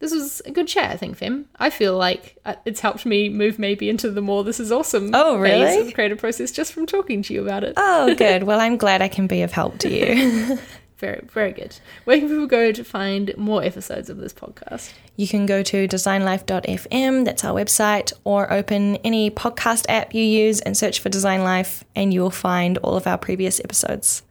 this 0.00 0.12
was 0.12 0.40
a 0.46 0.50
good 0.50 0.68
chat 0.68 0.90
i 0.90 0.96
think 0.96 1.16
fem 1.16 1.46
i 1.58 1.70
feel 1.70 1.96
like 1.96 2.36
uh, 2.44 2.54
it's 2.64 2.80
helped 2.80 3.04
me 3.04 3.28
move 3.28 3.58
maybe 3.58 3.88
into 3.88 4.10
the 4.10 4.22
more 4.22 4.44
this 4.44 4.60
is 4.60 4.70
awesome 4.72 5.10
oh 5.14 5.36
really 5.38 5.64
phase 5.64 5.80
of 5.80 5.86
the 5.86 5.92
creative 5.92 6.18
process 6.18 6.50
just 6.50 6.72
from 6.72 6.86
talking 6.86 7.22
to 7.22 7.34
you 7.34 7.42
about 7.42 7.64
it 7.64 7.74
oh 7.76 8.14
good 8.18 8.42
well 8.44 8.60
i'm 8.60 8.76
glad 8.76 9.02
i 9.02 9.08
can 9.08 9.26
be 9.26 9.42
of 9.42 9.52
help 9.52 9.78
to 9.78 9.88
you 9.88 10.58
Very, 10.98 11.20
very 11.32 11.52
good. 11.52 11.78
Where 12.04 12.18
can 12.18 12.28
people 12.28 12.48
go 12.48 12.72
to 12.72 12.82
find 12.82 13.32
more 13.36 13.62
episodes 13.62 14.10
of 14.10 14.16
this 14.16 14.32
podcast? 14.32 14.92
You 15.14 15.28
can 15.28 15.46
go 15.46 15.62
to 15.62 15.86
designlife.fm, 15.86 17.24
that's 17.24 17.44
our 17.44 17.54
website, 17.54 18.12
or 18.24 18.52
open 18.52 18.96
any 18.96 19.30
podcast 19.30 19.84
app 19.88 20.12
you 20.12 20.24
use 20.24 20.60
and 20.60 20.76
search 20.76 20.98
for 20.98 21.08
Design 21.08 21.44
Life, 21.44 21.84
and 21.94 22.12
you 22.12 22.20
will 22.20 22.32
find 22.32 22.78
all 22.78 22.96
of 22.96 23.06
our 23.06 23.16
previous 23.16 23.60
episodes. 23.60 24.24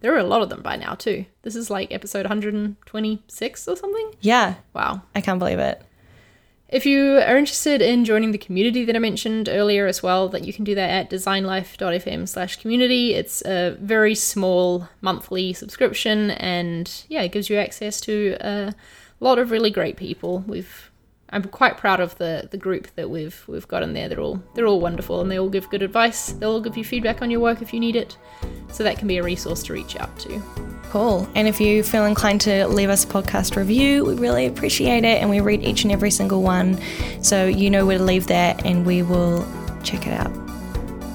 There 0.00 0.14
are 0.14 0.18
a 0.18 0.24
lot 0.24 0.42
of 0.42 0.48
them 0.48 0.62
by 0.62 0.76
now, 0.76 0.94
too. 0.94 1.26
This 1.42 1.56
is 1.56 1.70
like 1.70 1.92
episode 1.92 2.24
126 2.24 3.68
or 3.68 3.76
something? 3.76 4.12
Yeah. 4.20 4.54
Wow. 4.74 5.02
I 5.14 5.20
can't 5.20 5.38
believe 5.38 5.58
it. 5.58 5.82
If 6.68 6.84
you 6.84 7.18
are 7.18 7.36
interested 7.36 7.80
in 7.80 8.04
joining 8.04 8.32
the 8.32 8.38
community 8.38 8.84
that 8.84 8.96
I 8.96 8.98
mentioned 8.98 9.48
earlier 9.48 9.86
as 9.86 10.02
well, 10.02 10.28
that 10.30 10.44
you 10.44 10.52
can 10.52 10.64
do 10.64 10.74
that 10.74 10.90
at 10.90 11.10
designlife.fm 11.10 12.28
slash 12.28 12.56
community. 12.56 13.14
It's 13.14 13.40
a 13.46 13.76
very 13.80 14.16
small 14.16 14.88
monthly 15.00 15.52
subscription 15.52 16.32
and 16.32 17.04
yeah, 17.08 17.22
it 17.22 17.30
gives 17.30 17.48
you 17.48 17.56
access 17.56 18.00
to 18.02 18.36
a 18.40 18.74
lot 19.20 19.38
of 19.38 19.52
really 19.52 19.70
great 19.70 19.96
people. 19.96 20.40
We've 20.46 20.90
I'm 21.36 21.42
quite 21.42 21.76
proud 21.76 22.00
of 22.00 22.16
the 22.16 22.48
the 22.50 22.56
group 22.56 22.88
that 22.94 23.10
we've 23.10 23.44
we've 23.46 23.68
got 23.68 23.82
in 23.82 23.92
there. 23.92 24.08
They're 24.08 24.20
all 24.20 24.42
they're 24.54 24.66
all 24.66 24.80
wonderful 24.80 25.20
and 25.20 25.30
they 25.30 25.38
all 25.38 25.50
give 25.50 25.68
good 25.68 25.82
advice. 25.82 26.32
They'll 26.32 26.52
all 26.52 26.60
give 26.62 26.78
you 26.78 26.84
feedback 26.84 27.20
on 27.20 27.30
your 27.30 27.40
work 27.40 27.60
if 27.60 27.74
you 27.74 27.78
need 27.78 27.94
it. 27.94 28.16
So 28.72 28.82
that 28.84 28.98
can 28.98 29.06
be 29.06 29.18
a 29.18 29.22
resource 29.22 29.62
to 29.64 29.74
reach 29.74 29.96
out 29.96 30.18
to. 30.20 30.42
Cool. 30.84 31.28
And 31.34 31.46
if 31.46 31.60
you 31.60 31.82
feel 31.82 32.06
inclined 32.06 32.40
to 32.42 32.66
leave 32.68 32.88
us 32.88 33.04
a 33.04 33.08
podcast 33.08 33.54
review, 33.54 34.02
we 34.06 34.14
really 34.14 34.46
appreciate 34.46 35.04
it 35.04 35.20
and 35.20 35.28
we 35.28 35.40
read 35.40 35.62
each 35.62 35.84
and 35.84 35.92
every 35.92 36.10
single 36.10 36.42
one. 36.42 36.80
So 37.22 37.44
you 37.44 37.68
know 37.68 37.84
where 37.84 37.98
to 37.98 38.04
leave 38.04 38.28
that 38.28 38.64
and 38.64 38.86
we 38.86 39.02
will 39.02 39.46
check 39.84 40.06
it 40.06 40.14
out. 40.14 40.32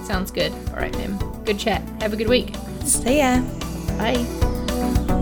Sounds 0.05 0.29
good. 0.29 0.51
All 0.69 0.75
right, 0.75 0.95
ma'am. 0.97 1.17
Good 1.45 1.57
chat. 1.57 1.81
Have 1.99 2.13
a 2.13 2.15
good 2.15 2.29
week. 2.29 2.53
See 2.85 3.17
ya. 3.17 3.41
Bye. 3.97 5.17